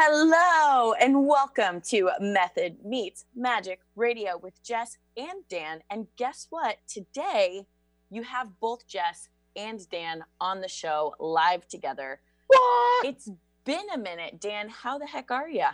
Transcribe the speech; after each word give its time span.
Hello 0.00 0.92
and 0.92 1.26
welcome 1.26 1.80
to 1.88 2.08
Method 2.20 2.76
Meets 2.84 3.24
Magic 3.34 3.80
Radio 3.96 4.38
with 4.38 4.62
Jess 4.62 4.96
and 5.16 5.42
Dan. 5.50 5.80
And 5.90 6.06
guess 6.16 6.46
what? 6.50 6.76
Today 6.86 7.66
you 8.08 8.22
have 8.22 8.60
both 8.60 8.86
Jess 8.86 9.28
and 9.56 9.80
Dan 9.90 10.22
on 10.40 10.60
the 10.60 10.68
show 10.68 11.16
live 11.18 11.66
together. 11.66 12.20
What? 12.46 13.06
It's 13.06 13.28
been 13.64 13.90
a 13.92 13.98
minute. 13.98 14.40
Dan, 14.40 14.68
how 14.68 14.98
the 14.98 15.06
heck 15.06 15.32
are 15.32 15.48
you? 15.48 15.66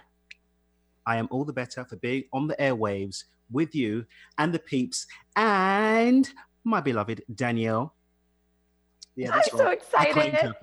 I 1.05 1.19
am 1.19 1.29
all 1.31 1.45
the 1.45 1.53
better 1.53 1.85
for 1.85 1.97
being 1.97 2.25
on 2.33 2.47
the 2.47 2.57
airwaves 2.57 3.25
with 3.51 3.75
you 3.75 4.07
and 4.39 4.55
the 4.55 4.59
peeps 4.59 5.07
and 5.37 6.33
my 6.65 6.81
beloved 6.81 7.23
Danielle. 7.35 7.93
Yeah, 9.17 9.33
that's 9.33 9.53
I'm 9.53 9.61
right. 9.61 9.83
so 9.83 10.09
excited. 10.15 10.55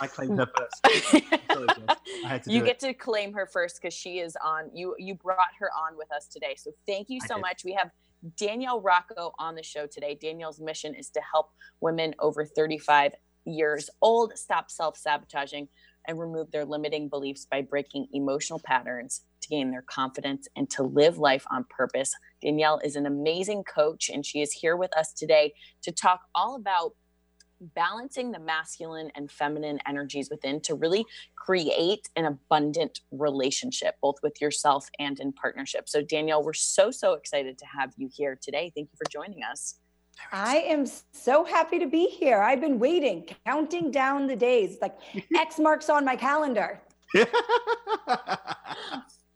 I 0.00 0.06
claimed 0.06 0.38
her 0.38 0.48
first. 0.56 0.80
I 0.84 1.00
claimed 1.48 1.70
her 1.70 1.96
first. 2.28 2.50
you 2.50 2.60
get 2.60 2.76
it. 2.76 2.80
to 2.80 2.94
claim 2.94 3.32
her 3.32 3.46
first 3.46 3.80
because 3.80 3.94
she 3.94 4.18
is 4.18 4.36
on. 4.44 4.70
You 4.74 4.94
you 4.98 5.14
brought 5.14 5.54
her 5.58 5.70
on 5.86 5.96
with 5.96 6.12
us 6.12 6.26
today, 6.26 6.54
so 6.56 6.70
thank 6.86 7.08
you 7.10 7.20
so 7.26 7.38
much. 7.38 7.64
We 7.64 7.72
have 7.74 7.90
Danielle 8.36 8.80
Rocco 8.80 9.32
on 9.38 9.54
the 9.54 9.62
show 9.62 9.86
today. 9.86 10.18
Danielle's 10.20 10.60
mission 10.60 10.94
is 10.94 11.10
to 11.10 11.20
help 11.32 11.50
women 11.80 12.14
over 12.18 12.44
35 12.44 13.12
years 13.44 13.88
old 14.02 14.36
stop 14.36 14.70
self 14.70 14.96
sabotaging 14.96 15.68
and 16.06 16.18
remove 16.18 16.50
their 16.50 16.64
limiting 16.64 17.08
beliefs 17.08 17.46
by 17.50 17.60
breaking 17.60 18.06
emotional 18.12 18.60
patterns 18.64 19.22
to 19.42 19.48
gain 19.48 19.70
their 19.70 19.82
confidence 19.82 20.48
and 20.56 20.68
to 20.70 20.82
live 20.82 21.18
life 21.18 21.44
on 21.50 21.64
purpose. 21.68 22.12
Danielle 22.42 22.80
is 22.82 22.96
an 22.96 23.06
amazing 23.06 23.62
coach, 23.62 24.08
and 24.08 24.24
she 24.24 24.40
is 24.40 24.52
here 24.52 24.76
with 24.76 24.96
us 24.96 25.12
today 25.12 25.52
to 25.82 25.92
talk 25.92 26.20
all 26.34 26.56
about 26.56 26.92
balancing 27.60 28.30
the 28.30 28.38
masculine 28.38 29.10
and 29.14 29.30
feminine 29.30 29.78
energies 29.86 30.30
within 30.30 30.60
to 30.62 30.74
really 30.74 31.04
create 31.36 32.08
an 32.16 32.24
abundant 32.24 33.00
relationship, 33.10 33.96
both 34.00 34.16
with 34.22 34.40
yourself 34.40 34.88
and 34.98 35.20
in 35.20 35.32
partnership. 35.32 35.88
So, 35.88 36.02
Danielle, 36.02 36.42
we're 36.42 36.52
so, 36.52 36.90
so 36.90 37.14
excited 37.14 37.58
to 37.58 37.66
have 37.66 37.92
you 37.96 38.08
here 38.12 38.38
today. 38.40 38.72
Thank 38.74 38.88
you 38.92 38.96
for 38.96 39.08
joining 39.10 39.42
us. 39.42 39.78
I 40.32 40.56
am 40.58 40.84
so 41.12 41.44
happy 41.44 41.78
to 41.78 41.86
be 41.86 42.06
here. 42.06 42.40
I've 42.40 42.60
been 42.60 42.78
waiting, 42.78 43.28
counting 43.46 43.90
down 43.90 44.26
the 44.26 44.36
days, 44.36 44.78
like 44.82 44.96
X 45.36 45.58
marks 45.58 45.88
on 45.88 46.04
my 46.04 46.16
calendar. 46.16 46.80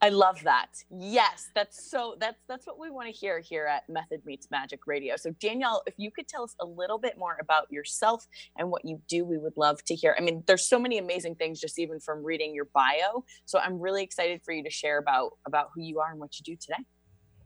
I 0.03 0.09
love 0.09 0.43
that. 0.43 0.67
Yes, 0.91 1.51
that's 1.55 1.89
so 1.89 2.17
that's 2.19 2.43
that's 2.49 2.67
what 2.67 2.77
we 2.77 2.91
want 2.91 3.07
to 3.07 3.13
hear 3.13 3.39
here 3.39 3.67
at 3.67 3.89
Method 3.89 4.23
Meets 4.27 4.49
Magic 4.51 4.81
Radio. 4.89 5.15
So 5.17 5.31
Danielle, 5.41 5.85
if 5.87 5.95
you 5.97 6.11
could 6.11 6.27
tell 6.27 6.43
us 6.43 6.57
a 6.61 6.67
little 6.67 6.99
bit 6.99 7.17
more 7.17 7.37
about 7.41 7.71
yourself 7.71 8.27
and 8.59 8.69
what 8.69 8.85
you 8.85 9.01
do, 9.09 9.25
we 9.25 9.39
would 9.39 9.57
love 9.57 9.85
to 9.85 9.95
hear. 9.95 10.17
I 10.19 10.23
mean, 10.23 10.43
there's 10.49 10.69
so 10.69 10.81
many 10.81 10.99
amazing 10.99 11.37
things 11.37 11.61
just 11.61 11.79
even 11.79 12.01
from 12.01 12.25
reading 12.25 12.53
your 12.53 12.69
bio. 12.75 13.25
So 13.45 13.61
I'm 13.61 13.79
really 13.79 14.03
excited 14.03 14.43
for 14.45 14.53
you 14.53 14.65
to 14.65 14.71
share 14.71 14.99
about 14.99 15.35
about 15.47 15.69
who 15.73 15.83
you 15.83 16.01
are 16.01 16.11
and 16.11 16.19
what 16.19 16.37
you 16.37 16.43
do 16.43 16.57
today. 16.61 16.85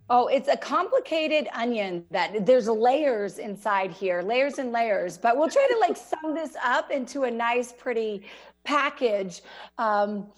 Oh, 0.09 0.29
it's 0.29 0.49
a 0.49 0.57
complicated 0.57 1.49
onion 1.53 2.05
that 2.13 2.47
there's 2.47 2.69
layers 2.69 3.39
inside 3.39 3.91
here, 3.91 4.23
layers 4.23 4.59
and 4.59 4.71
layers, 4.71 5.19
but 5.19 5.37
we'll 5.37 5.49
try 5.49 5.67
to 5.69 5.79
like 5.81 5.97
sum 6.23 6.35
this 6.35 6.57
up 6.65 6.93
into 6.93 7.25
a 7.25 7.31
nice, 7.31 7.73
pretty 7.73 8.23
package. 8.63 9.43
Um, 9.79 10.29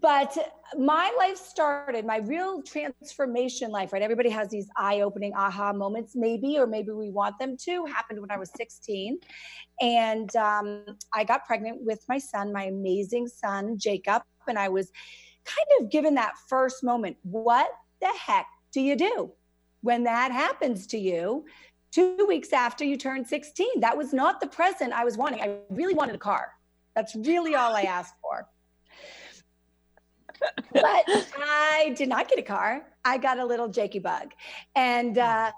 but 0.00 0.36
my 0.76 1.14
life 1.18 1.36
started, 1.36 2.04
my 2.04 2.18
real 2.18 2.62
transformation 2.62 3.70
life, 3.70 3.92
right? 3.92 4.02
Everybody 4.02 4.30
has 4.30 4.48
these 4.48 4.68
eye 4.76 5.02
opening 5.02 5.34
aha 5.34 5.72
moments, 5.72 6.16
maybe, 6.16 6.58
or 6.58 6.66
maybe 6.66 6.90
we 6.90 7.10
want 7.10 7.38
them 7.38 7.56
to, 7.58 7.84
happened 7.86 8.20
when 8.20 8.30
I 8.30 8.38
was 8.38 8.50
16. 8.56 9.18
And 9.80 10.34
um, 10.34 10.84
I 11.12 11.22
got 11.22 11.44
pregnant 11.44 11.78
with 11.82 12.04
my 12.08 12.18
son, 12.18 12.52
my 12.52 12.64
amazing 12.64 13.28
son, 13.28 13.78
Jacob. 13.78 14.22
And 14.48 14.58
I 14.58 14.68
was 14.68 14.90
kind 15.44 15.68
of 15.80 15.90
given 15.90 16.14
that 16.16 16.32
first 16.48 16.82
moment 16.82 17.16
what 17.22 17.68
the 18.00 18.12
heck 18.26 18.46
do 18.72 18.80
you 18.80 18.96
do 18.96 19.32
when 19.82 20.04
that 20.04 20.32
happens 20.32 20.86
to 20.88 20.98
you 20.98 21.44
two 21.90 22.24
weeks 22.26 22.52
after 22.52 22.84
you 22.84 22.96
turn 22.96 23.24
16? 23.24 23.80
That 23.80 23.96
was 23.96 24.12
not 24.12 24.40
the 24.40 24.46
present 24.46 24.92
I 24.92 25.04
was 25.04 25.16
wanting. 25.16 25.40
I 25.40 25.56
really 25.70 25.94
wanted 25.94 26.14
a 26.14 26.18
car. 26.18 26.52
That's 26.96 27.14
really 27.14 27.54
all 27.54 27.74
I 27.74 27.82
asked 27.82 28.14
for. 28.20 28.48
but 30.72 31.04
I 31.38 31.94
did 31.96 32.08
not 32.08 32.28
get 32.28 32.38
a 32.38 32.42
car. 32.42 32.84
I 33.04 33.18
got 33.18 33.38
a 33.38 33.44
little 33.44 33.68
Jakey 33.68 34.00
bug, 34.00 34.32
and 34.74 35.16
uh, 35.18 35.52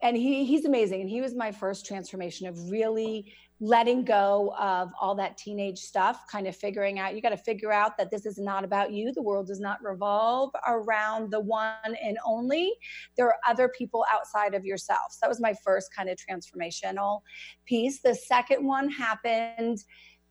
and 0.00 0.16
he 0.16 0.46
he's 0.46 0.64
amazing. 0.64 1.02
And 1.02 1.10
he 1.10 1.20
was 1.20 1.34
my 1.34 1.52
first 1.52 1.84
transformation 1.84 2.46
of 2.46 2.70
really 2.70 3.32
letting 3.62 4.04
go 4.04 4.52
of 4.58 4.90
all 5.00 5.14
that 5.14 5.38
teenage 5.38 5.78
stuff, 5.78 6.24
kind 6.28 6.48
of 6.48 6.56
figuring 6.56 6.98
out, 6.98 7.14
you 7.14 7.22
got 7.22 7.28
to 7.28 7.36
figure 7.36 7.70
out 7.70 7.96
that 7.96 8.10
this 8.10 8.26
is 8.26 8.36
not 8.36 8.64
about 8.64 8.90
you. 8.90 9.12
The 9.12 9.22
world 9.22 9.46
does 9.46 9.60
not 9.60 9.80
revolve 9.84 10.50
around 10.66 11.30
the 11.30 11.38
one 11.38 11.94
and 12.02 12.18
only. 12.26 12.72
There 13.16 13.28
are 13.28 13.36
other 13.48 13.68
people 13.68 14.04
outside 14.12 14.54
of 14.54 14.64
yourself. 14.64 15.12
So 15.12 15.18
that 15.22 15.28
was 15.28 15.40
my 15.40 15.54
first 15.64 15.94
kind 15.96 16.10
of 16.10 16.18
transformational 16.18 17.20
piece. 17.64 18.02
The 18.02 18.16
second 18.16 18.66
one 18.66 18.90
happened 18.90 19.78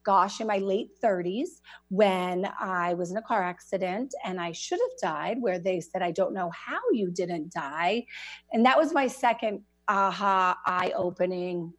gosh, 0.03 0.41
in 0.41 0.47
my 0.47 0.57
late 0.57 0.89
30s 1.03 1.49
when 1.89 2.51
I 2.59 2.95
was 2.95 3.11
in 3.11 3.17
a 3.17 3.21
car 3.21 3.43
accident 3.43 4.15
and 4.25 4.41
I 4.41 4.51
should 4.51 4.79
have 4.79 4.99
died, 4.99 5.37
where 5.39 5.59
they 5.59 5.79
said, 5.79 6.01
I 6.01 6.09
don't 6.09 6.33
know 6.33 6.49
how 6.49 6.79
you 6.91 7.11
didn't 7.11 7.53
die. 7.53 8.05
And 8.51 8.65
that 8.65 8.79
was 8.79 8.95
my 8.95 9.05
second 9.05 9.61
aha, 9.87 10.57
eye 10.65 10.91
opening 10.95 11.71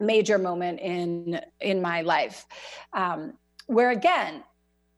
major 0.00 0.38
moment 0.38 0.80
in 0.80 1.40
in 1.60 1.80
my 1.80 2.00
life 2.02 2.46
um, 2.92 3.34
where 3.66 3.90
again 3.90 4.42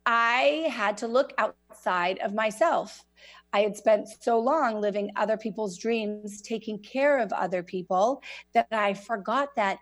i 0.06 0.66
had 0.70 0.96
to 0.96 1.06
look 1.06 1.32
outside 1.38 2.18
of 2.18 2.34
myself 2.34 3.04
i 3.52 3.60
had 3.60 3.76
spent 3.76 4.08
so 4.20 4.38
long 4.38 4.80
living 4.80 5.10
other 5.16 5.36
people's 5.36 5.76
dreams 5.76 6.40
taking 6.42 6.78
care 6.78 7.18
of 7.18 7.32
other 7.32 7.62
people 7.62 8.22
that 8.54 8.66
i 8.72 8.94
forgot 8.94 9.54
that 9.56 9.78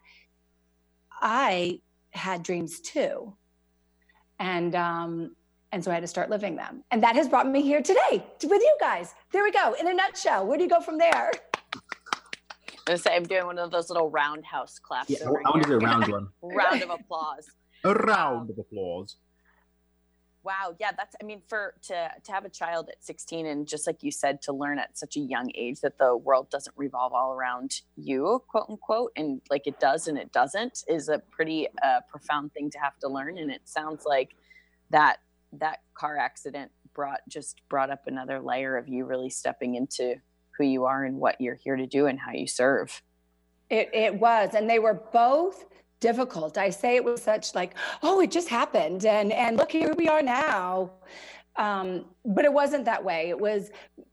i 1.20 1.80
had 2.10 2.42
dreams 2.42 2.80
too 2.80 3.34
and 4.38 4.74
um, 4.74 5.36
and 5.72 5.84
so 5.84 5.90
I 5.90 5.94
had 5.94 6.00
to 6.00 6.08
start 6.08 6.30
living 6.30 6.56
them. 6.56 6.82
And 6.90 7.02
that 7.02 7.14
has 7.14 7.28
brought 7.28 7.48
me 7.48 7.62
here 7.62 7.80
today 7.80 8.24
with 8.42 8.60
you 8.60 8.76
guys. 8.80 9.14
There 9.30 9.44
we 9.44 9.52
go. 9.52 9.74
In 9.78 9.86
a 9.86 9.94
nutshell, 9.94 10.46
where 10.46 10.58
do 10.58 10.64
you 10.64 10.70
go 10.70 10.80
from 10.80 10.98
there? 10.98 11.30
I 12.88 12.94
say 12.96 13.14
I'm 13.14 13.24
doing 13.24 13.46
one 13.46 13.58
of 13.58 13.70
those 13.70 13.90
little 13.90 14.10
roundhouse 14.10 14.78
claps. 14.78 15.10
Yeah, 15.10 15.18
I 15.26 15.30
want 15.30 15.62
to 15.62 15.68
do 15.68 15.74
a 15.76 15.78
round 15.78 16.08
one. 16.08 16.28
round 16.42 16.82
of 16.82 16.90
applause. 16.90 17.48
A 17.84 17.94
round 17.94 18.50
of 18.50 18.58
applause. 18.58 19.16
Wow, 20.42 20.74
yeah, 20.80 20.92
that's 20.96 21.14
I 21.20 21.24
mean 21.24 21.42
for 21.48 21.74
to 21.82 22.10
to 22.24 22.32
have 22.32 22.44
a 22.44 22.48
child 22.48 22.88
at 22.88 23.04
16 23.04 23.46
and 23.46 23.68
just 23.68 23.86
like 23.86 24.02
you 24.02 24.10
said 24.10 24.40
to 24.42 24.52
learn 24.52 24.78
at 24.78 24.96
such 24.96 25.16
a 25.16 25.20
young 25.20 25.50
age 25.54 25.80
that 25.80 25.98
the 25.98 26.16
world 26.16 26.48
doesn't 26.50 26.74
revolve 26.76 27.12
all 27.12 27.32
around 27.32 27.82
you, 27.96 28.42
quote 28.48 28.66
unquote, 28.70 29.12
and 29.16 29.42
like 29.50 29.66
it 29.66 29.78
does 29.80 30.08
and 30.08 30.16
it 30.16 30.32
doesn't 30.32 30.84
is 30.88 31.10
a 31.10 31.18
pretty 31.18 31.68
uh, 31.82 32.00
profound 32.08 32.54
thing 32.54 32.70
to 32.70 32.78
have 32.78 32.98
to 33.00 33.08
learn 33.08 33.36
and 33.36 33.50
it 33.50 33.60
sounds 33.64 34.04
like 34.06 34.34
that 34.88 35.18
that 35.52 35.80
car 35.94 36.16
accident 36.16 36.70
brought 36.94 37.20
just 37.28 37.60
brought 37.68 37.90
up 37.90 38.06
another 38.06 38.40
layer 38.40 38.76
of 38.76 38.88
you 38.88 39.04
really 39.04 39.30
stepping 39.30 39.74
into 39.74 40.16
who 40.60 40.66
you 40.66 40.84
are 40.84 41.04
and 41.04 41.16
what 41.16 41.40
you're 41.40 41.54
here 41.54 41.76
to 41.76 41.86
do 41.86 42.06
and 42.06 42.18
how 42.18 42.32
you 42.32 42.46
serve. 42.46 43.02
It, 43.70 43.88
it 43.94 44.14
was. 44.14 44.54
And 44.54 44.68
they 44.68 44.78
were 44.78 44.94
both 45.12 45.64
difficult. 46.00 46.58
I 46.58 46.70
say 46.70 46.96
it 46.96 47.04
was 47.04 47.22
such 47.22 47.54
like, 47.54 47.74
oh, 48.02 48.20
it 48.20 48.30
just 48.30 48.48
happened. 48.48 49.04
And, 49.04 49.32
and 49.32 49.56
look, 49.56 49.72
here 49.72 49.94
we 49.96 50.08
are 50.08 50.22
now. 50.22 50.92
Um, 51.56 52.06
but 52.24 52.44
it 52.44 52.52
wasn't 52.52 52.84
that 52.84 53.02
way. 53.02 53.28
It 53.28 53.40
was, 53.40 53.70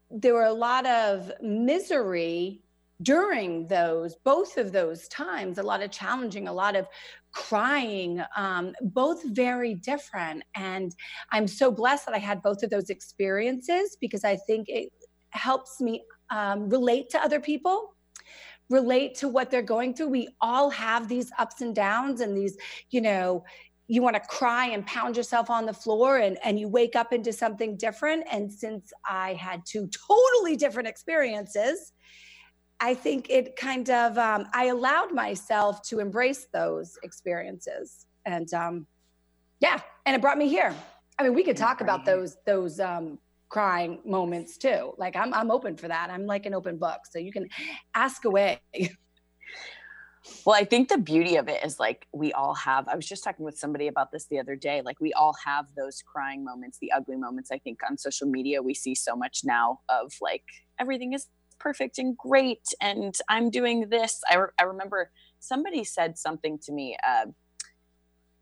there 0.09 0.33
were 0.33 0.45
a 0.45 0.53
lot 0.53 0.85
of 0.85 1.31
misery 1.41 2.61
during 3.01 3.67
those, 3.67 4.15
both 4.23 4.57
of 4.57 4.71
those 4.71 5.07
times, 5.09 5.57
a 5.57 5.63
lot 5.63 5.83
of 5.83 5.91
challenging, 5.91 6.47
a 6.47 6.53
lot 6.53 6.75
of 6.75 6.87
crying, 7.31 8.21
um, 8.35 8.73
both 8.81 9.23
very 9.23 9.75
different. 9.75 10.43
And 10.55 10.95
I'm 11.31 11.47
so 11.47 11.71
blessed 11.71 12.07
that 12.07 12.15
I 12.15 12.19
had 12.19 12.41
both 12.41 12.63
of 12.63 12.69
those 12.69 12.89
experiences 12.89 13.97
because 13.99 14.23
I 14.23 14.35
think 14.35 14.67
it 14.69 14.89
helps 15.29 15.79
me 15.79 16.03
um, 16.29 16.69
relate 16.69 17.09
to 17.11 17.23
other 17.23 17.39
people 17.39 17.93
relate 18.69 19.15
to 19.15 19.27
what 19.27 19.49
they're 19.49 19.61
going 19.61 19.93
through. 19.93 20.09
We 20.09 20.27
all 20.41 20.69
have 20.71 21.07
these 21.07 21.31
ups 21.39 21.61
and 21.61 21.73
downs 21.73 22.21
and 22.21 22.35
these 22.37 22.57
you 22.89 23.01
know 23.01 23.43
you 23.89 24.01
want 24.01 24.15
to 24.15 24.19
cry 24.19 24.65
and 24.65 24.85
pound 24.85 25.15
yourself 25.15 25.49
on 25.49 25.65
the 25.65 25.73
floor 25.73 26.17
and, 26.17 26.37
and 26.43 26.59
you 26.59 26.67
wake 26.67 26.93
up 26.97 27.13
into 27.13 27.31
something 27.31 27.77
different. 27.77 28.25
And 28.31 28.51
since 28.51 28.91
i 29.07 29.33
had 29.33 29.61
two 29.65 29.87
totally 29.87 30.55
different 30.55 30.87
experiences 30.89 31.93
i 32.79 32.93
think 32.93 33.29
it 33.29 33.55
kind 33.55 33.89
of 33.89 34.17
um, 34.17 34.45
i 34.53 34.65
allowed 34.65 35.13
myself 35.13 35.81
to 35.83 35.99
embrace 35.99 36.47
those 36.53 36.97
experiences. 37.03 38.05
And 38.25 38.53
um, 38.53 38.87
yeah 39.61 39.79
and 40.05 40.15
it 40.15 40.21
brought 40.21 40.37
me 40.37 40.49
here. 40.49 40.75
I 41.17 41.23
mean 41.23 41.33
we 41.33 41.43
could 41.43 41.57
talk 41.57 41.81
about 41.81 42.03
those 42.05 42.37
those 42.45 42.79
um, 42.79 43.17
crying 43.49 43.99
moments 44.05 44.57
too. 44.57 44.93
Like 44.97 45.15
I'm 45.15 45.33
I'm 45.33 45.51
open 45.51 45.77
for 45.77 45.87
that. 45.87 46.09
I'm 46.09 46.25
like 46.25 46.45
an 46.45 46.53
open 46.53 46.77
book. 46.77 47.01
So 47.09 47.19
you 47.19 47.31
can 47.31 47.47
ask 47.95 48.25
away. 48.25 48.61
Well, 50.45 50.55
I 50.55 50.65
think 50.65 50.89
the 50.89 50.97
beauty 50.97 51.37
of 51.37 51.47
it 51.47 51.63
is 51.63 51.79
like 51.79 52.05
we 52.13 52.33
all 52.33 52.53
have. 52.55 52.87
I 52.89 52.95
was 52.95 53.07
just 53.07 53.23
talking 53.23 53.45
with 53.45 53.57
somebody 53.57 53.87
about 53.87 54.11
this 54.11 54.25
the 54.29 54.39
other 54.39 54.55
day. 54.55 54.81
Like 54.83 54.99
we 54.99 55.13
all 55.13 55.35
have 55.45 55.67
those 55.77 56.01
crying 56.05 56.43
moments, 56.43 56.79
the 56.79 56.91
ugly 56.91 57.15
moments. 57.15 57.51
I 57.51 57.59
think 57.59 57.79
on 57.89 57.97
social 57.97 58.27
media 58.27 58.61
we 58.61 58.73
see 58.73 58.95
so 58.95 59.15
much 59.15 59.41
now 59.45 59.79
of 59.87 60.13
like 60.21 60.43
everything 60.79 61.13
is 61.13 61.27
perfect 61.59 61.97
and 61.97 62.17
great, 62.17 62.63
and 62.81 63.15
I'm 63.29 63.49
doing 63.49 63.89
this. 63.89 64.21
I, 64.29 64.35
re- 64.35 64.49
I 64.59 64.63
remember 64.63 65.11
somebody 65.39 65.83
said 65.83 66.17
something 66.17 66.59
to 66.63 66.71
me. 66.71 66.97
Uh, 67.07 67.27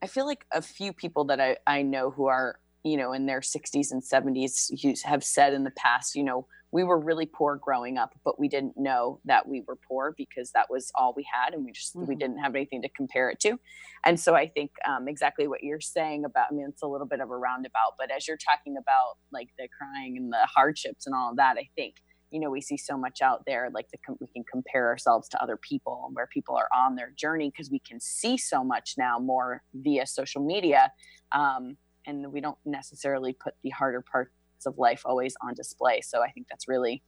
I 0.01 0.07
feel 0.07 0.25
like 0.25 0.45
a 0.51 0.61
few 0.61 0.93
people 0.93 1.25
that 1.25 1.39
I, 1.39 1.57
I 1.65 1.81
know 1.81 2.11
who 2.11 2.27
are 2.27 2.59
you 2.85 2.95
know 2.97 3.11
in 3.11 3.25
their 3.25 3.41
60s 3.41 3.91
and 3.91 4.01
70s 4.01 5.03
have 5.03 5.23
said 5.23 5.53
in 5.53 5.63
the 5.63 5.71
past, 5.71 6.15
you 6.15 6.23
know, 6.23 6.47
we 6.71 6.83
were 6.83 6.99
really 6.99 7.25
poor 7.25 7.55
growing 7.55 7.97
up, 7.97 8.13
but 8.23 8.39
we 8.39 8.47
didn't 8.47 8.73
know 8.77 9.19
that 9.25 9.47
we 9.47 9.63
were 9.67 9.77
poor 9.87 10.13
because 10.17 10.51
that 10.51 10.67
was 10.69 10.91
all 10.95 11.13
we 11.15 11.25
had, 11.31 11.53
and 11.53 11.65
we 11.65 11.71
just 11.71 11.95
mm-hmm. 11.95 12.07
we 12.07 12.15
didn't 12.15 12.37
have 12.37 12.53
anything 12.53 12.81
to 12.83 12.89
compare 12.89 13.29
it 13.29 13.39
to. 13.39 13.57
And 14.05 14.19
so 14.19 14.35
I 14.35 14.47
think 14.47 14.71
um, 14.87 15.07
exactly 15.07 15.47
what 15.47 15.63
you're 15.63 15.81
saying 15.81 16.25
about. 16.25 16.47
I 16.51 16.53
mean, 16.53 16.67
it's 16.69 16.83
a 16.83 16.87
little 16.87 17.07
bit 17.07 17.21
of 17.21 17.31
a 17.31 17.37
roundabout, 17.37 17.93
but 17.97 18.11
as 18.11 18.27
you're 18.27 18.37
talking 18.37 18.75
about 18.77 19.17
like 19.33 19.49
the 19.57 19.67
crying 19.77 20.17
and 20.17 20.31
the 20.31 20.47
hardships 20.55 21.07
and 21.07 21.15
all 21.15 21.31
of 21.31 21.37
that, 21.37 21.57
I 21.57 21.67
think 21.75 21.95
you 22.29 22.39
know 22.39 22.49
we 22.49 22.61
see 22.61 22.77
so 22.77 22.97
much 22.97 23.21
out 23.21 23.43
there 23.47 23.69
like 23.73 23.87
the, 23.91 23.97
we 24.19 24.27
can 24.27 24.43
compare 24.51 24.87
ourselves 24.87 25.29
to 25.29 25.41
other 25.41 25.57
people 25.57 26.03
and 26.07 26.15
where 26.15 26.27
people 26.27 26.55
are 26.55 26.67
on 26.75 26.95
their 26.95 27.11
journey 27.15 27.49
because 27.49 27.71
we 27.71 27.79
can 27.79 27.99
see 27.99 28.37
so 28.37 28.63
much 28.63 28.95
now 28.97 29.17
more 29.17 29.61
via 29.73 30.05
social 30.05 30.43
media 30.43 30.91
um, 31.31 31.77
and 32.05 32.31
we 32.31 32.41
don't 32.41 32.57
necessarily 32.65 33.33
put 33.33 33.53
the 33.63 33.69
harder 33.69 34.01
parts 34.01 34.31
of 34.65 34.77
life 34.77 35.01
always 35.05 35.35
on 35.41 35.53
display. 35.53 36.01
So 36.01 36.21
I 36.21 36.31
think 36.31 36.47
that's 36.49 36.67
really 36.67 37.03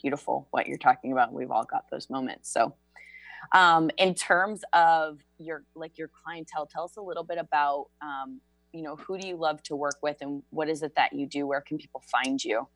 beautiful 0.00 0.48
what 0.50 0.66
you're 0.66 0.78
talking 0.78 1.12
about. 1.12 1.32
We've 1.32 1.50
all 1.50 1.64
got 1.64 1.84
those 1.90 2.10
moments. 2.10 2.52
So 2.52 2.74
um, 3.52 3.90
in 3.98 4.14
terms 4.14 4.62
of 4.72 5.18
your 5.38 5.64
like 5.74 5.98
your 5.98 6.10
clientele, 6.24 6.66
tell 6.66 6.84
us 6.84 6.96
a 6.96 7.02
little 7.02 7.24
bit 7.24 7.38
about 7.38 7.86
um, 8.02 8.40
you 8.72 8.82
know 8.82 8.96
who 8.96 9.18
do 9.18 9.26
you 9.26 9.36
love 9.36 9.62
to 9.64 9.76
work 9.76 9.96
with 10.02 10.16
and 10.20 10.42
what 10.50 10.68
is 10.68 10.82
it 10.82 10.94
that 10.96 11.12
you 11.12 11.26
do? 11.26 11.46
Where 11.46 11.60
can 11.60 11.78
people 11.78 12.02
find 12.10 12.42
you? 12.42 12.68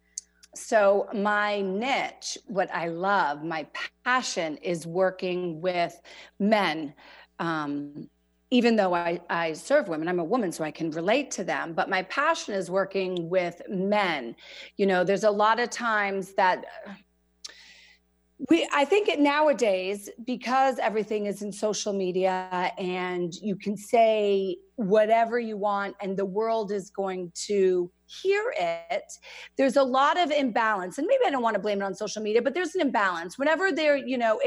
So, 0.54 1.08
my 1.14 1.60
niche, 1.60 2.36
what 2.46 2.74
I 2.74 2.88
love, 2.88 3.44
my 3.44 3.66
passion 4.04 4.56
is 4.56 4.84
working 4.86 5.60
with 5.60 6.00
men 6.40 6.92
um, 7.38 8.08
even 8.50 8.76
though 8.76 8.94
I, 8.94 9.20
I 9.30 9.52
serve 9.52 9.88
women, 9.88 10.08
I'm 10.08 10.18
a 10.18 10.24
woman, 10.24 10.50
so 10.50 10.64
I 10.64 10.70
can 10.70 10.90
relate 10.90 11.30
to 11.32 11.44
them. 11.44 11.72
But 11.72 11.88
my 11.88 12.02
passion 12.04 12.54
is 12.54 12.70
working 12.70 13.30
with 13.30 13.62
men. 13.68 14.34
You 14.76 14.86
know, 14.86 15.04
there's 15.04 15.24
a 15.24 15.30
lot 15.30 15.60
of 15.60 15.70
times 15.70 16.34
that 16.34 16.64
uh, 16.86 16.92
we 18.48 18.66
i 18.72 18.86
think 18.86 19.08
it 19.08 19.20
nowadays 19.20 20.08
because 20.24 20.78
everything 20.78 21.26
is 21.26 21.42
in 21.42 21.52
social 21.52 21.92
media 21.92 22.72
and 22.78 23.34
you 23.34 23.54
can 23.54 23.76
say 23.76 24.56
whatever 24.80 25.38
you 25.38 25.58
want 25.58 25.94
and 26.00 26.16
the 26.16 26.24
world 26.24 26.72
is 26.72 26.88
going 26.88 27.30
to 27.34 27.92
hear 28.22 28.52
it. 28.58 29.04
There's 29.58 29.76
a 29.76 29.82
lot 29.82 30.18
of 30.18 30.30
imbalance 30.30 30.96
and 30.96 31.06
maybe 31.06 31.20
i 31.26 31.30
don't 31.30 31.42
want 31.42 31.54
to 31.54 31.60
blame 31.60 31.82
it 31.82 31.84
on 31.84 31.94
social 31.94 32.22
media 32.22 32.40
but 32.40 32.54
there's 32.54 32.74
an 32.74 32.80
imbalance. 32.80 33.38
Whenever 33.38 33.70
there 33.70 33.96
you 33.96 34.16
know 34.16 34.40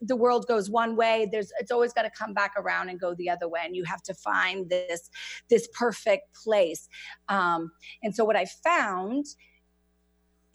the 0.00 0.14
world 0.14 0.46
goes 0.46 0.70
one 0.70 0.94
way 0.94 1.28
there's 1.32 1.50
it's 1.58 1.72
always 1.72 1.92
got 1.92 2.02
to 2.02 2.10
come 2.16 2.32
back 2.32 2.52
around 2.56 2.88
and 2.88 3.00
go 3.00 3.14
the 3.14 3.28
other 3.28 3.48
way 3.48 3.62
and 3.64 3.74
you 3.74 3.82
have 3.84 4.02
to 4.04 4.14
find 4.14 4.70
this 4.70 5.10
this 5.48 5.68
perfect 5.76 6.34
place. 6.44 6.88
Um, 7.28 7.72
and 8.02 8.14
so 8.14 8.24
what 8.24 8.36
i 8.36 8.46
found 8.64 9.26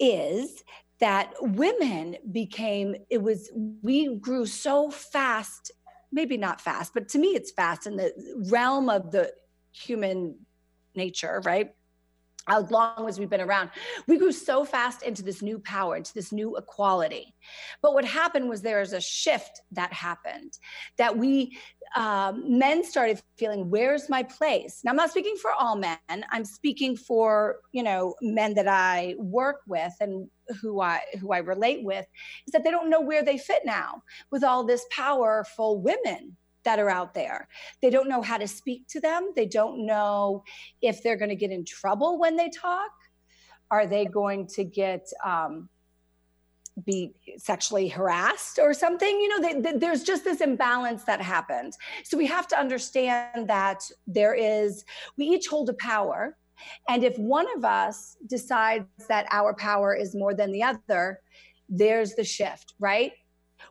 is 0.00 0.64
that 0.98 1.34
women 1.40 2.16
became 2.32 2.96
it 3.10 3.22
was 3.22 3.50
we 3.82 4.16
grew 4.16 4.46
so 4.46 4.90
fast 4.90 5.72
maybe 6.12 6.36
not 6.36 6.60
fast 6.60 6.92
but 6.94 7.08
to 7.08 7.18
me 7.18 7.28
it's 7.28 7.50
fast 7.50 7.86
in 7.86 7.96
the 7.96 8.12
realm 8.50 8.88
of 8.88 9.10
the 9.10 9.32
human 9.72 10.34
nature 10.94 11.40
right 11.44 11.74
as 12.48 12.70
long 12.70 13.08
as 13.08 13.18
we've 13.18 13.30
been 13.30 13.40
around. 13.40 13.70
We 14.06 14.18
grew 14.18 14.32
so 14.32 14.64
fast 14.64 15.02
into 15.02 15.22
this 15.22 15.42
new 15.42 15.58
power, 15.58 15.96
into 15.96 16.14
this 16.14 16.32
new 16.32 16.56
equality. 16.56 17.34
But 17.82 17.94
what 17.94 18.04
happened 18.04 18.48
was 18.48 18.62
there 18.62 18.80
is 18.80 18.92
a 18.92 19.00
shift 19.00 19.62
that 19.72 19.92
happened 19.92 20.58
that 20.98 21.16
we 21.16 21.58
um, 21.94 22.58
men 22.58 22.84
started 22.84 23.20
feeling, 23.38 23.70
where's 23.70 24.08
my 24.08 24.22
place? 24.22 24.80
Now, 24.84 24.90
I'm 24.90 24.96
not 24.96 25.10
speaking 25.10 25.36
for 25.40 25.52
all 25.52 25.76
men. 25.76 25.98
I'm 26.08 26.44
speaking 26.44 26.96
for 26.96 27.56
you 27.72 27.82
know 27.82 28.14
men 28.20 28.54
that 28.54 28.68
I 28.68 29.14
work 29.18 29.60
with 29.66 29.92
and 30.00 30.28
who 30.60 30.80
I 30.80 31.00
who 31.20 31.32
I 31.32 31.38
relate 31.38 31.84
with. 31.84 32.06
Is 32.46 32.52
that 32.52 32.64
they 32.64 32.70
don't 32.70 32.90
know 32.90 33.00
where 33.00 33.22
they 33.22 33.38
fit 33.38 33.62
now 33.64 34.02
with 34.30 34.44
all 34.44 34.64
this 34.64 34.84
powerful 34.90 35.80
women 35.80 36.36
that 36.66 36.78
are 36.78 36.90
out 36.90 37.14
there. 37.14 37.48
They 37.80 37.90
don't 37.90 38.08
know 38.08 38.20
how 38.20 38.36
to 38.36 38.46
speak 38.46 38.86
to 38.88 39.00
them. 39.00 39.30
They 39.34 39.46
don't 39.46 39.86
know 39.86 40.44
if 40.82 41.02
they're 41.02 41.16
going 41.16 41.30
to 41.30 41.36
get 41.36 41.50
in 41.50 41.64
trouble 41.64 42.18
when 42.18 42.36
they 42.36 42.50
talk. 42.50 42.90
Are 43.70 43.86
they 43.86 44.04
going 44.04 44.46
to 44.48 44.64
get 44.64 45.06
um, 45.24 45.68
be 46.84 47.14
sexually 47.38 47.88
harassed 47.88 48.58
or 48.60 48.74
something? 48.74 49.08
You 49.08 49.28
know, 49.28 49.40
they, 49.40 49.60
they, 49.60 49.78
there's 49.78 50.02
just 50.02 50.24
this 50.24 50.40
imbalance 50.40 51.04
that 51.04 51.20
happens. 51.20 51.78
So 52.04 52.18
we 52.18 52.26
have 52.26 52.46
to 52.48 52.58
understand 52.58 53.48
that 53.48 53.80
there 54.06 54.34
is. 54.34 54.84
We 55.16 55.24
each 55.26 55.46
hold 55.46 55.70
a 55.70 55.74
power. 55.74 56.36
And 56.88 57.04
if 57.04 57.16
one 57.18 57.46
of 57.56 57.64
us 57.64 58.16
decides 58.26 58.86
that 59.08 59.26
our 59.30 59.54
power 59.54 59.94
is 59.94 60.14
more 60.14 60.34
than 60.34 60.52
the 60.52 60.62
other, 60.62 61.20
there's 61.68 62.14
the 62.14 62.24
shift, 62.24 62.74
right? 62.78 63.12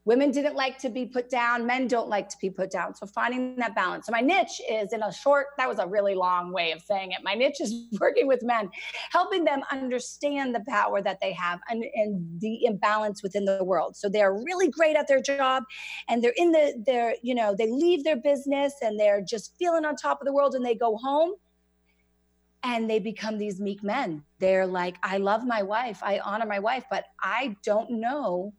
Women 0.06 0.30
didn't 0.30 0.56
like 0.56 0.78
to 0.80 0.90
be 0.90 1.08
put 1.08 1.30
down. 1.30 1.66
Men 1.66 1.88
don't 1.88 2.08
like 2.08 2.30
to 2.30 2.38
be 2.40 2.52
put 2.52 2.70
down. 2.70 2.94
So 2.94 3.08
finding 3.08 3.56
that 3.56 3.74
balance. 3.74 4.06
So 4.06 4.12
my 4.12 4.22
niche 4.22 4.62
is 4.70 4.94
in 4.94 5.02
a 5.02 5.12
short, 5.12 5.48
that 5.58 5.68
was 5.68 5.80
a 5.80 5.88
really 5.88 6.14
long 6.14 6.54
way 6.54 6.72
of 6.72 6.82
saying 6.84 7.12
it. 7.12 7.20
My 7.24 7.34
niche 7.34 7.60
is 7.60 7.88
working 8.00 8.28
with 8.28 8.44
men, 8.44 8.70
helping 9.12 9.46
them 9.46 9.64
understand 9.72 10.54
the 10.54 10.64
power 10.68 11.02
that 11.02 11.18
they 11.22 11.34
have 11.34 11.60
and, 11.70 11.84
and 11.96 12.40
the 12.40 12.66
imbalance 12.66 13.24
within 13.24 13.46
the 13.46 13.64
world. 13.64 13.96
So 13.96 14.08
they're 14.08 14.34
really 14.34 14.70
great 14.70 14.96
at 14.96 15.08
their 15.08 15.22
job 15.22 15.64
and 16.08 16.24
they're 16.24 16.36
in 16.36 16.52
the, 16.52 16.84
they're, 16.86 17.16
you 17.24 17.34
know, 17.34 17.56
they 17.58 17.70
leave 17.72 18.04
their 18.04 18.18
business 18.18 18.76
and 18.82 19.00
they're 19.00 19.24
just 19.28 19.56
feeling 19.58 19.86
on 19.86 19.96
top 19.96 20.22
of 20.22 20.26
the 20.26 20.34
world 20.34 20.54
and 20.54 20.64
they 20.64 20.76
go 20.76 20.98
home 20.98 21.32
and 22.62 22.88
they 22.88 23.00
become 23.00 23.40
these 23.40 23.60
meek 23.60 23.84
men. 23.84 24.24
They're 24.38 24.68
like, 24.68 24.98
I 25.02 25.18
love 25.18 25.46
my 25.46 25.64
wife, 25.64 26.04
I 26.04 26.20
honor 26.20 26.46
my 26.46 26.60
wife, 26.60 26.84
but 26.92 27.06
I 27.24 27.56
don't 27.64 27.90
know 27.90 28.54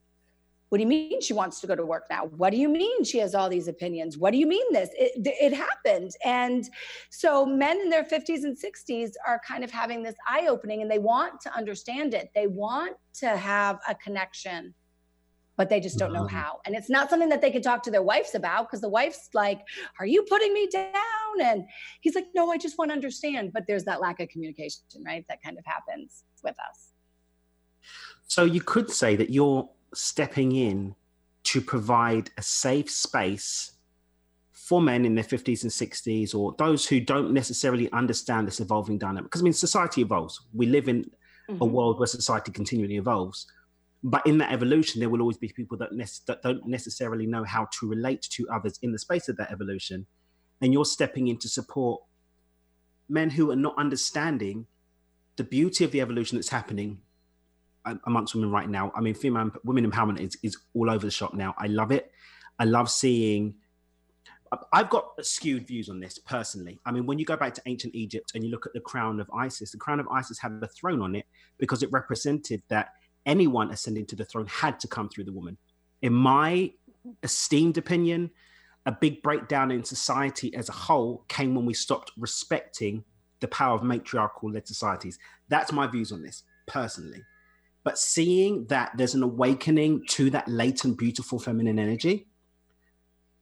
what 0.68 0.78
do 0.78 0.82
you 0.82 0.88
mean 0.88 1.20
she 1.20 1.32
wants 1.32 1.60
to 1.60 1.66
go 1.66 1.76
to 1.76 1.86
work 1.86 2.04
now? 2.10 2.24
What 2.24 2.50
do 2.50 2.56
you 2.56 2.68
mean 2.68 3.04
she 3.04 3.18
has 3.18 3.34
all 3.34 3.48
these 3.48 3.68
opinions? 3.68 4.18
What 4.18 4.32
do 4.32 4.38
you 4.38 4.48
mean 4.48 4.72
this? 4.72 4.90
It, 4.94 5.12
it 5.16 5.52
happened. 5.52 6.10
And 6.24 6.68
so 7.10 7.46
men 7.46 7.80
in 7.80 7.88
their 7.88 8.02
50s 8.02 8.42
and 8.42 8.56
60s 8.56 9.12
are 9.26 9.40
kind 9.46 9.62
of 9.62 9.70
having 9.70 10.02
this 10.02 10.16
eye 10.28 10.48
opening 10.48 10.82
and 10.82 10.90
they 10.90 10.98
want 10.98 11.40
to 11.42 11.54
understand 11.54 12.14
it. 12.14 12.30
They 12.34 12.48
want 12.48 12.96
to 13.20 13.36
have 13.36 13.78
a 13.88 13.94
connection, 13.94 14.74
but 15.56 15.68
they 15.68 15.78
just 15.78 15.98
don't 15.98 16.12
know 16.12 16.24
mm-hmm. 16.24 16.36
how. 16.36 16.60
And 16.66 16.74
it's 16.74 16.90
not 16.90 17.10
something 17.10 17.28
that 17.28 17.40
they 17.40 17.52
can 17.52 17.62
talk 17.62 17.84
to 17.84 17.92
their 17.92 18.02
wives 18.02 18.34
about 18.34 18.66
because 18.66 18.80
the 18.80 18.88
wife's 18.88 19.28
like, 19.34 19.60
Are 20.00 20.06
you 20.06 20.24
putting 20.24 20.52
me 20.52 20.66
down? 20.66 20.92
And 21.40 21.64
he's 22.00 22.16
like, 22.16 22.26
No, 22.34 22.50
I 22.50 22.58
just 22.58 22.76
want 22.76 22.90
to 22.90 22.94
understand. 22.94 23.52
But 23.52 23.68
there's 23.68 23.84
that 23.84 24.00
lack 24.00 24.18
of 24.18 24.28
communication, 24.30 24.82
right? 25.04 25.24
That 25.28 25.40
kind 25.44 25.58
of 25.58 25.64
happens 25.64 26.24
with 26.42 26.56
us. 26.58 26.92
So 28.26 28.44
you 28.44 28.60
could 28.60 28.90
say 28.90 29.14
that 29.14 29.30
you're 29.30 29.68
stepping 29.96 30.52
in 30.52 30.94
to 31.44 31.60
provide 31.60 32.30
a 32.36 32.42
safe 32.42 32.90
space 32.90 33.72
for 34.52 34.80
men 34.80 35.04
in 35.04 35.14
their 35.14 35.24
50s 35.24 35.62
and 35.62 35.70
60s 35.70 36.34
or 36.34 36.54
those 36.58 36.86
who 36.86 36.98
don't 36.98 37.32
necessarily 37.32 37.90
understand 37.92 38.48
this 38.48 38.58
evolving 38.58 38.98
dynamic. 38.98 39.24
Because 39.24 39.42
i 39.42 39.44
mean 39.44 39.52
society 39.52 40.02
evolves. 40.02 40.40
We 40.52 40.66
live 40.66 40.88
in 40.88 41.04
mm-hmm. 41.48 41.60
a 41.60 41.64
world 41.64 42.00
where 42.00 42.08
society 42.08 42.50
continually 42.50 42.96
evolves. 42.96 43.46
But 44.02 44.26
in 44.26 44.38
that 44.38 44.52
evolution 44.52 44.98
there 44.98 45.08
will 45.08 45.20
always 45.20 45.36
be 45.36 45.48
people 45.48 45.78
that, 45.78 45.92
ne- 45.92 46.04
that 46.26 46.42
don't 46.42 46.66
necessarily 46.66 47.26
know 47.26 47.44
how 47.44 47.68
to 47.78 47.88
relate 47.88 48.22
to 48.32 48.48
others 48.52 48.78
in 48.82 48.90
the 48.90 48.98
space 48.98 49.28
of 49.28 49.36
that 49.36 49.52
evolution. 49.52 50.06
And 50.60 50.72
you're 50.72 50.84
stepping 50.84 51.28
in 51.28 51.38
to 51.38 51.48
support 51.48 52.02
men 53.08 53.30
who 53.30 53.52
are 53.52 53.56
not 53.56 53.78
understanding 53.78 54.66
the 55.36 55.44
beauty 55.44 55.84
of 55.84 55.92
the 55.92 56.00
evolution 56.00 56.38
that's 56.38 56.48
happening 56.48 56.98
amongst 58.06 58.34
women 58.34 58.50
right 58.50 58.68
now. 58.68 58.92
I 58.94 59.00
mean, 59.00 59.14
female 59.14 59.50
women 59.64 59.90
empowerment 59.90 60.20
is, 60.20 60.36
is 60.42 60.56
all 60.74 60.90
over 60.90 61.04
the 61.04 61.10
shop 61.10 61.34
now. 61.34 61.54
I 61.58 61.66
love 61.66 61.92
it. 61.92 62.12
I 62.58 62.64
love 62.64 62.90
seeing. 62.90 63.54
I've 64.72 64.90
got 64.90 65.24
skewed 65.24 65.66
views 65.66 65.88
on 65.88 66.00
this 66.00 66.18
personally. 66.18 66.78
I 66.86 66.92
mean, 66.92 67.04
when 67.04 67.18
you 67.18 67.24
go 67.24 67.36
back 67.36 67.52
to 67.54 67.62
ancient 67.66 67.94
Egypt 67.94 68.32
and 68.34 68.44
you 68.44 68.50
look 68.50 68.64
at 68.64 68.72
the 68.72 68.80
crown 68.80 69.20
of 69.20 69.28
Isis, 69.36 69.72
the 69.72 69.78
crown 69.78 70.00
of 70.00 70.08
Isis 70.08 70.38
had 70.38 70.58
a 70.62 70.68
throne 70.68 71.02
on 71.02 71.14
it 71.14 71.26
because 71.58 71.82
it 71.82 71.90
represented 71.92 72.62
that 72.68 72.90
anyone 73.26 73.70
ascending 73.70 74.06
to 74.06 74.16
the 74.16 74.24
throne 74.24 74.46
had 74.46 74.78
to 74.80 74.88
come 74.88 75.08
through 75.08 75.24
the 75.24 75.32
woman. 75.32 75.58
In 76.00 76.12
my 76.12 76.72
esteemed 77.22 77.76
opinion, 77.76 78.30
a 78.86 78.92
big 78.92 79.20
breakdown 79.22 79.72
in 79.72 79.82
society 79.82 80.54
as 80.54 80.68
a 80.68 80.72
whole 80.72 81.24
came 81.28 81.54
when 81.54 81.66
we 81.66 81.74
stopped 81.74 82.12
respecting 82.16 83.04
the 83.40 83.48
power 83.48 83.74
of 83.74 83.82
matriarchal 83.82 84.50
led 84.50 84.66
societies. 84.66 85.18
That's 85.48 85.72
my 85.72 85.86
views 85.88 86.12
on 86.12 86.22
this 86.22 86.44
personally. 86.66 87.22
But 87.86 88.00
seeing 88.00 88.66
that 88.66 88.90
there's 88.96 89.14
an 89.14 89.22
awakening 89.22 90.06
to 90.08 90.28
that 90.30 90.48
latent, 90.48 90.98
beautiful 90.98 91.38
feminine 91.38 91.78
energy, 91.78 92.26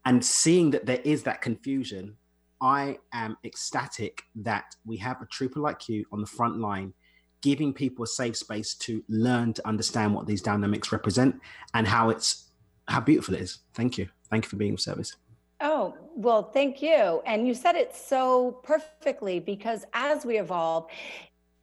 and 0.05 0.23
seeing 0.23 0.71
that 0.73 0.85
there 0.85 1.01
is 1.03 1.23
that 1.23 1.41
confusion, 1.41 2.19
I 2.61 2.99
am 3.15 3.39
ecstatic 3.43 4.23
that 4.35 4.77
we 4.85 4.99
have 4.99 5.23
a 5.23 5.27
trooper 5.33 5.61
like 5.61 5.89
you 5.89 6.05
on 6.13 6.21
the 6.21 6.27
front 6.27 6.61
line, 6.61 6.93
giving 7.41 7.73
people 7.73 8.03
a 8.03 8.07
safe 8.07 8.37
space 8.37 8.75
to 8.75 9.03
learn 9.09 9.55
to 9.55 9.67
understand 9.67 10.15
what 10.15 10.27
these 10.27 10.43
dynamics 10.43 10.93
represent 10.93 11.41
and 11.73 11.89
how 11.89 12.11
it's 12.11 12.51
how 12.87 13.01
beautiful 13.01 13.37
it 13.37 13.41
is. 13.41 13.61
Thank 13.73 13.97
you. 13.97 14.11
Thank 14.29 14.45
you 14.45 14.51
for 14.51 14.57
being 14.57 14.75
of 14.75 14.81
service. 14.81 15.17
Oh, 15.63 15.97
well, 16.15 16.43
thank 16.43 16.83
you. 16.83 17.23
And 17.25 17.49
you 17.49 17.55
said 17.55 17.77
it 17.77 17.97
so 17.97 18.61
perfectly 18.63 19.41
because 19.41 19.87
as 19.95 20.27
we 20.27 20.39
evolve, 20.39 20.91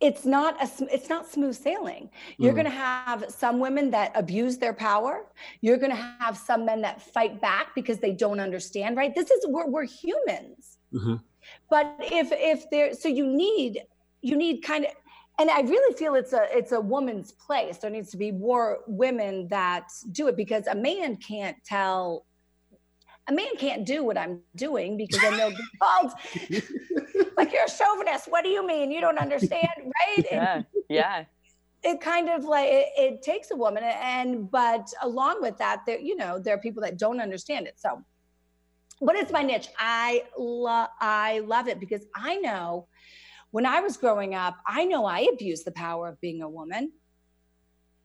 it's 0.01 0.25
not 0.25 0.61
a 0.61 0.93
it's 0.93 1.09
not 1.09 1.27
smooth 1.27 1.55
sailing 1.55 2.09
you're 2.37 2.51
mm. 2.51 2.55
going 2.55 2.65
to 2.65 2.71
have 2.71 3.25
some 3.29 3.59
women 3.59 3.91
that 3.91 4.11
abuse 4.15 4.57
their 4.57 4.73
power 4.73 5.25
you're 5.61 5.77
going 5.77 5.91
to 5.91 6.15
have 6.19 6.37
some 6.37 6.65
men 6.65 6.81
that 6.81 7.01
fight 7.01 7.39
back 7.39 7.67
because 7.75 7.99
they 7.99 8.11
don't 8.11 8.39
understand 8.39 8.97
right 8.97 9.13
this 9.15 9.29
is 9.29 9.45
we're, 9.47 9.67
we're 9.67 9.85
humans 9.85 10.77
mm-hmm. 10.93 11.15
but 11.69 11.95
if 11.99 12.29
if 12.31 12.69
there 12.71 12.93
so 12.93 13.07
you 13.07 13.25
need 13.25 13.81
you 14.21 14.35
need 14.35 14.61
kind 14.61 14.85
of 14.85 14.91
and 15.39 15.49
I 15.49 15.61
really 15.61 15.95
feel 15.95 16.13
it's 16.15 16.33
a 16.33 16.45
it's 16.55 16.71
a 16.71 16.79
woman's 16.79 17.31
place. 17.31 17.77
There 17.77 17.89
needs 17.89 18.11
to 18.11 18.17
be 18.17 18.31
more 18.31 18.79
women 18.85 19.47
that 19.47 19.87
do 20.11 20.27
it 20.27 20.37
because 20.37 20.67
a 20.67 20.75
man 20.75 21.15
can't 21.15 21.57
tell 21.63 22.25
a 23.27 23.33
man 23.33 23.55
can't 23.57 23.85
do 23.85 24.03
what 24.03 24.17
I'm 24.17 24.41
doing 24.55 24.97
because 24.97 25.21
then 25.21 25.37
they'll 25.37 25.49
be 25.49 25.63
called 25.81 26.11
like 27.37 27.53
you're 27.53 27.65
a 27.65 27.69
chauvinist. 27.69 28.25
What 28.29 28.43
do 28.43 28.49
you 28.49 28.65
mean? 28.65 28.91
You 28.91 29.01
don't 29.01 29.19
understand, 29.19 29.69
right? 29.77 30.25
Yeah, 30.31 30.55
and, 30.55 30.65
yeah. 30.89 31.25
It 31.83 31.99
kind 31.99 32.29
of 32.29 32.43
like 32.43 32.69
it, 32.69 32.87
it 32.97 33.21
takes 33.23 33.49
a 33.51 33.55
woman, 33.55 33.83
and 33.83 34.49
but 34.49 34.91
along 35.01 35.41
with 35.41 35.57
that, 35.57 35.81
there 35.85 35.99
you 35.99 36.15
know 36.15 36.39
there 36.39 36.55
are 36.55 36.59
people 36.59 36.83
that 36.83 36.97
don't 36.97 37.19
understand 37.19 37.67
it. 37.67 37.79
So, 37.79 38.03
but 39.01 39.15
it's 39.15 39.31
my 39.31 39.41
niche? 39.41 39.69
I 39.79 40.23
love 40.37 40.89
I 40.99 41.39
love 41.39 41.67
it 41.67 41.79
because 41.79 42.05
I 42.15 42.37
know 42.37 42.87
when 43.51 43.65
I 43.65 43.81
was 43.81 43.97
growing 43.97 44.33
up, 44.33 44.57
I 44.65 44.85
know 44.85 45.05
I 45.05 45.27
abused 45.31 45.65
the 45.65 45.71
power 45.71 46.07
of 46.07 46.19
being 46.21 46.41
a 46.41 46.49
woman. 46.49 46.91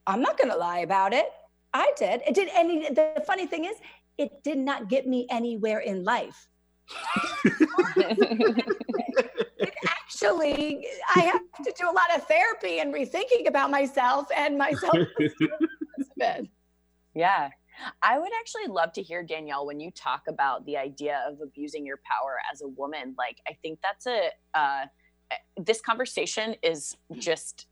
I'm 0.06 0.20
not 0.20 0.38
going 0.38 0.50
to 0.50 0.56
lie 0.56 0.80
about 0.80 1.12
it. 1.12 1.26
I 1.72 1.92
did. 1.96 2.22
It 2.26 2.34
did. 2.34 2.48
And 2.48 2.96
the 2.96 3.22
funny 3.26 3.46
thing 3.46 3.64
is, 3.64 3.76
it 4.18 4.42
did 4.42 4.58
not 4.58 4.88
get 4.88 5.06
me 5.06 5.26
anywhere 5.30 5.80
in 5.80 6.04
life. 6.04 6.48
actually, 9.88 10.86
I 11.14 11.20
have 11.20 11.40
to 11.64 11.74
do 11.78 11.90
a 11.90 11.92
lot 11.92 12.14
of 12.14 12.26
therapy 12.26 12.78
and 12.78 12.94
rethinking 12.94 13.46
about 13.48 13.70
myself 13.70 14.26
and 14.36 14.56
myself. 14.56 14.96
yeah. 17.14 17.50
I 18.02 18.18
would 18.18 18.30
actually 18.40 18.68
love 18.68 18.92
to 18.94 19.02
hear 19.02 19.22
Danielle 19.22 19.66
when 19.66 19.80
you 19.80 19.90
talk 19.90 20.22
about 20.28 20.64
the 20.64 20.78
idea 20.78 21.22
of 21.28 21.40
abusing 21.42 21.84
your 21.84 21.98
power 22.10 22.38
as 22.50 22.62
a 22.62 22.68
woman. 22.68 23.14
Like, 23.18 23.38
I 23.46 23.52
think 23.62 23.80
that's 23.82 24.06
a, 24.06 24.30
uh, 24.54 24.86
this 25.58 25.80
conversation 25.82 26.54
is 26.62 26.96
just 27.18 27.66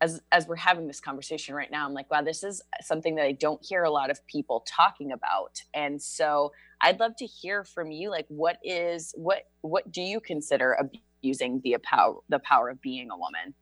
as 0.00 0.20
as 0.32 0.46
we're 0.46 0.56
having 0.56 0.86
this 0.86 1.00
conversation 1.00 1.54
right 1.54 1.70
now 1.70 1.86
i'm 1.86 1.94
like 1.94 2.10
wow 2.10 2.22
this 2.22 2.42
is 2.42 2.62
something 2.80 3.14
that 3.16 3.24
i 3.24 3.32
don't 3.32 3.64
hear 3.64 3.84
a 3.84 3.90
lot 3.90 4.10
of 4.10 4.24
people 4.26 4.64
talking 4.66 5.12
about. 5.12 5.62
And 5.74 6.00
so 6.00 6.52
i'd 6.82 7.00
love 7.00 7.16
to 7.16 7.26
hear 7.26 7.64
from 7.64 7.90
you 7.90 8.10
like 8.10 8.26
what 8.28 8.58
is 8.64 9.12
what 9.16 9.42
what 9.60 9.90
do 9.92 10.02
you 10.02 10.20
consider 10.20 10.76
abusing 10.78 11.60
the 11.62 11.76
power 11.82 12.16
the 12.28 12.38
power 12.40 12.70
of 12.70 12.80
being 12.80 13.10
a 13.10 13.16
woman? 13.16 13.54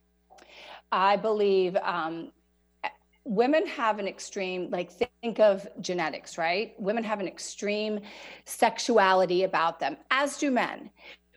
I 0.90 1.16
believe 1.16 1.76
um, 1.76 2.32
women 3.24 3.66
have 3.66 3.98
an 3.98 4.08
extreme 4.08 4.70
like 4.70 4.90
think 5.20 5.38
of 5.40 5.66
genetics 5.80 6.38
right? 6.38 6.74
Women 6.78 7.04
have 7.04 7.20
an 7.20 7.28
extreme 7.28 8.00
sexuality 8.44 9.42
about 9.42 9.80
them 9.80 9.96
as 10.10 10.38
do 10.38 10.50
men. 10.50 10.90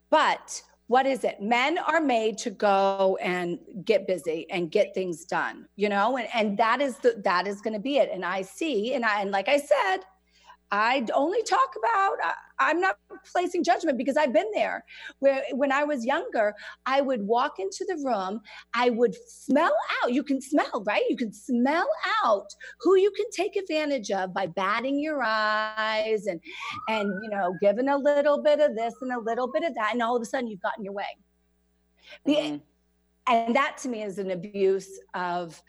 But 0.09 0.61
what 0.91 1.05
is 1.05 1.23
it? 1.23 1.41
Men 1.41 1.77
are 1.77 2.01
made 2.01 2.37
to 2.39 2.49
go 2.49 3.17
and 3.21 3.57
get 3.85 4.05
busy 4.05 4.45
and 4.49 4.69
get 4.69 4.93
things 4.93 5.25
done 5.25 5.67
you 5.75 5.89
know 5.89 6.17
and, 6.17 6.27
and 6.33 6.57
that 6.57 6.81
is 6.81 6.97
the 6.97 7.19
that 7.23 7.47
is 7.47 7.61
going 7.61 7.73
to 7.73 7.79
be 7.79 7.97
it. 7.97 8.09
And 8.13 8.23
i 8.23 8.41
see 8.41 8.93
and 8.93 9.05
i 9.05 9.21
and 9.21 9.31
like 9.31 9.47
i 9.47 9.57
said 9.57 9.99
I 10.71 11.05
only 11.13 11.43
talk 11.43 11.73
about, 11.77 12.33
I'm 12.59 12.79
not 12.79 12.95
placing 13.31 13.63
judgment 13.63 13.97
because 13.97 14.15
I've 14.15 14.31
been 14.31 14.49
there. 14.53 14.85
Where 15.19 15.43
when 15.51 15.71
I 15.71 15.83
was 15.83 16.05
younger, 16.05 16.53
I 16.85 17.01
would 17.01 17.27
walk 17.27 17.59
into 17.59 17.85
the 17.87 18.01
room, 18.05 18.41
I 18.73 18.89
would 18.89 19.13
smell 19.27 19.75
out. 20.01 20.13
You 20.13 20.23
can 20.23 20.41
smell, 20.41 20.83
right? 20.85 21.03
You 21.09 21.17
can 21.17 21.33
smell 21.33 21.87
out 22.25 22.47
who 22.79 22.95
you 22.95 23.11
can 23.11 23.25
take 23.31 23.57
advantage 23.57 24.11
of 24.11 24.33
by 24.33 24.47
batting 24.47 24.99
your 24.99 25.21
eyes 25.23 26.27
and, 26.27 26.39
and, 26.87 27.11
you 27.21 27.29
know, 27.29 27.53
giving 27.61 27.89
a 27.89 27.97
little 27.97 28.41
bit 28.41 28.61
of 28.61 28.75
this 28.75 28.93
and 29.01 29.11
a 29.11 29.19
little 29.19 29.51
bit 29.51 29.63
of 29.63 29.75
that. 29.75 29.91
And 29.91 30.01
all 30.01 30.15
of 30.15 30.21
a 30.21 30.25
sudden 30.25 30.47
you've 30.47 30.61
gotten 30.61 30.85
your 30.85 30.93
way. 30.93 31.17
Mm-hmm. 32.27 32.57
and 33.27 33.55
that 33.55 33.77
to 33.77 33.89
me 33.89 34.03
is 34.03 34.17
an 34.19 34.31
abuse 34.31 34.99
of 35.13 35.61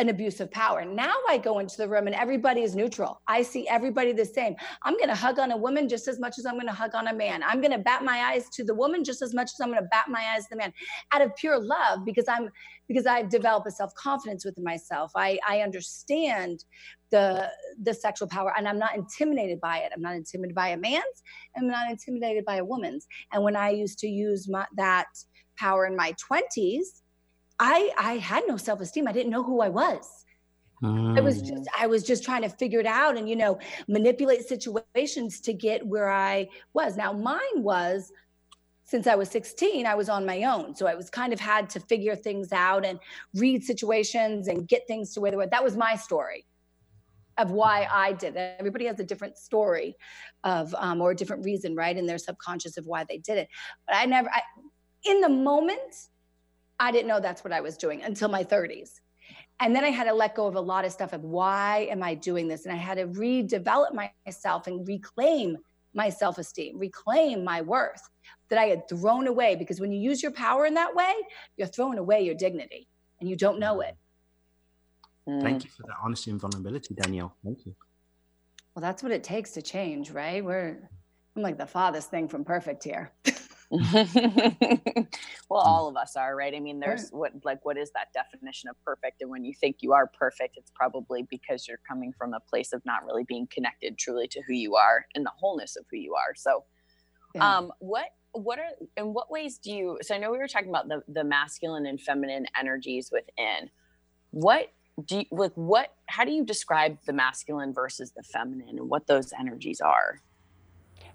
an 0.00 0.08
abuse 0.08 0.40
of 0.40 0.50
power. 0.50 0.82
Now 0.82 1.14
I 1.28 1.36
go 1.36 1.58
into 1.58 1.76
the 1.76 1.86
room 1.86 2.06
and 2.06 2.16
everybody 2.16 2.62
is 2.62 2.74
neutral. 2.74 3.20
I 3.28 3.42
see 3.42 3.68
everybody 3.68 4.12
the 4.12 4.24
same. 4.24 4.56
I'm 4.82 4.94
going 4.94 5.10
to 5.10 5.14
hug 5.14 5.38
on 5.38 5.50
a 5.52 5.56
woman 5.56 5.90
just 5.90 6.08
as 6.08 6.18
much 6.18 6.38
as 6.38 6.46
I'm 6.46 6.54
going 6.54 6.66
to 6.66 6.72
hug 6.72 6.94
on 6.94 7.08
a 7.08 7.14
man. 7.14 7.42
I'm 7.42 7.60
going 7.60 7.72
to 7.72 7.78
bat 7.78 8.02
my 8.02 8.32
eyes 8.32 8.48
to 8.54 8.64
the 8.64 8.74
woman 8.74 9.04
just 9.04 9.20
as 9.20 9.34
much 9.34 9.50
as 9.52 9.60
I'm 9.60 9.68
going 9.68 9.82
to 9.82 9.88
bat 9.90 10.06
my 10.08 10.24
eyes 10.34 10.44
to 10.44 10.48
the 10.52 10.56
man 10.56 10.72
out 11.12 11.20
of 11.20 11.36
pure 11.36 11.62
love 11.62 12.04
because 12.06 12.24
I'm 12.28 12.48
because 12.88 13.04
I've 13.06 13.28
developed 13.28 13.68
a 13.68 13.70
self-confidence 13.70 14.44
within 14.44 14.64
myself. 14.64 15.12
I 15.14 15.38
I 15.46 15.60
understand 15.60 16.64
the 17.10 17.50
the 17.82 17.92
sexual 17.92 18.26
power 18.26 18.54
and 18.56 18.66
I'm 18.66 18.78
not 18.78 18.96
intimidated 18.96 19.60
by 19.60 19.78
it. 19.78 19.92
I'm 19.94 20.02
not 20.02 20.14
intimidated 20.14 20.54
by 20.54 20.68
a 20.68 20.78
man's. 20.78 21.22
I'm 21.56 21.68
not 21.68 21.90
intimidated 21.90 22.46
by 22.46 22.56
a 22.56 22.64
woman's. 22.64 23.06
And 23.32 23.44
when 23.44 23.54
I 23.54 23.70
used 23.70 23.98
to 23.98 24.08
use 24.08 24.48
my, 24.48 24.64
that 24.76 25.08
power 25.58 25.86
in 25.86 25.94
my 25.94 26.14
20s, 26.32 26.99
I 27.60 27.90
I 27.96 28.14
had 28.14 28.44
no 28.48 28.56
self 28.56 28.80
esteem. 28.80 29.06
I 29.06 29.12
didn't 29.12 29.30
know 29.30 29.44
who 29.44 29.60
I 29.60 29.68
was. 29.68 30.24
Mm. 30.82 31.18
I 31.18 31.20
was 31.20 31.42
just 31.42 31.68
I 31.78 31.86
was 31.86 32.02
just 32.02 32.24
trying 32.24 32.42
to 32.42 32.48
figure 32.48 32.80
it 32.80 32.86
out 32.86 33.16
and 33.16 33.28
you 33.28 33.36
know 33.36 33.58
manipulate 33.86 34.48
situations 34.48 35.40
to 35.42 35.52
get 35.52 35.86
where 35.86 36.10
I 36.10 36.48
was. 36.72 36.96
Now 36.96 37.12
mine 37.12 37.62
was 37.62 38.10
since 38.84 39.06
I 39.06 39.14
was 39.14 39.28
16, 39.30 39.86
I 39.86 39.94
was 39.94 40.08
on 40.08 40.26
my 40.26 40.42
own. 40.42 40.74
So 40.74 40.88
I 40.88 40.96
was 40.96 41.08
kind 41.10 41.32
of 41.32 41.38
had 41.38 41.70
to 41.70 41.80
figure 41.80 42.16
things 42.16 42.50
out 42.50 42.84
and 42.84 42.98
read 43.34 43.62
situations 43.62 44.48
and 44.48 44.66
get 44.66 44.88
things 44.88 45.14
to 45.14 45.20
where 45.20 45.30
they 45.30 45.36
were. 45.36 45.46
That 45.46 45.62
was 45.62 45.76
my 45.76 45.94
story 45.94 46.44
of 47.38 47.52
why 47.52 47.86
I 47.88 48.14
did 48.14 48.34
it. 48.34 48.56
Everybody 48.58 48.86
has 48.86 48.98
a 48.98 49.04
different 49.04 49.38
story 49.38 49.94
of 50.42 50.74
um, 50.74 51.00
or 51.00 51.12
a 51.12 51.14
different 51.14 51.44
reason, 51.44 51.76
right? 51.76 51.96
In 51.96 52.06
their 52.06 52.18
subconscious 52.18 52.78
of 52.78 52.86
why 52.86 53.04
they 53.04 53.18
did 53.18 53.38
it. 53.38 53.48
But 53.86 53.94
I 53.94 54.06
never 54.06 54.28
I, 54.28 54.42
in 55.04 55.20
the 55.20 55.28
moment 55.28 56.08
I 56.80 56.90
didn't 56.90 57.08
know 57.08 57.20
that's 57.20 57.44
what 57.44 57.52
I 57.52 57.60
was 57.60 57.76
doing 57.76 58.02
until 58.02 58.28
my 58.28 58.42
30s. 58.42 59.00
And 59.60 59.76
then 59.76 59.84
I 59.84 59.90
had 59.90 60.04
to 60.04 60.14
let 60.14 60.34
go 60.34 60.46
of 60.46 60.56
a 60.56 60.60
lot 60.60 60.86
of 60.86 60.92
stuff 60.92 61.12
of 61.12 61.22
why 61.22 61.86
am 61.90 62.02
I 62.02 62.14
doing 62.14 62.48
this? 62.48 62.64
And 62.64 62.72
I 62.72 62.78
had 62.78 62.96
to 62.96 63.06
redevelop 63.06 63.92
myself 64.26 64.66
and 64.66 64.88
reclaim 64.88 65.58
my 65.92 66.08
self 66.08 66.38
esteem, 66.38 66.78
reclaim 66.78 67.44
my 67.44 67.60
worth 67.60 68.00
that 68.48 68.58
I 68.58 68.64
had 68.64 68.88
thrown 68.88 69.26
away. 69.26 69.56
Because 69.56 69.78
when 69.78 69.92
you 69.92 70.00
use 70.00 70.22
your 70.22 70.32
power 70.32 70.64
in 70.64 70.74
that 70.74 70.94
way, 70.96 71.12
you're 71.58 71.68
throwing 71.68 71.98
away 71.98 72.22
your 72.22 72.34
dignity 72.34 72.88
and 73.20 73.28
you 73.28 73.36
don't 73.36 73.60
know 73.60 73.82
it. 73.82 73.94
Mm. 75.28 75.42
Thank 75.42 75.64
you 75.64 75.70
for 75.70 75.82
that 75.82 75.96
honesty 76.02 76.30
and 76.30 76.40
vulnerability, 76.40 76.94
Danielle. 76.94 77.36
Thank 77.44 77.66
you. 77.66 77.74
Well, 78.74 78.80
that's 78.80 79.02
what 79.02 79.12
it 79.12 79.22
takes 79.22 79.50
to 79.52 79.62
change, 79.62 80.10
right? 80.10 80.42
We're, 80.42 80.88
I'm 81.36 81.42
like 81.42 81.58
the 81.58 81.66
farthest 81.66 82.10
thing 82.10 82.28
from 82.28 82.44
perfect 82.44 82.82
here. 82.82 83.12
well 85.48 85.60
all 85.60 85.88
of 85.88 85.96
us 85.96 86.16
are 86.16 86.34
right? 86.34 86.54
I 86.54 86.60
mean 86.60 86.80
there's 86.80 87.10
what 87.10 87.32
like 87.44 87.64
what 87.64 87.76
is 87.76 87.92
that 87.92 88.08
definition 88.12 88.68
of 88.68 88.76
perfect? 88.84 89.22
And 89.22 89.30
when 89.30 89.44
you 89.44 89.54
think 89.54 89.76
you 89.80 89.92
are 89.92 90.08
perfect 90.08 90.56
it's 90.56 90.72
probably 90.74 91.22
because 91.30 91.68
you're 91.68 91.80
coming 91.88 92.12
from 92.16 92.34
a 92.34 92.40
place 92.40 92.72
of 92.72 92.82
not 92.84 93.04
really 93.04 93.24
being 93.24 93.46
connected 93.48 93.96
truly 93.96 94.26
to 94.28 94.42
who 94.46 94.54
you 94.54 94.74
are 94.74 95.06
and 95.14 95.24
the 95.24 95.32
wholeness 95.38 95.76
of 95.76 95.84
who 95.90 95.98
you 95.98 96.14
are. 96.14 96.34
So 96.34 96.64
yeah. 97.34 97.58
um 97.58 97.72
what 97.78 98.06
what 98.32 98.58
are 98.58 98.70
in 98.96 99.12
what 99.12 99.30
ways 99.30 99.58
do 99.58 99.72
you 99.72 99.98
so 100.02 100.14
i 100.14 100.18
know 100.18 100.30
we 100.30 100.38
were 100.38 100.48
talking 100.48 100.68
about 100.68 100.88
the 100.88 101.02
the 101.08 101.24
masculine 101.24 101.86
and 101.86 102.00
feminine 102.00 102.46
energies 102.58 103.10
within. 103.12 103.70
What 104.32 104.72
do 105.04 105.18
you 105.18 105.24
like 105.30 105.52
what 105.54 105.94
how 106.06 106.24
do 106.24 106.32
you 106.32 106.44
describe 106.44 106.98
the 107.06 107.12
masculine 107.12 107.72
versus 107.72 108.12
the 108.16 108.22
feminine 108.22 108.78
and 108.78 108.88
what 108.88 109.06
those 109.06 109.32
energies 109.38 109.80
are 109.80 110.20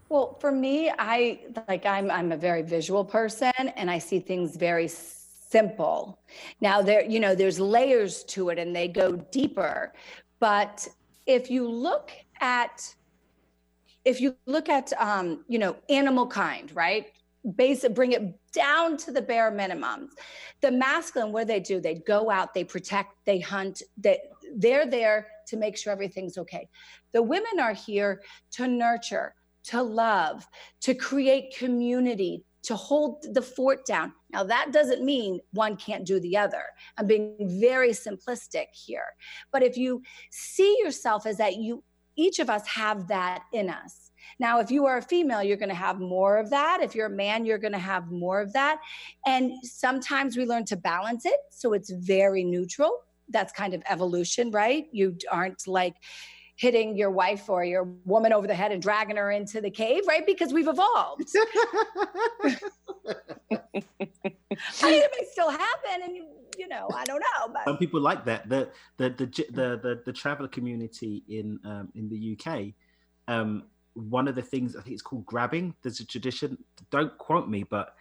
well, 0.09 0.37
for 0.39 0.51
me, 0.51 0.91
I 0.97 1.39
like 1.67 1.85
I'm 1.85 2.11
I'm 2.11 2.31
a 2.31 2.37
very 2.37 2.61
visual 2.61 3.03
person 3.03 3.53
and 3.57 3.89
I 3.89 3.97
see 3.97 4.19
things 4.19 4.55
very 4.55 4.87
simple. 4.87 6.19
Now 6.61 6.81
there 6.81 7.03
you 7.03 7.19
know 7.19 7.35
there's 7.35 7.59
layers 7.59 8.23
to 8.25 8.49
it 8.49 8.59
and 8.59 8.75
they 8.75 8.87
go 8.87 9.15
deeper. 9.15 9.93
But 10.39 10.87
if 11.25 11.49
you 11.49 11.67
look 11.67 12.11
at 12.39 12.93
if 14.03 14.21
you 14.21 14.35
look 14.45 14.69
at 14.69 14.93
um, 14.99 15.43
you 15.47 15.59
know 15.59 15.75
animal 15.89 16.27
kind, 16.27 16.73
right? 16.75 17.07
Basic, 17.55 17.93
bring 17.93 18.13
it 18.13 18.23
down 18.53 18.97
to 18.97 19.11
the 19.11 19.21
bare 19.21 19.51
minimums. 19.51 20.09
The 20.61 20.71
masculine, 20.71 21.31
what 21.31 21.41
do 21.41 21.53
they 21.53 21.59
do? 21.59 21.79
They 21.79 21.95
go 21.95 22.31
out, 22.31 22.55
they 22.55 22.63
protect, 22.63 23.13
they 23.25 23.39
hunt, 23.39 23.83
they, 23.97 24.17
they're 24.55 24.87
there 24.87 25.27
to 25.47 25.57
make 25.57 25.77
sure 25.77 25.93
everything's 25.93 26.39
okay. 26.39 26.67
The 27.11 27.21
women 27.21 27.59
are 27.59 27.73
here 27.73 28.23
to 28.53 28.67
nurture, 28.67 29.35
to 29.65 29.81
love, 29.81 30.47
to 30.81 30.93
create 30.93 31.55
community, 31.57 32.43
to 32.63 32.75
hold 32.75 33.25
the 33.33 33.41
fort 33.41 33.85
down. 33.85 34.11
Now, 34.31 34.43
that 34.43 34.71
doesn't 34.71 35.03
mean 35.03 35.39
one 35.51 35.75
can't 35.77 36.05
do 36.05 36.19
the 36.19 36.37
other. 36.37 36.63
I'm 36.97 37.07
being 37.07 37.59
very 37.59 37.91
simplistic 37.91 38.67
here. 38.73 39.05
But 39.51 39.63
if 39.63 39.77
you 39.77 40.01
see 40.31 40.77
yourself 40.79 41.25
as 41.25 41.37
that, 41.37 41.57
you 41.57 41.83
each 42.17 42.39
of 42.39 42.49
us 42.49 42.65
have 42.67 43.09
that 43.09 43.43
in 43.51 43.69
us. 43.69 44.11
Now, 44.39 44.59
if 44.59 44.71
you 44.71 44.85
are 44.85 44.97
a 44.97 45.01
female, 45.01 45.43
you're 45.43 45.57
going 45.57 45.69
to 45.69 45.75
have 45.75 45.99
more 45.99 46.37
of 46.37 46.49
that. 46.49 46.79
If 46.81 46.95
you're 46.95 47.07
a 47.07 47.09
man, 47.09 47.45
you're 47.45 47.57
going 47.57 47.73
to 47.73 47.77
have 47.77 48.09
more 48.09 48.39
of 48.39 48.53
that. 48.53 48.79
And 49.25 49.51
sometimes 49.63 50.37
we 50.37 50.45
learn 50.45 50.65
to 50.65 50.77
balance 50.77 51.25
it. 51.25 51.39
So 51.51 51.73
it's 51.73 51.91
very 51.91 52.43
neutral. 52.43 52.99
That's 53.29 53.51
kind 53.51 53.73
of 53.73 53.83
evolution, 53.89 54.49
right? 54.51 54.85
You 54.91 55.17
aren't 55.29 55.67
like, 55.67 55.95
hitting 56.55 56.95
your 56.95 57.11
wife 57.11 57.49
or 57.49 57.65
your 57.65 57.83
woman 58.05 58.31
over 58.31 58.47
the 58.47 58.55
head 58.55 58.71
and 58.71 58.81
dragging 58.81 59.17
her 59.17 59.29
into 59.31 59.59
the 59.59 59.69
cave, 59.69 60.03
right? 60.07 60.25
Because 60.25 60.53
we've 60.53 60.67
evolved. 60.67 61.29
I 64.81 64.89
mean, 64.89 65.01
it 65.01 65.11
may 65.19 65.27
still 65.31 65.49
happen, 65.49 66.01
and 66.03 66.15
you, 66.15 66.27
you 66.57 66.67
know, 66.67 66.87
I 66.93 67.03
don't 67.03 67.19
know. 67.19 67.53
But 67.53 67.65
some 67.65 67.77
people 67.77 67.99
like 67.99 68.23
that. 68.25 68.47
The 68.47 68.69
the 68.97 69.09
the 69.09 69.25
the 69.25 69.79
the, 69.81 70.01
the 70.05 70.13
traveler 70.13 70.47
community 70.47 71.23
in 71.27 71.59
um, 71.65 71.89
in 71.93 72.09
the 72.09 72.37
UK. 72.39 72.73
Um, 73.27 73.63
one 73.93 74.27
of 74.27 74.35
the 74.35 74.41
things 74.41 74.75
I 74.75 74.81
think 74.81 74.93
it's 74.93 75.01
called 75.01 75.25
grabbing. 75.25 75.75
There's 75.81 75.99
a 75.99 76.05
tradition. 76.05 76.57
Don't 76.89 77.17
quote 77.17 77.49
me, 77.49 77.63
but 77.63 77.95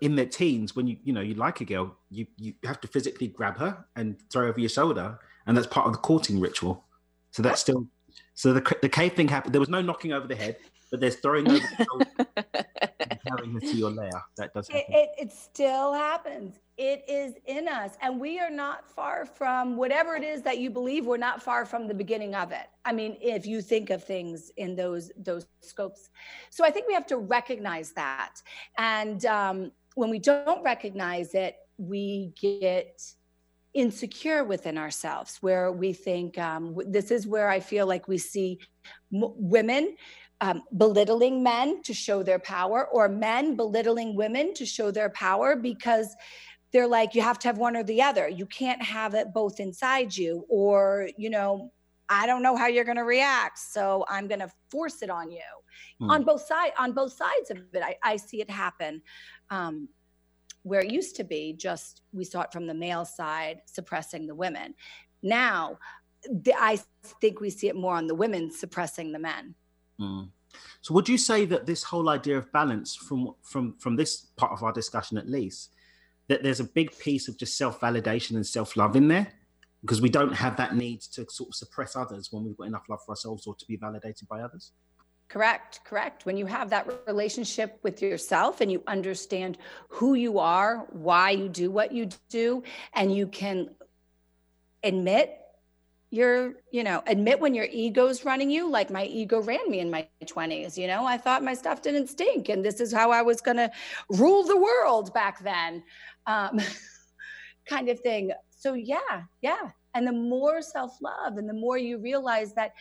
in 0.00 0.16
their 0.16 0.26
teens, 0.26 0.76
when 0.76 0.86
you 0.86 0.98
you 1.02 1.14
know 1.14 1.22
you 1.22 1.34
like 1.34 1.60
a 1.62 1.64
girl, 1.64 1.96
you 2.10 2.26
you 2.36 2.54
have 2.64 2.80
to 2.82 2.88
physically 2.88 3.28
grab 3.28 3.58
her 3.58 3.84
and 3.96 4.16
throw 4.30 4.48
over 4.48 4.60
your 4.60 4.68
shoulder, 4.68 5.18
and 5.46 5.56
that's 5.56 5.66
part 5.66 5.86
of 5.86 5.92
the 5.92 5.98
courting 5.98 6.40
ritual. 6.40 6.84
So 7.30 7.42
that's 7.42 7.60
still 7.60 7.86
so 8.34 8.52
the 8.52 8.76
the 8.82 8.88
cave 8.88 9.14
thing 9.14 9.28
happened. 9.28 9.54
There 9.54 9.60
was 9.60 9.68
no 9.68 9.82
knocking 9.82 10.12
over 10.12 10.26
the 10.26 10.36
head, 10.36 10.56
but 10.90 11.00
there's 11.00 11.16
throwing 11.16 11.48
over 11.48 11.58
the 11.78 12.36
carrying 13.26 13.52
her 13.52 13.60
to 13.60 13.76
your 13.76 13.90
lair. 13.90 14.10
That 14.36 14.54
does 14.54 14.68
happen. 14.68 14.94
It, 14.94 14.96
it, 14.96 15.26
it 15.26 15.32
still 15.32 15.92
happens. 15.92 16.58
It 16.76 17.04
is 17.06 17.34
in 17.46 17.68
us, 17.68 17.96
and 18.00 18.18
we 18.18 18.40
are 18.40 18.50
not 18.50 18.88
far 18.88 19.26
from 19.26 19.76
whatever 19.76 20.16
it 20.16 20.24
is 20.24 20.42
that 20.42 20.58
you 20.58 20.70
believe. 20.70 21.06
We're 21.06 21.18
not 21.18 21.42
far 21.42 21.66
from 21.66 21.86
the 21.86 21.94
beginning 21.94 22.34
of 22.34 22.52
it. 22.52 22.66
I 22.84 22.92
mean, 22.92 23.16
if 23.20 23.46
you 23.46 23.60
think 23.60 23.90
of 23.90 24.02
things 24.02 24.50
in 24.56 24.74
those 24.74 25.10
those 25.16 25.46
scopes, 25.60 26.08
so 26.48 26.64
I 26.64 26.70
think 26.70 26.88
we 26.88 26.94
have 26.94 27.06
to 27.08 27.18
recognize 27.18 27.92
that. 27.92 28.36
And 28.78 29.24
um, 29.26 29.72
when 29.94 30.08
we 30.08 30.18
don't 30.18 30.62
recognize 30.64 31.34
it, 31.34 31.56
we 31.76 32.32
get 32.40 33.02
insecure 33.74 34.44
within 34.44 34.76
ourselves 34.76 35.38
where 35.40 35.70
we 35.70 35.92
think 35.92 36.36
um, 36.38 36.76
this 36.86 37.10
is 37.10 37.26
where 37.26 37.48
i 37.48 37.60
feel 37.60 37.86
like 37.86 38.08
we 38.08 38.18
see 38.18 38.58
m- 39.14 39.32
women 39.36 39.96
um, 40.40 40.62
belittling 40.76 41.42
men 41.42 41.82
to 41.82 41.92
show 41.92 42.22
their 42.22 42.38
power 42.38 42.88
or 42.88 43.08
men 43.08 43.56
belittling 43.56 44.16
women 44.16 44.54
to 44.54 44.64
show 44.64 44.90
their 44.90 45.10
power 45.10 45.54
because 45.54 46.14
they're 46.72 46.86
like 46.86 47.14
you 47.14 47.22
have 47.22 47.38
to 47.40 47.48
have 47.48 47.58
one 47.58 47.76
or 47.76 47.82
the 47.82 48.02
other. 48.02 48.28
You 48.28 48.46
can't 48.46 48.82
have 48.82 49.14
it 49.14 49.32
both 49.34 49.60
inside 49.60 50.16
you 50.16 50.44
or 50.48 51.08
you 51.16 51.30
know 51.30 51.72
i 52.08 52.26
don't 52.26 52.42
know 52.42 52.56
how 52.56 52.66
you're 52.66 52.84
going 52.84 52.96
to 52.96 53.04
react 53.04 53.58
so 53.58 54.04
i'm 54.08 54.26
going 54.26 54.40
to 54.40 54.50
force 54.70 55.02
it 55.02 55.10
on 55.10 55.30
you. 55.30 55.40
Mm. 56.02 56.10
on 56.10 56.24
both 56.24 56.42
sides 56.42 56.72
on 56.78 56.92
both 56.92 57.12
sides 57.12 57.50
of 57.50 57.58
it 57.72 57.82
i, 57.82 57.96
I 58.02 58.16
see 58.16 58.40
it 58.40 58.50
happen. 58.50 59.02
Um, 59.50 59.88
where 60.62 60.80
it 60.80 60.90
used 60.90 61.16
to 61.16 61.24
be 61.24 61.52
just 61.52 62.02
we 62.12 62.24
saw 62.24 62.42
it 62.42 62.52
from 62.52 62.66
the 62.66 62.74
male 62.74 63.04
side 63.04 63.62
suppressing 63.66 64.26
the 64.26 64.34
women. 64.34 64.74
Now, 65.22 65.78
I 66.56 66.80
think 67.20 67.40
we 67.40 67.50
see 67.50 67.68
it 67.68 67.76
more 67.76 67.94
on 67.94 68.06
the 68.06 68.14
women 68.14 68.50
suppressing 68.50 69.12
the 69.12 69.18
men. 69.18 69.54
Mm. 70.00 70.28
So, 70.80 70.94
would 70.94 71.08
you 71.08 71.18
say 71.18 71.44
that 71.46 71.66
this 71.66 71.82
whole 71.82 72.08
idea 72.08 72.36
of 72.38 72.50
balance, 72.52 72.96
from 72.96 73.34
from 73.42 73.76
from 73.78 73.96
this 73.96 74.26
part 74.36 74.52
of 74.52 74.62
our 74.62 74.72
discussion 74.72 75.16
at 75.18 75.28
least, 75.28 75.74
that 76.28 76.42
there's 76.42 76.60
a 76.60 76.64
big 76.64 76.96
piece 76.98 77.28
of 77.28 77.38
just 77.38 77.56
self 77.56 77.80
validation 77.80 78.36
and 78.36 78.46
self 78.46 78.76
love 78.76 78.96
in 78.96 79.08
there, 79.08 79.28
because 79.82 80.00
we 80.00 80.08
don't 80.08 80.32
have 80.32 80.56
that 80.56 80.76
need 80.76 81.00
to 81.00 81.26
sort 81.30 81.50
of 81.50 81.54
suppress 81.54 81.96
others 81.96 82.28
when 82.30 82.44
we've 82.44 82.56
got 82.56 82.66
enough 82.66 82.84
love 82.88 83.00
for 83.04 83.12
ourselves 83.12 83.46
or 83.46 83.54
to 83.54 83.64
be 83.66 83.76
validated 83.76 84.28
by 84.28 84.40
others. 84.40 84.72
Correct, 85.30 85.80
correct. 85.84 86.26
When 86.26 86.36
you 86.36 86.44
have 86.46 86.70
that 86.70 86.88
relationship 87.06 87.78
with 87.84 88.02
yourself 88.02 88.60
and 88.60 88.70
you 88.70 88.82
understand 88.88 89.58
who 89.88 90.14
you 90.14 90.40
are, 90.40 90.88
why 90.90 91.30
you 91.30 91.48
do 91.48 91.70
what 91.70 91.92
you 91.92 92.08
do, 92.30 92.64
and 92.94 93.14
you 93.14 93.28
can 93.28 93.70
admit 94.82 95.38
your, 96.10 96.54
you 96.72 96.82
know, 96.82 97.00
admit 97.06 97.38
when 97.38 97.54
your 97.54 97.66
ego's 97.66 98.24
running 98.24 98.50
you, 98.50 98.68
like 98.68 98.90
my 98.90 99.04
ego 99.04 99.40
ran 99.40 99.70
me 99.70 99.78
in 99.78 99.88
my 99.88 100.08
20s, 100.26 100.76
you 100.76 100.88
know, 100.88 101.06
I 101.06 101.16
thought 101.16 101.44
my 101.44 101.54
stuff 101.54 101.80
didn't 101.80 102.08
stink 102.08 102.48
and 102.48 102.64
this 102.64 102.80
is 102.80 102.92
how 102.92 103.12
I 103.12 103.22
was 103.22 103.40
going 103.40 103.58
to 103.58 103.70
rule 104.08 104.42
the 104.42 104.56
world 104.56 105.14
back 105.14 105.44
then, 105.44 105.84
um, 106.26 106.58
kind 107.66 107.88
of 107.88 108.00
thing. 108.00 108.32
So, 108.50 108.74
yeah, 108.74 109.22
yeah. 109.42 109.70
And 109.94 110.04
the 110.04 110.12
more 110.12 110.60
self 110.60 111.00
love 111.00 111.36
and 111.36 111.48
the 111.48 111.54
more 111.54 111.78
you 111.78 111.98
realize 111.98 112.52
that 112.54 112.72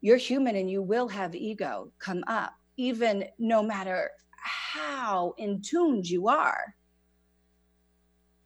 you're 0.00 0.16
human 0.16 0.56
and 0.56 0.70
you 0.70 0.82
will 0.82 1.08
have 1.08 1.34
ego 1.34 1.92
come 1.98 2.22
up, 2.26 2.54
even 2.76 3.24
no 3.38 3.62
matter 3.62 4.10
how 4.40 5.34
in 5.38 5.60
tuned 5.60 6.08
you 6.08 6.28
are. 6.28 6.74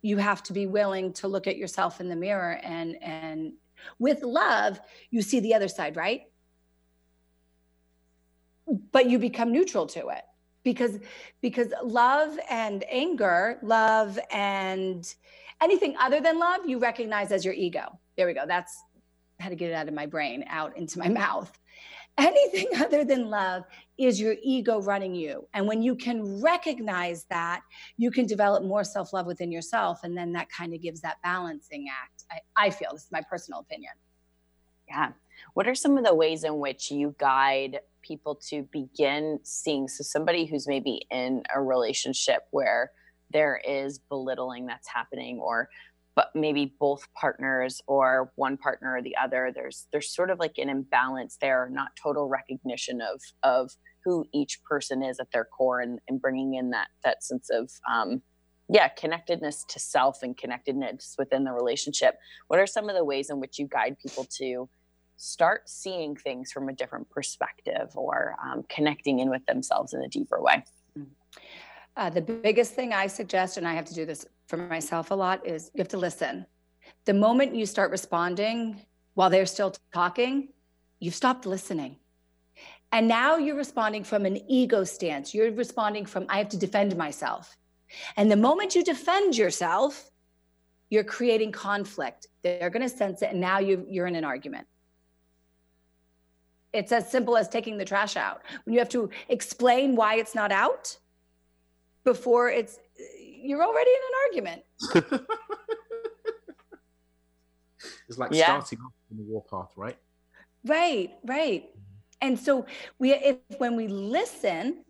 You 0.00 0.16
have 0.16 0.42
to 0.44 0.52
be 0.52 0.66
willing 0.66 1.12
to 1.14 1.28
look 1.28 1.46
at 1.46 1.56
yourself 1.56 2.00
in 2.00 2.08
the 2.08 2.16
mirror 2.16 2.58
and 2.62 3.00
and 3.02 3.52
with 3.98 4.22
love, 4.22 4.80
you 5.10 5.22
see 5.22 5.40
the 5.40 5.54
other 5.54 5.68
side, 5.68 5.96
right? 5.96 6.22
But 8.92 9.10
you 9.10 9.18
become 9.18 9.52
neutral 9.52 9.86
to 9.88 10.08
it 10.08 10.22
because 10.62 10.98
because 11.40 11.68
love 11.82 12.38
and 12.48 12.84
anger, 12.88 13.58
love 13.62 14.18
and 14.30 15.12
anything 15.60 15.96
other 15.98 16.20
than 16.20 16.38
love, 16.38 16.66
you 16.66 16.78
recognize 16.78 17.32
as 17.32 17.44
your 17.44 17.54
ego. 17.54 17.98
There 18.16 18.26
we 18.26 18.34
go. 18.34 18.44
That's 18.46 18.82
how 19.42 19.50
to 19.50 19.56
get 19.56 19.70
it 19.70 19.74
out 19.74 19.88
of 19.88 19.94
my 19.94 20.06
brain 20.06 20.44
out 20.48 20.76
into 20.76 20.98
my 20.98 21.08
mouth. 21.22 21.52
Anything 22.18 22.68
other 22.80 23.04
than 23.04 23.30
love 23.30 23.64
is 23.98 24.20
your 24.20 24.36
ego 24.42 24.80
running 24.80 25.14
you. 25.14 25.48
And 25.54 25.66
when 25.66 25.82
you 25.82 25.94
can 25.94 26.40
recognize 26.40 27.24
that, 27.30 27.62
you 27.96 28.10
can 28.10 28.26
develop 28.26 28.64
more 28.64 28.84
self 28.84 29.12
love 29.12 29.26
within 29.26 29.50
yourself. 29.50 30.00
And 30.04 30.16
then 30.16 30.32
that 30.32 30.48
kind 30.50 30.74
of 30.74 30.80
gives 30.80 31.00
that 31.02 31.16
balancing 31.22 31.86
act. 31.90 32.24
I, 32.30 32.66
I 32.66 32.70
feel 32.70 32.90
this 32.92 33.04
is 33.04 33.12
my 33.12 33.22
personal 33.28 33.60
opinion. 33.60 33.92
Yeah. 34.88 35.12
What 35.54 35.66
are 35.66 35.74
some 35.74 35.96
of 35.96 36.04
the 36.04 36.14
ways 36.14 36.44
in 36.44 36.58
which 36.58 36.90
you 36.90 37.14
guide 37.18 37.80
people 38.02 38.34
to 38.50 38.68
begin 38.70 39.40
seeing? 39.42 39.88
So, 39.88 40.02
somebody 40.02 40.44
who's 40.44 40.68
maybe 40.68 41.06
in 41.10 41.42
a 41.54 41.62
relationship 41.62 42.42
where 42.50 42.92
there 43.32 43.60
is 43.66 43.98
belittling 43.98 44.66
that's 44.66 44.88
happening 44.88 45.38
or 45.38 45.68
but 46.14 46.28
maybe 46.34 46.74
both 46.78 47.06
partners 47.14 47.80
or 47.86 48.32
one 48.36 48.56
partner 48.56 48.96
or 48.96 49.02
the 49.02 49.16
other 49.22 49.50
there's 49.54 49.86
there's 49.92 50.14
sort 50.14 50.30
of 50.30 50.38
like 50.38 50.58
an 50.58 50.68
imbalance 50.68 51.38
there 51.40 51.68
not 51.72 51.88
total 52.02 52.28
recognition 52.28 53.00
of 53.00 53.20
of 53.42 53.70
who 54.04 54.24
each 54.32 54.62
person 54.64 55.02
is 55.02 55.18
at 55.20 55.30
their 55.32 55.44
core 55.44 55.80
and, 55.80 55.98
and 56.08 56.20
bringing 56.20 56.54
in 56.54 56.70
that 56.70 56.88
that 57.04 57.22
sense 57.22 57.48
of 57.50 57.70
um, 57.90 58.22
yeah 58.68 58.88
connectedness 58.88 59.64
to 59.68 59.78
self 59.78 60.22
and 60.22 60.36
connectedness 60.36 61.14
within 61.18 61.44
the 61.44 61.52
relationship. 61.52 62.16
What 62.48 62.60
are 62.60 62.66
some 62.66 62.88
of 62.88 62.96
the 62.96 63.04
ways 63.04 63.30
in 63.30 63.40
which 63.40 63.58
you 63.58 63.66
guide 63.66 63.96
people 63.98 64.26
to 64.38 64.68
start 65.16 65.68
seeing 65.68 66.16
things 66.16 66.50
from 66.50 66.68
a 66.68 66.72
different 66.72 67.08
perspective 67.10 67.90
or 67.94 68.34
um, 68.44 68.64
connecting 68.68 69.20
in 69.20 69.30
with 69.30 69.44
themselves 69.46 69.94
in 69.94 70.02
a 70.02 70.08
deeper 70.08 70.40
way 70.40 70.64
uh, 71.96 72.10
the 72.10 72.20
biggest 72.20 72.74
thing 72.74 72.92
I 72.92 73.06
suggest, 73.06 73.56
and 73.56 73.66
I 73.66 73.74
have 73.74 73.84
to 73.86 73.94
do 73.94 74.06
this 74.06 74.26
for 74.46 74.56
myself 74.56 75.10
a 75.10 75.14
lot, 75.14 75.46
is 75.46 75.70
you 75.74 75.78
have 75.78 75.88
to 75.88 75.98
listen. 75.98 76.46
The 77.04 77.14
moment 77.14 77.54
you 77.54 77.66
start 77.66 77.90
responding 77.90 78.80
while 79.14 79.30
they're 79.30 79.46
still 79.46 79.74
talking, 79.92 80.48
you've 81.00 81.14
stopped 81.14 81.46
listening. 81.46 81.96
And 82.92 83.08
now 83.08 83.36
you're 83.36 83.56
responding 83.56 84.04
from 84.04 84.26
an 84.26 84.38
ego 84.48 84.84
stance. 84.84 85.34
You're 85.34 85.52
responding 85.52 86.06
from, 86.06 86.26
I 86.28 86.38
have 86.38 86.50
to 86.50 86.58
defend 86.58 86.96
myself. 86.96 87.56
And 88.16 88.30
the 88.30 88.36
moment 88.36 88.74
you 88.74 88.84
defend 88.84 89.36
yourself, 89.36 90.10
you're 90.90 91.04
creating 91.04 91.52
conflict. 91.52 92.26
They're 92.42 92.70
going 92.70 92.82
to 92.82 92.88
sense 92.88 93.22
it. 93.22 93.30
And 93.30 93.40
now 93.40 93.58
you, 93.58 93.86
you're 93.88 94.06
in 94.06 94.14
an 94.14 94.24
argument. 94.24 94.66
It's 96.72 96.92
as 96.92 97.10
simple 97.10 97.36
as 97.36 97.48
taking 97.48 97.78
the 97.78 97.84
trash 97.84 98.16
out. 98.16 98.42
When 98.64 98.72
you 98.74 98.78
have 98.78 98.88
to 98.90 99.10
explain 99.28 99.96
why 99.96 100.16
it's 100.16 100.34
not 100.34 100.52
out, 100.52 100.96
before 102.04 102.48
it's 102.50 102.78
you're 103.20 103.62
already 103.62 103.90
in 103.90 103.96
an 103.96 104.14
argument. 104.26 104.62
it's 108.08 108.18
like 108.18 108.32
yeah. 108.32 108.44
starting 108.44 108.78
off 108.80 108.92
in 109.10 109.16
the 109.16 109.24
warpath, 109.24 109.72
right? 109.76 109.98
Right, 110.64 111.10
right. 111.24 111.64
Mm-hmm. 111.64 111.78
And 112.20 112.38
so 112.38 112.66
we 112.98 113.12
if 113.12 113.38
when 113.58 113.76
we 113.76 113.88
listen, 113.88 114.84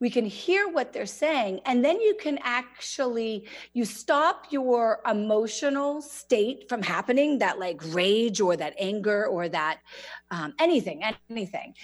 we 0.00 0.10
can 0.10 0.24
hear 0.24 0.68
what 0.68 0.92
they're 0.92 1.06
saying 1.06 1.60
and 1.66 1.84
then 1.84 2.00
you 2.00 2.16
can 2.20 2.38
actually 2.42 3.46
you 3.74 3.84
stop 3.84 4.46
your 4.50 5.00
emotional 5.08 6.00
state 6.00 6.68
from 6.68 6.82
happening 6.82 7.38
that 7.38 7.58
like 7.58 7.80
rage 7.88 8.40
or 8.40 8.56
that 8.56 8.74
anger 8.78 9.26
or 9.26 9.48
that 9.48 9.80
um, 10.30 10.54
anything 10.58 11.02
anything 11.28 11.74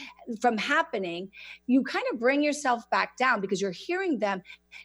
from 0.40 0.56
happening. 0.56 1.30
You 1.66 1.82
kind 1.82 2.04
of 2.12 2.18
bring 2.18 2.42
yourself 2.42 2.88
back 2.90 3.16
down 3.16 3.40
because 3.40 3.60
you're 3.60 3.70
hearing 3.70 4.18
them 4.18 4.42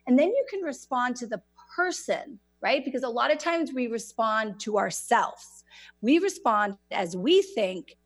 and 0.08 0.20
then 0.20 0.28
you 0.30 0.46
can 0.50 0.62
respond 0.62 1.16
to 1.18 1.28
the 1.28 1.42
person 1.76 2.40
right? 2.62 2.86
Because 2.86 3.02
a 3.02 3.10
lot 3.10 3.32
of 3.32 3.40
times 3.40 3.72
we 3.74 3.88
respond 3.88 4.60
to 4.60 4.78
ourselves. 4.78 5.64
We 6.02 6.20
respond 6.20 6.78
as 6.92 7.18
we 7.18 7.42
think 7.42 7.98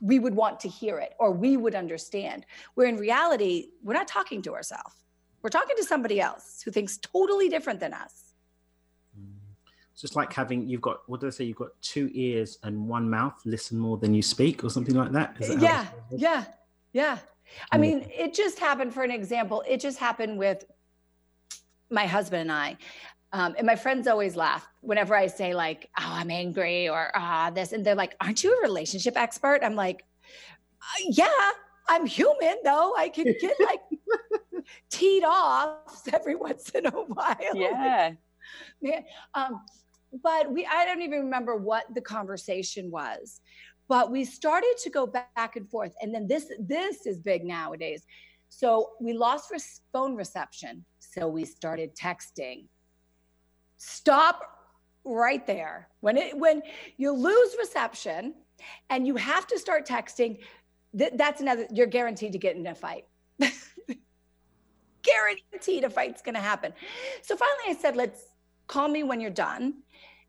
we 0.00 0.18
would 0.18 0.34
want 0.34 0.60
to 0.60 0.68
hear 0.68 0.98
it 0.98 1.14
or 1.18 1.30
we 1.30 1.56
would 1.56 1.74
understand. 1.74 2.46
Where 2.74 2.86
in 2.86 2.96
reality, 2.96 3.68
we're 3.82 3.94
not 3.94 4.08
talking 4.08 4.42
to 4.42 4.54
ourselves. 4.54 4.94
We're 5.42 5.50
talking 5.50 5.76
to 5.76 5.84
somebody 5.84 6.20
else 6.20 6.62
who 6.64 6.70
thinks 6.70 6.98
totally 6.98 7.48
different 7.48 7.80
than 7.80 7.92
us. 7.92 8.34
It's 9.92 10.00
just 10.00 10.16
like 10.16 10.32
having 10.32 10.68
you've 10.68 10.80
got 10.80 11.08
what 11.08 11.20
did 11.20 11.28
I 11.28 11.30
say? 11.30 11.44
You've 11.44 11.56
got 11.56 11.80
two 11.80 12.10
ears 12.12 12.58
and 12.64 12.88
one 12.88 13.08
mouth. 13.08 13.40
Listen 13.44 13.78
more 13.78 13.96
than 13.96 14.12
you 14.12 14.22
speak, 14.22 14.64
or 14.64 14.68
something 14.68 14.96
like 14.96 15.12
that. 15.12 15.36
that 15.38 15.60
yeah, 15.60 15.86
yeah, 16.10 16.44
yeah. 16.92 17.18
I 17.70 17.78
mean, 17.78 18.10
it 18.12 18.34
just 18.34 18.58
happened. 18.58 18.92
For 18.92 19.04
an 19.04 19.12
example, 19.12 19.62
it 19.68 19.78
just 19.78 19.98
happened 19.98 20.36
with 20.36 20.64
my 21.90 22.06
husband 22.06 22.40
and 22.40 22.52
I. 22.52 22.76
Um, 23.34 23.56
and 23.58 23.66
my 23.66 23.74
friends 23.74 24.06
always 24.06 24.36
laugh 24.36 24.64
whenever 24.80 25.16
I 25.16 25.26
say 25.26 25.54
like, 25.54 25.90
"Oh, 25.98 26.12
I'm 26.20 26.30
angry" 26.30 26.88
or 26.88 27.10
"Ah, 27.16 27.50
this," 27.50 27.72
and 27.72 27.84
they're 27.84 27.96
like, 27.96 28.14
"Aren't 28.20 28.44
you 28.44 28.56
a 28.56 28.62
relationship 28.62 29.16
expert?" 29.16 29.58
I'm 29.64 29.74
like, 29.74 30.04
uh, 30.80 31.02
"Yeah, 31.10 31.50
I'm 31.88 32.06
human 32.06 32.58
though. 32.62 32.94
I 32.96 33.08
can 33.08 33.34
get 33.40 33.56
like 33.58 33.80
teed 34.88 35.24
off 35.24 36.06
every 36.12 36.36
once 36.36 36.70
in 36.70 36.86
a 36.86 36.90
while." 36.90 37.36
Yeah. 37.54 38.12
yeah. 38.80 39.00
Um, 39.34 39.62
but 40.22 40.52
we, 40.52 40.64
I 40.66 40.84
don't 40.84 41.02
even 41.02 41.20
remember 41.20 41.56
what 41.56 41.92
the 41.92 42.02
conversation 42.02 42.88
was, 42.88 43.40
but 43.88 44.12
we 44.12 44.24
started 44.24 44.76
to 44.84 44.90
go 44.90 45.08
back 45.08 45.56
and 45.56 45.68
forth, 45.68 45.92
and 46.00 46.14
then 46.14 46.28
this 46.28 46.52
this 46.60 47.04
is 47.04 47.18
big 47.18 47.44
nowadays. 47.44 48.06
So 48.48 48.90
we 49.00 49.12
lost 49.12 49.52
phone 49.92 50.14
reception, 50.14 50.84
so 51.00 51.26
we 51.26 51.44
started 51.44 51.96
texting 51.96 52.66
stop 53.76 54.54
right 55.04 55.46
there. 55.46 55.88
When 56.00 56.16
it 56.16 56.36
when 56.36 56.62
you 56.96 57.12
lose 57.12 57.56
reception 57.58 58.34
and 58.90 59.06
you 59.06 59.16
have 59.16 59.46
to 59.48 59.58
start 59.58 59.86
texting, 59.86 60.38
th- 60.96 61.12
that's 61.16 61.40
another 61.40 61.66
you're 61.70 61.86
guaranteed 61.86 62.32
to 62.32 62.38
get 62.38 62.56
in 62.56 62.66
a 62.66 62.74
fight. 62.74 63.06
guaranteed 65.04 65.84
a 65.84 65.90
fight's 65.90 66.22
going 66.22 66.34
to 66.34 66.40
happen. 66.40 66.72
So 67.22 67.36
finally 67.36 67.64
I 67.68 67.80
said, 67.80 67.96
let's 67.96 68.22
call 68.66 68.88
me 68.88 69.02
when 69.02 69.20
you're 69.20 69.30
done, 69.30 69.74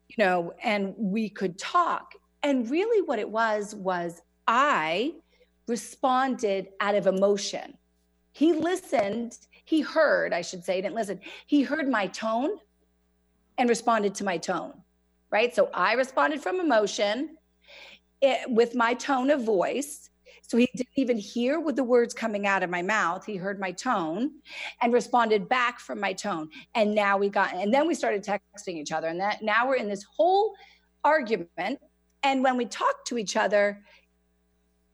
you 0.10 0.16
know, 0.18 0.54
and 0.64 0.94
we 0.98 1.30
could 1.30 1.58
talk. 1.58 2.14
And 2.44 2.70
really 2.70 3.02
what 3.02 3.18
it 3.18 3.30
was 3.30 3.74
was 3.74 4.22
I 4.48 5.14
responded 5.68 6.68
out 6.80 6.96
of 6.96 7.08
emotion. 7.08 7.78
He 8.34 8.54
listened, 8.54 9.38
he 9.64 9.82
heard, 9.82 10.34
I 10.34 10.42
should 10.42 10.64
say, 10.64 10.82
didn't 10.82 10.96
listen. 10.96 11.22
He 11.48 11.64
heard 11.64 11.90
my 11.90 12.08
tone 12.08 12.58
and 13.58 13.70
responded 13.70 14.16
to 14.16 14.24
my 14.24 14.38
tone, 14.38 14.74
right? 15.32 15.54
So 15.56 15.70
I 15.74 15.94
responded 15.94 16.42
from 16.42 16.60
emotion 16.60 17.38
it, 18.22 18.26
eh, 18.26 18.46
with 18.48 18.76
my 18.76 18.94
tone 18.94 19.30
of 19.30 19.44
voice. 19.44 20.10
So 20.42 20.58
he 20.58 20.70
didn't 20.76 20.90
even 20.96 21.18
hear 21.18 21.60
with 21.60 21.76
the 21.76 21.84
words 21.84 22.14
coming 22.14 22.46
out 22.46 22.62
of 22.62 22.70
my 22.70 22.84
mouth. 22.84 23.26
He 23.26 23.36
heard 23.36 23.60
my 23.60 23.72
tone 23.72 24.32
and 24.82 24.94
responded 24.94 25.50
back 25.50 25.80
from 25.80 26.00
my 26.00 26.14
tone. 26.14 26.50
And 26.76 26.94
now 26.94 27.18
we 27.18 27.30
got, 27.30 27.54
and 27.54 27.74
then 27.74 27.88
we 27.88 27.96
started 27.96 28.24
texting 28.24 28.76
each 28.76 28.92
other. 28.92 29.08
And 29.08 29.20
that 29.20 29.42
now 29.42 29.68
we're 29.68 29.76
in 29.76 29.90
this 29.90 30.04
whole 30.04 30.54
argument. 31.04 31.80
And 32.22 32.44
when 32.44 32.58
we 32.58 32.66
talked 32.66 33.08
to 33.08 33.18
each 33.18 33.36
other, 33.36 33.82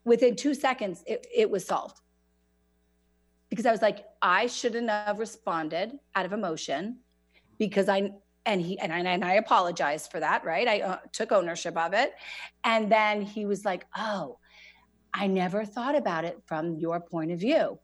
within 0.06 0.36
two 0.36 0.54
seconds, 0.54 1.04
it, 1.06 1.28
it 1.34 1.50
was 1.50 1.66
solved. 1.66 2.00
Because 3.50 3.66
I 3.66 3.72
was 3.72 3.82
like, 3.82 4.06
I 4.22 4.48
shouldn't 4.48 4.90
have 4.90 5.20
responded 5.20 6.00
out 6.16 6.26
of 6.26 6.32
emotion 6.32 7.00
because 7.58 7.90
I 7.90 8.12
and 8.46 8.62
he 8.62 8.80
and 8.80 8.92
I, 8.92 9.00
and 9.00 9.24
I 9.24 9.34
apologized 9.34 10.12
for 10.12 10.20
that 10.20 10.44
right? 10.46 10.68
I 10.68 10.82
uh, 10.82 10.98
took 11.12 11.32
ownership 11.32 11.78
of 11.78 11.94
it. 11.94 12.14
And 12.64 12.92
then 12.92 13.22
he 13.22 13.46
was 13.46 13.66
like 13.66 13.86
oh 13.98 14.38
i 15.14 15.28
never 15.28 15.66
thought 15.66 15.96
about 15.96 16.24
it 16.24 16.42
from 16.46 16.76
your 16.76 17.00
point 17.00 17.32
of 17.32 17.40
view. 17.40 17.80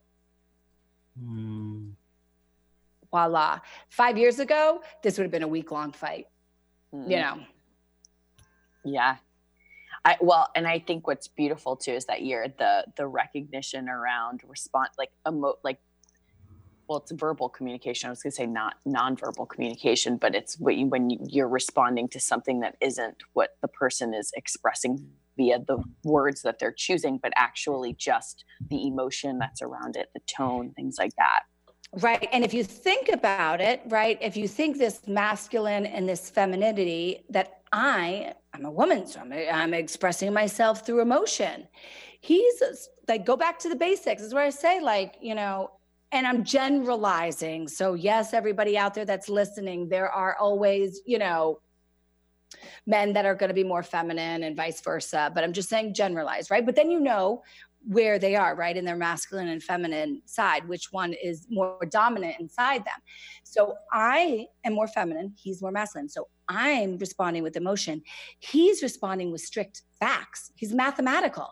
Mm. 1.21 1.93
voila. 3.11 3.59
Five 3.89 4.17
years 4.17 4.39
ago 4.39 4.81
this 5.03 5.17
would 5.17 5.23
have 5.23 5.31
been 5.31 5.43
a 5.43 5.47
week 5.47 5.71
long 5.71 5.91
fight 5.91 6.27
mm. 6.93 7.09
you 7.09 7.17
know? 7.17 7.39
Yeah. 8.83 9.17
I, 10.05 10.15
well, 10.21 10.49
and 10.55 10.65
I 10.65 10.79
think 10.79 11.05
what's 11.05 11.27
beautiful 11.27 11.75
too 11.75 11.91
is 11.91 12.05
that 12.05 12.21
year 12.21 12.53
the 12.57 12.85
the 12.95 13.05
recognition 13.05 13.89
around 13.89 14.41
response, 14.47 14.91
like 14.97 15.11
emo, 15.27 15.55
like 15.63 15.79
well 16.87 16.99
it's 16.99 17.11
verbal 17.11 17.49
communication. 17.49 18.07
I 18.07 18.11
was 18.11 18.23
going 18.23 18.31
to 18.31 18.35
say 18.35 18.45
not 18.45 18.75
nonverbal 18.87 19.49
communication 19.49 20.17
but 20.17 20.35
it's 20.35 20.59
what 20.59 20.75
you, 20.75 20.87
when 20.87 21.09
you, 21.09 21.19
you're 21.27 21.47
responding 21.47 22.07
to 22.09 22.19
something 22.19 22.59
that 22.61 22.75
isn't 22.81 23.17
what 23.33 23.57
the 23.61 23.67
person 23.67 24.13
is 24.13 24.31
expressing 24.35 25.09
via 25.35 25.59
the 25.59 25.83
words 26.03 26.41
that 26.41 26.59
they're 26.59 26.71
choosing 26.71 27.17
but 27.17 27.31
actually 27.35 27.93
just 27.93 28.43
the 28.69 28.87
emotion 28.87 29.37
that's 29.37 29.61
around 29.61 29.95
it 29.95 30.09
the 30.13 30.21
tone 30.21 30.71
things 30.75 30.97
like 30.97 31.15
that. 31.17 31.41
Right 32.01 32.27
and 32.31 32.43
if 32.43 32.53
you 32.53 32.63
think 32.63 33.09
about 33.09 33.61
it 33.61 33.81
right 33.87 34.17
if 34.21 34.35
you 34.35 34.47
think 34.47 34.77
this 34.77 35.07
masculine 35.07 35.85
and 35.85 36.07
this 36.07 36.29
femininity 36.29 37.23
that 37.29 37.61
i 37.71 38.33
i'm 38.53 38.65
a 38.65 38.71
woman 38.71 39.07
so 39.07 39.19
i'm, 39.21 39.31
I'm 39.33 39.73
expressing 39.73 40.33
myself 40.33 40.85
through 40.85 41.01
emotion. 41.01 41.67
He's 42.19 42.61
like 43.07 43.25
go 43.25 43.37
back 43.37 43.59
to 43.59 43.69
the 43.69 43.75
basics. 43.75 44.21
Is 44.21 44.33
where 44.33 44.43
i 44.43 44.49
say 44.49 44.81
like 44.81 45.17
you 45.21 45.35
know 45.35 45.71
and 46.11 46.25
I'm 46.25 46.43
generalizing. 46.43 47.67
So, 47.67 47.93
yes, 47.93 48.33
everybody 48.33 48.77
out 48.77 48.93
there 48.93 49.05
that's 49.05 49.29
listening, 49.29 49.89
there 49.89 50.09
are 50.09 50.35
always, 50.39 51.01
you 51.05 51.19
know, 51.19 51.59
men 52.85 53.13
that 53.13 53.25
are 53.25 53.35
going 53.35 53.49
to 53.49 53.53
be 53.53 53.63
more 53.63 53.83
feminine 53.83 54.43
and 54.43 54.55
vice 54.55 54.81
versa. 54.81 55.31
But 55.33 55.43
I'm 55.43 55.53
just 55.53 55.69
saying 55.69 55.93
generalize, 55.93 56.49
right? 56.49 56.65
But 56.65 56.75
then 56.75 56.89
you 56.89 56.99
know 56.99 57.43
where 57.85 58.19
they 58.19 58.35
are, 58.35 58.55
right? 58.55 58.75
In 58.75 58.85
their 58.85 58.95
masculine 58.95 59.47
and 59.47 59.63
feminine 59.63 60.21
side, 60.25 60.67
which 60.67 60.91
one 60.91 61.13
is 61.13 61.47
more 61.49 61.79
dominant 61.89 62.35
inside 62.39 62.79
them. 62.79 62.99
So 63.43 63.75
I 63.93 64.47
am 64.65 64.73
more 64.73 64.87
feminine, 64.87 65.33
he's 65.37 65.61
more 65.61 65.71
masculine. 65.71 66.09
So 66.09 66.27
I'm 66.49 66.97
responding 66.97 67.43
with 67.43 67.55
emotion. 67.55 68.01
He's 68.39 68.81
responding 68.81 69.31
with 69.31 69.41
strict 69.41 69.83
facts. 69.99 70.51
He's 70.55 70.73
mathematical. 70.73 71.49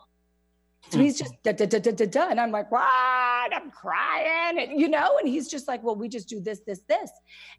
So 0.90 0.98
he's 0.98 1.18
just 1.18 1.34
da, 1.42 1.52
da, 1.52 1.66
da, 1.66 1.78
da, 1.78 1.90
da, 1.90 2.06
da. 2.06 2.28
And 2.28 2.40
I'm 2.40 2.52
like, 2.52 2.70
what? 2.70 2.82
I'm 2.82 3.70
crying. 3.70 4.58
And, 4.58 4.80
you 4.80 4.88
know, 4.88 5.18
and 5.18 5.28
he's 5.28 5.48
just 5.48 5.66
like, 5.66 5.82
well, 5.82 5.96
we 5.96 6.08
just 6.08 6.28
do 6.28 6.40
this, 6.40 6.60
this, 6.60 6.80
this. 6.88 7.10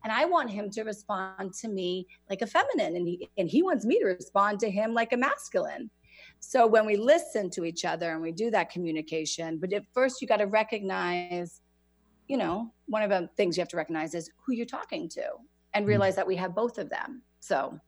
And 0.04 0.14
I 0.14 0.26
want 0.26 0.50
him 0.50 0.70
to 0.72 0.84
respond 0.84 1.54
to 1.56 1.68
me 1.68 2.08
like 2.30 2.42
a 2.42 2.48
feminine. 2.48 2.96
And 2.96 3.08
he, 3.08 3.30
and 3.38 3.50
he 3.50 3.64
wants 3.64 3.86
me 3.86 4.00
to 4.00 4.06
respond 4.06 4.60
to 4.62 4.70
him 4.70 4.94
like 4.94 5.12
a 5.12 5.18
masculine. 5.18 5.90
So 6.40 6.68
when 6.68 6.86
we 6.86 6.96
listen 6.96 7.50
to 7.52 7.66
each 7.66 7.84
other 7.84 8.12
and 8.12 8.22
we 8.22 8.32
do 8.32 8.50
that 8.52 8.70
communication, 8.70 9.58
but 9.58 9.74
at 9.74 9.84
first 9.94 10.22
you 10.22 10.28
got 10.28 10.38
to 10.38 10.46
recognize, 10.46 11.62
you 12.28 12.38
know, 12.38 12.72
one 12.86 13.04
of 13.04 13.10
the 13.10 13.30
things 13.36 13.58
you 13.58 13.62
have 13.62 13.70
to 13.70 13.78
recognize 13.78 14.14
is 14.14 14.30
who 14.46 14.54
you're 14.54 14.66
talking 14.66 15.10
to 15.10 15.24
and 15.74 15.86
mm. 15.86 15.90
realize 15.90 16.16
that 16.16 16.28
we 16.28 16.36
have 16.36 16.56
both 16.56 16.78
of 16.78 16.90
them. 16.90 17.22
So 17.40 17.80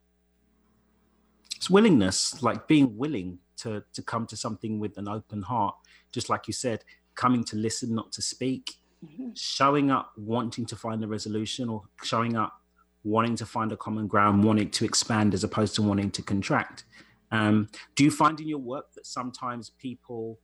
it's 1.55 1.69
willingness, 1.69 2.41
like 2.41 2.67
being 2.67 2.97
willing 2.97 3.39
to 3.61 3.83
to 3.93 4.01
come 4.01 4.25
to 4.27 4.37
something 4.37 4.79
with 4.79 4.97
an 4.97 5.07
open 5.07 5.41
heart. 5.41 5.75
Just 6.11 6.29
like 6.29 6.47
you 6.47 6.53
said 6.53 6.83
coming 7.15 7.43
to 7.43 7.55
listen 7.55 7.93
not 7.93 8.11
to 8.13 8.21
speak. 8.21 8.75
Mm-hmm. 9.01 9.29
showing 9.33 9.91
up 9.91 10.11
wanting 10.17 10.65
to 10.65 10.75
find 10.75 11.01
a 11.01 11.07
resolution 11.07 11.69
or 11.69 11.83
showing 12.03 12.35
up 12.35 12.59
wanting 13.05 13.35
to 13.37 13.45
find 13.45 13.71
a 13.71 13.77
common 13.77 14.07
ground 14.07 14.43
wanting 14.43 14.69
to 14.71 14.83
expand 14.83 15.33
as 15.33 15.43
opposed 15.45 15.73
to 15.75 15.81
wanting 15.81 16.11
to 16.11 16.21
contract. 16.21 16.83
Um, 17.31 17.69
do 17.95 18.03
you 18.03 18.11
find 18.11 18.39
in 18.39 18.47
your 18.47 18.59
work 18.59 18.91
that 18.95 19.05
sometimes 19.05 19.69
people 19.69 20.39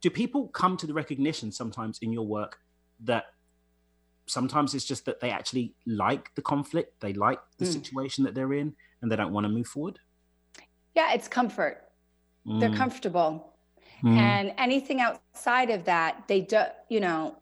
do 0.00 0.10
people 0.10 0.48
come 0.48 0.76
to 0.76 0.86
the 0.86 0.94
recognition 0.94 1.50
sometimes 1.50 1.98
in 2.02 2.12
your 2.12 2.26
work 2.26 2.58
that 3.00 3.24
sometimes 4.26 4.74
it's 4.74 4.84
just 4.84 5.04
that 5.06 5.20
they 5.20 5.30
actually 5.30 5.74
like 5.86 6.32
the 6.34 6.42
conflict 6.42 7.00
they 7.00 7.12
like 7.14 7.40
the 7.58 7.64
mm. 7.64 7.72
situation 7.72 8.22
that 8.24 8.34
they're 8.34 8.52
in 8.52 8.74
and 9.00 9.10
they 9.10 9.16
don't 9.16 9.32
want 9.32 9.44
to 9.44 9.48
move 9.48 9.66
forward? 9.66 9.98
Yeah 10.94 11.12
it's 11.14 11.28
comfort 11.28 11.88
mm. 12.46 12.60
they're 12.60 12.74
comfortable 12.74 13.54
mm. 14.02 14.16
and 14.16 14.52
anything 14.58 15.00
outside 15.00 15.70
of 15.70 15.84
that 15.84 16.24
they 16.28 16.40
don't. 16.40 16.70
you 16.88 17.00
know 17.00 17.36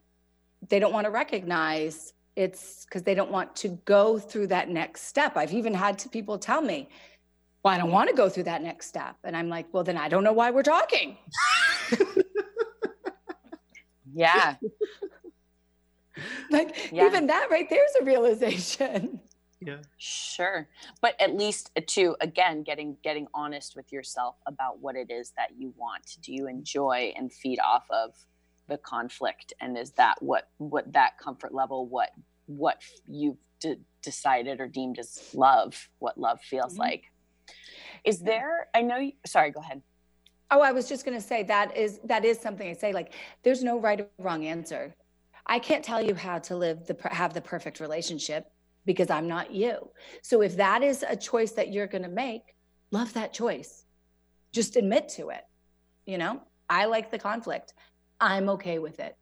they 0.69 0.79
don't 0.79 0.93
want 0.93 1.05
to 1.07 1.11
recognize 1.11 2.13
it's 2.37 2.85
because 2.85 3.03
they 3.03 3.15
don't 3.15 3.31
want 3.31 3.55
to 3.57 3.69
go 3.85 4.19
through 4.19 4.47
that 4.47 4.69
next 4.69 5.03
step 5.03 5.37
i've 5.37 5.53
even 5.53 5.75
had 5.75 5.99
to 5.99 6.09
people 6.09 6.39
tell 6.39 6.63
me 6.63 6.89
well 7.63 7.75
i 7.75 7.79
don't 7.79 7.91
want 7.91 8.09
to 8.09 8.15
go 8.15 8.29
through 8.29 8.45
that 8.45 8.63
next 8.63 8.87
step 8.87 9.17
and 9.25 9.37
i'm 9.37 9.49
like 9.49 9.67
well 9.73 9.85
then 9.85 9.97
i 9.97 10.09
don't 10.09 10.25
know 10.25 10.33
why 10.33 10.51
we're 10.51 10.63
talking 10.63 11.17
yeah 14.13 14.57
like 16.51 16.91
yeah. 16.93 17.07
even 17.07 17.27
that 17.27 17.49
right 17.51 17.69
there's 17.71 17.91
a 18.01 18.05
realization 18.05 19.21
yeah. 19.61 19.77
Sure. 19.99 20.69
But 21.03 21.21
at 21.21 21.37
least 21.37 21.71
uh, 21.77 21.83
to 21.89 22.17
again 22.21 22.63
getting 22.63 22.97
getting 23.03 23.27
honest 23.35 23.77
with 23.77 23.93
yourself 23.93 24.37
about 24.47 24.81
what 24.81 24.97
it 24.97 25.11
is 25.11 25.33
that 25.37 25.51
you 25.57 25.75
want 25.77 26.17
do 26.23 26.33
you 26.33 26.49
enjoy 26.49 27.13
and 27.17 27.33
feed 27.33 27.59
off 27.61 27.85
of 27.91 28.15
the 28.69 28.79
conflict 28.79 29.53
and 29.61 29.77
is 29.77 29.91
that 29.93 30.15
what 30.21 30.49
what 30.59 30.91
that 30.93 31.19
comfort 31.19 31.53
level 31.53 31.87
what 31.87 32.11
what 32.47 32.81
you've 33.07 33.37
d- 33.61 33.77
decided 34.03 34.61
or 34.61 34.67
deemed 34.67 34.99
as 34.99 35.31
love 35.35 35.89
what 35.99 36.17
love 36.19 36.41
feels 36.41 36.73
mm-hmm. 36.73 36.83
like. 36.83 37.05
Is 38.05 38.21
there 38.21 38.69
i 38.75 38.81
know 38.81 38.97
you, 38.97 39.13
sorry 39.27 39.51
go 39.51 39.61
ahead. 39.61 39.83
Oh 40.51 40.63
i 40.63 40.73
was 40.73 40.89
just 40.89 41.05
going 41.05 41.19
to 41.19 41.25
say 41.25 41.43
that 41.43 41.77
is 41.77 42.01
that 42.05 42.25
is 42.25 42.41
something 42.41 42.69
i 42.69 42.73
say 42.73 42.93
like 42.93 43.13
there's 43.43 43.63
no 43.63 43.79
right 43.79 44.01
or 44.01 44.09
wrong 44.19 44.47
answer. 44.47 44.95
I 45.47 45.59
can't 45.59 45.85
tell 45.85 46.01
you 46.01 46.15
how 46.15 46.39
to 46.39 46.57
live 46.57 46.87
the 46.87 46.97
have 47.11 47.35
the 47.35 47.41
perfect 47.41 47.81
relationship 47.81 48.53
because 48.85 49.11
i'm 49.11 49.29
not 49.29 49.53
you. 49.53 49.91
So 50.23 50.43
if 50.43 50.57
that 50.57 50.83
is 50.83 51.05
a 51.09 51.17
choice 51.17 51.53
that 51.53 51.73
you're 51.73 51.87
going 51.87 52.03
to 52.03 52.09
make 52.09 52.55
love 52.91 53.13
that 53.13 53.33
choice. 53.33 53.85
Just 54.53 54.77
admit 54.77 55.09
to 55.11 55.31
it 55.31 55.45
you 56.11 56.19
know? 56.19 56.43
I 56.69 56.87
like 56.87 57.11
the 57.11 57.19
conflict. 57.19 57.73
I'm 58.21 58.49
okay 58.51 58.79
with 58.79 59.01
it. 59.01 59.17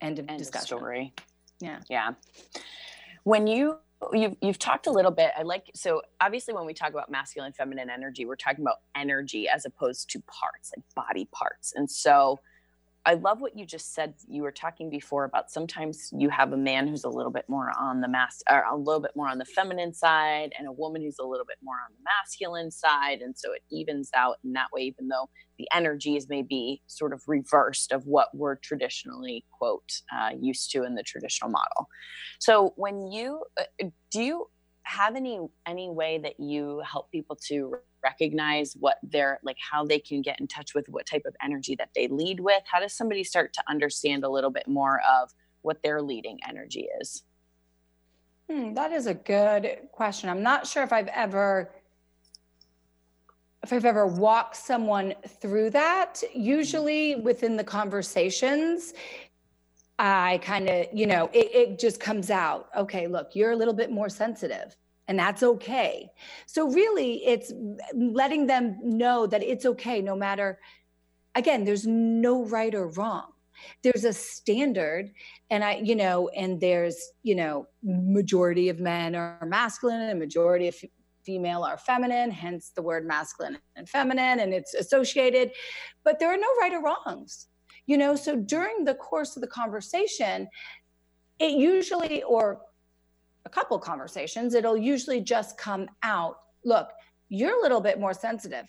End 0.00 0.18
of 0.18 0.28
end 0.28 0.38
discussion. 0.38 0.78
story. 0.78 1.14
Yeah. 1.60 1.80
Yeah. 1.88 2.12
When 3.24 3.46
you 3.46 3.78
you've 4.12 4.36
you've 4.40 4.58
talked 4.58 4.86
a 4.86 4.90
little 4.90 5.10
bit 5.10 5.30
i 5.36 5.42
like 5.42 5.70
so 5.74 6.00
obviously 6.22 6.54
when 6.54 6.64
we 6.64 6.72
talk 6.72 6.88
about 6.88 7.10
masculine 7.10 7.52
feminine 7.52 7.90
energy 7.90 8.24
we're 8.24 8.34
talking 8.34 8.64
about 8.64 8.76
energy 8.96 9.46
as 9.46 9.66
opposed 9.66 10.08
to 10.08 10.20
parts 10.20 10.72
like 10.74 10.84
body 10.94 11.28
parts. 11.32 11.74
And 11.76 11.90
so 11.90 12.40
I 13.06 13.14
love 13.14 13.40
what 13.40 13.56
you 13.56 13.64
just 13.64 13.94
said. 13.94 14.14
You 14.28 14.42
were 14.42 14.52
talking 14.52 14.90
before 14.90 15.24
about 15.24 15.50
sometimes 15.50 16.10
you 16.12 16.28
have 16.28 16.52
a 16.52 16.56
man 16.56 16.86
who's 16.86 17.04
a 17.04 17.08
little 17.08 17.32
bit 17.32 17.46
more 17.48 17.72
on 17.78 18.02
the 18.02 18.08
mass 18.08 18.42
or 18.50 18.62
a 18.62 18.76
little 18.76 19.00
bit 19.00 19.12
more 19.16 19.28
on 19.28 19.38
the 19.38 19.46
feminine 19.46 19.94
side 19.94 20.52
and 20.58 20.68
a 20.68 20.72
woman 20.72 21.00
who's 21.00 21.18
a 21.18 21.24
little 21.24 21.46
bit 21.46 21.56
more 21.62 21.76
on 21.76 21.94
the 21.96 22.04
masculine 22.04 22.70
side. 22.70 23.20
And 23.20 23.34
so 23.36 23.52
it 23.52 23.62
evens 23.70 24.10
out 24.14 24.36
in 24.44 24.52
that 24.52 24.66
way, 24.74 24.82
even 24.82 25.08
though 25.08 25.30
the 25.58 25.66
energies 25.74 26.28
may 26.28 26.42
be 26.42 26.82
sort 26.88 27.14
of 27.14 27.22
reversed 27.26 27.90
of 27.92 28.06
what 28.06 28.28
we're 28.34 28.56
traditionally, 28.56 29.44
quote, 29.58 29.90
uh, 30.14 30.30
used 30.38 30.70
to 30.72 30.84
in 30.84 30.94
the 30.94 31.02
traditional 31.02 31.50
model. 31.50 31.88
So 32.38 32.74
when 32.76 33.10
you 33.10 33.42
uh, 33.58 33.86
do 34.10 34.22
you 34.22 34.46
have 34.82 35.16
any 35.16 35.38
any 35.66 35.88
way 35.88 36.18
that 36.18 36.38
you 36.38 36.82
help 36.90 37.10
people 37.10 37.38
to 37.48 37.74
recognize 38.02 38.74
what 38.78 38.98
they're 39.02 39.38
like 39.42 39.56
how 39.58 39.84
they 39.84 39.98
can 39.98 40.22
get 40.22 40.40
in 40.40 40.46
touch 40.46 40.74
with 40.74 40.86
what 40.88 41.06
type 41.06 41.22
of 41.26 41.34
energy 41.42 41.74
that 41.76 41.90
they 41.94 42.08
lead 42.08 42.40
with? 42.40 42.62
How 42.70 42.80
does 42.80 42.94
somebody 42.94 43.24
start 43.24 43.52
to 43.54 43.62
understand 43.68 44.24
a 44.24 44.28
little 44.28 44.50
bit 44.50 44.68
more 44.68 45.00
of 45.10 45.30
what 45.62 45.82
their 45.82 46.00
leading 46.00 46.38
energy 46.48 46.88
is? 47.00 47.24
Hmm, 48.50 48.74
that 48.74 48.92
is 48.92 49.06
a 49.06 49.14
good 49.14 49.78
question. 49.92 50.28
I'm 50.28 50.42
not 50.42 50.66
sure 50.66 50.82
if 50.82 50.92
i've 50.92 51.08
ever 51.08 51.72
if 53.62 53.72
i've 53.72 53.84
ever 53.84 54.06
walked 54.06 54.56
someone 54.56 55.14
through 55.40 55.70
that. 55.70 56.22
Usually 56.34 57.16
within 57.16 57.56
the 57.56 57.64
conversations 57.64 58.94
I 60.00 60.38
kind 60.38 60.66
of, 60.70 60.86
you 60.94 61.06
know, 61.06 61.28
it, 61.34 61.54
it, 61.54 61.78
just 61.78 62.00
comes 62.00 62.30
out. 62.30 62.70
Okay, 62.74 63.06
look, 63.06 63.32
you're 63.34 63.50
a 63.50 63.56
little 63.56 63.74
bit 63.74 63.90
more 63.90 64.08
sensitive, 64.08 64.74
and 65.10 65.18
that's 65.18 65.42
okay. 65.42 66.08
So, 66.46 66.70
really, 66.70 67.26
it's 67.26 67.52
letting 67.92 68.46
them 68.46 68.78
know 68.80 69.26
that 69.26 69.42
it's 69.42 69.66
okay, 69.66 70.00
no 70.00 70.14
matter, 70.14 70.60
again, 71.34 71.64
there's 71.64 71.84
no 71.84 72.44
right 72.44 72.72
or 72.72 72.86
wrong. 72.90 73.32
There's 73.82 74.04
a 74.04 74.12
standard, 74.12 75.10
and 75.50 75.64
I, 75.64 75.82
you 75.82 75.96
know, 75.96 76.28
and 76.28 76.60
there's, 76.60 76.96
you 77.24 77.34
know, 77.34 77.66
majority 77.82 78.68
of 78.68 78.78
men 78.78 79.16
are 79.16 79.44
masculine 79.44 80.00
and 80.00 80.18
majority 80.20 80.68
of 80.68 80.76
female 81.24 81.64
are 81.64 81.76
feminine, 81.76 82.30
hence 82.30 82.70
the 82.70 82.80
word 82.80 83.04
masculine 83.04 83.58
and 83.74 83.88
feminine, 83.88 84.38
and 84.38 84.54
it's 84.54 84.74
associated. 84.74 85.50
But 86.04 86.20
there 86.20 86.32
are 86.32 86.38
no 86.38 86.48
right 86.60 86.72
or 86.72 86.82
wrongs 86.82 87.48
you 87.86 87.96
know 87.96 88.14
so 88.14 88.36
during 88.36 88.84
the 88.84 88.94
course 88.94 89.36
of 89.36 89.40
the 89.40 89.48
conversation 89.48 90.46
it 91.40 91.52
usually 91.52 92.22
or 92.24 92.60
a 93.44 93.48
couple 93.48 93.78
conversations 93.78 94.54
it'll 94.54 94.76
usually 94.76 95.20
just 95.20 95.56
come 95.56 95.88
out 96.02 96.36
look 96.64 96.90
you're 97.30 97.56
a 97.56 97.62
little 97.62 97.80
bit 97.80 97.98
more 97.98 98.12
sensitive. 98.12 98.66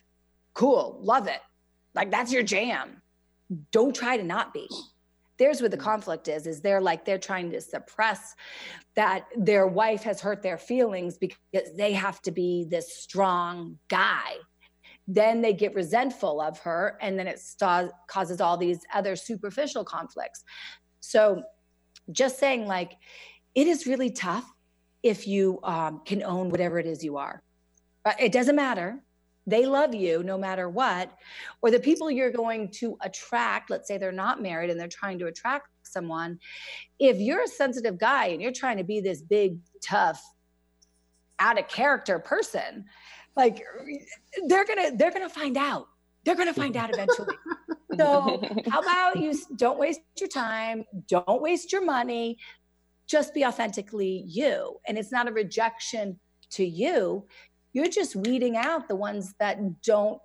Cool 0.54 1.00
love 1.02 1.28
it. 1.28 1.42
Like 1.94 2.12
that's 2.12 2.32
your 2.32 2.44
jam. 2.44 3.02
Don't 3.72 3.94
try 3.94 4.16
to 4.16 4.24
not 4.24 4.54
be. 4.54 4.68
There's 5.38 5.60
where 5.60 5.70
the 5.70 5.78
mm. 5.78 5.82
conflict 5.82 6.28
is 6.28 6.48
is 6.48 6.62
they're 6.62 6.80
like 6.80 7.04
they're 7.04 7.18
trying 7.18 7.52
to 7.52 7.60
suppress 7.60 8.36
that 8.96 9.26
their 9.36 9.68
wife 9.68 10.04
has 10.04 10.22
hurt 10.22 10.42
their 10.42 10.58
feelings 10.58 11.18
because 11.18 11.38
they 11.76 11.92
have 11.94 12.22
to 12.22 12.32
be 12.32 12.66
this 12.70 12.96
strong 12.96 13.78
guy. 13.90 14.36
Then 15.08 15.42
they 15.42 15.54
get 15.54 15.74
resentful 15.74 16.40
of 16.40 16.60
her 16.60 16.98
and 17.02 17.18
then 17.18 17.28
it 17.28 17.40
st- 17.40 17.92
causes 18.08 18.40
all 18.40 18.56
these 18.56 18.80
other 18.94 19.16
superficial 19.16 19.84
conflicts. 19.84 20.44
So 21.00 21.42
just 22.12 22.38
saying 22.38 22.68
like 22.68 22.94
it 23.56 23.66
is 23.68 23.88
really 23.88 24.12
tough 24.12 24.46
if 25.04 25.28
you 25.28 25.60
um, 25.64 26.02
can 26.06 26.24
own 26.24 26.50
whatever 26.50 26.80
it 26.80 26.86
is 26.86 27.04
you 27.04 27.18
are. 27.18 27.42
It 28.20 28.32
doesn't 28.32 28.56
matter. 28.56 29.04
They 29.48 29.66
love 29.66 29.96
you 29.96 30.24
no 30.24 30.38
matter 30.38 30.70
what. 30.70 31.12
Or 31.62 31.72
the 31.72 31.80
people 31.80 32.12
you're 32.12 32.32
going 32.32 32.70
to 32.80 32.98
attract 33.02 33.70
let's 33.70 33.88
say 33.88 33.98
they're 33.98 34.12
not 34.12 34.42
married 34.42 34.70
and 34.70 34.80
they're 34.80 34.88
trying 34.88 35.20
to 35.20 35.28
attract 35.28 35.68
someone 35.84 36.40
if 37.00 37.18
you're 37.18 37.44
a 37.44 37.48
sensitive 37.48 37.98
guy 37.98 38.28
and 38.28 38.42
you're 38.42 38.52
trying 38.52 38.78
to 38.78 38.84
be 38.84 39.02
this 39.02 39.22
big 39.22 39.58
tough 39.84 40.22
out 41.40 41.60
of 41.60 41.68
character 41.68 42.20
person 42.20 42.86
like 43.36 43.64
they're 44.48 44.66
gonna 44.66 44.92
they're 44.96 45.12
gonna 45.12 45.30
find 45.30 45.58
out. 45.58 45.88
They're 46.24 46.36
gonna 46.36 46.54
find 46.54 46.76
out 46.78 46.94
eventually. 46.94 47.36
So 47.98 48.42
how 48.70 48.80
about 48.80 49.18
you 49.18 49.38
don't 49.58 49.78
waste 49.78 50.00
your 50.18 50.30
time 50.30 50.86
don't 51.10 51.42
waste 51.42 51.74
your 51.74 51.84
money 51.84 52.38
just 53.08 53.34
be 53.34 53.46
authentically 53.46 54.24
you. 54.28 54.78
And 54.88 54.98
it's 54.98 55.12
not 55.12 55.28
a 55.28 55.32
rejection 55.32 56.20
to 56.52 56.66
you. 56.66 57.26
You're 57.74 57.88
just 57.88 58.16
weeding 58.16 58.58
out 58.58 58.88
the 58.88 58.96
ones 58.96 59.34
that 59.40 59.82
don't 59.82 60.22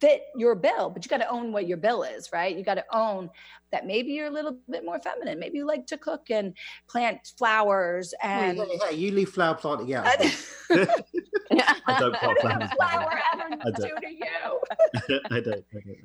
fit 0.00 0.22
your 0.36 0.54
bill. 0.54 0.90
But 0.90 1.04
you 1.04 1.08
got 1.08 1.18
to 1.18 1.28
own 1.28 1.52
what 1.52 1.66
your 1.66 1.76
bill 1.76 2.02
is 2.02 2.30
right? 2.32 2.56
You 2.56 2.64
got 2.64 2.74
to 2.74 2.84
own 2.92 3.30
that 3.72 3.86
maybe 3.86 4.12
you're 4.12 4.26
a 4.26 4.30
little 4.30 4.56
bit 4.70 4.84
more 4.84 5.00
feminine. 5.00 5.38
Maybe 5.38 5.58
you 5.58 5.66
like 5.66 5.86
to 5.88 5.98
cook 5.98 6.30
and 6.30 6.54
plant 6.88 7.32
flowers 7.38 8.14
and 8.22 8.58
hey, 8.58 8.78
hey, 8.88 8.96
you 8.96 9.10
leave 9.10 9.30
flower 9.30 9.54
planting 9.54 9.94
out 9.94 10.06
I 10.70 12.00
don't 12.00 12.14
plant 12.14 12.40
flowers 12.40 12.70
flower 12.76 13.20
ever 13.32 13.44
I 13.60 13.70
don't. 13.70 13.74
do 13.74 14.06
to 14.06 14.12
you. 14.12 15.20
I 15.30 15.40
don't, 15.40 15.64
I 15.74 15.80
don't 15.84 15.98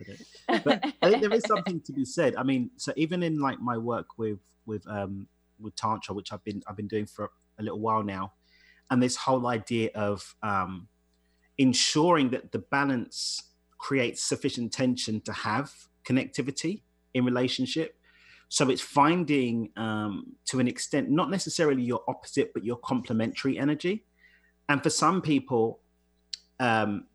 I 0.49 0.53
don't. 0.53 0.63
But 0.63 0.93
I 1.01 1.09
think 1.09 1.21
there 1.21 1.33
is 1.33 1.43
something 1.43 1.81
to 1.81 1.93
be 1.93 2.05
said. 2.05 2.35
I 2.35 2.43
mean 2.43 2.71
so 2.77 2.93
even 2.95 3.23
in 3.23 3.39
like 3.39 3.59
my 3.59 3.77
work 3.77 4.17
with 4.17 4.39
with 4.65 4.87
um 4.87 5.27
with 5.61 5.75
tantra 5.75 6.13
which 6.13 6.31
I've 6.33 6.43
been 6.43 6.61
I've 6.67 6.77
been 6.77 6.87
doing 6.87 7.05
for 7.05 7.31
a 7.59 7.63
little 7.63 7.79
while 7.79 8.03
now 8.03 8.33
and 8.89 9.01
this 9.01 9.15
whole 9.15 9.47
idea 9.47 9.89
of 9.95 10.35
um 10.43 10.87
ensuring 11.57 12.29
that 12.31 12.51
the 12.51 12.59
balance 12.59 13.51
creates 13.77 14.23
sufficient 14.23 14.71
tension 14.71 15.21
to 15.21 15.33
have 15.33 15.71
connectivity 16.05 16.81
in 17.13 17.25
relationship. 17.25 17.95
So 18.49 18.69
it's 18.69 18.81
finding, 18.81 19.69
um, 19.77 20.35
to 20.45 20.59
an 20.59 20.67
extent, 20.67 21.09
not 21.09 21.29
necessarily 21.29 21.83
your 21.83 22.01
opposite, 22.07 22.53
but 22.53 22.63
your 22.63 22.77
complementary 22.77 23.57
energy. 23.57 24.05
And 24.69 24.83
for 24.83 24.89
some 24.89 25.21
people, 25.21 25.79
um, 26.59 27.05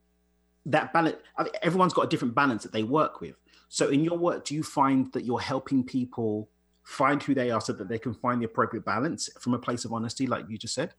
that 0.66 0.92
balance, 0.92 1.16
everyone's 1.62 1.92
got 1.92 2.02
a 2.02 2.08
different 2.08 2.34
balance 2.34 2.62
that 2.62 2.72
they 2.72 2.82
work 2.82 3.20
with. 3.20 3.36
So 3.68 3.88
in 3.88 4.02
your 4.02 4.18
work, 4.18 4.44
do 4.44 4.54
you 4.54 4.62
find 4.62 5.12
that 5.12 5.24
you're 5.24 5.40
helping 5.40 5.84
people 5.84 6.48
find 6.86 7.20
who 7.20 7.34
they 7.34 7.50
are 7.50 7.60
so 7.60 7.72
that 7.72 7.88
they 7.88 7.98
can 7.98 8.14
find 8.14 8.40
the 8.40 8.46
appropriate 8.46 8.84
balance 8.84 9.28
from 9.40 9.54
a 9.54 9.58
place 9.58 9.84
of 9.84 9.92
honesty, 9.92 10.26
like 10.26 10.44
you 10.48 10.56
just 10.56 10.72
said? 10.72 10.94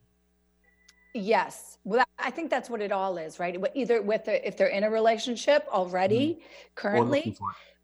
Yes. 1.14 1.78
Well, 1.82 2.04
I 2.18 2.30
think 2.30 2.50
that's 2.50 2.68
what 2.68 2.82
it 2.82 2.92
all 2.92 3.16
is, 3.16 3.40
right? 3.40 3.56
Either 3.74 4.02
with 4.02 4.26
the, 4.26 4.46
if 4.46 4.58
they're 4.58 4.66
in 4.68 4.84
a 4.84 4.90
relationship 4.90 5.66
already, 5.72 6.34
mm-hmm. 6.34 6.42
currently, 6.74 7.36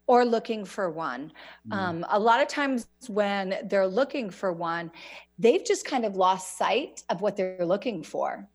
or 0.05 0.23
looking, 0.23 0.65
for 0.65 0.91
one. 0.91 1.31
Mm-hmm. 1.67 1.73
Um, 1.73 2.05
a 2.09 2.19
lot 2.19 2.41
of 2.41 2.47
times 2.47 2.87
when 3.07 3.57
they're 3.63 3.87
looking 3.87 4.29
for 4.29 4.53
one, 4.53 4.91
they've 5.39 5.65
just 5.65 5.83
kind 5.83 6.05
of 6.05 6.15
lost 6.15 6.59
sight 6.59 7.03
of 7.09 7.21
what 7.21 7.35
they're 7.35 7.65
looking 7.65 8.03
for. 8.03 8.47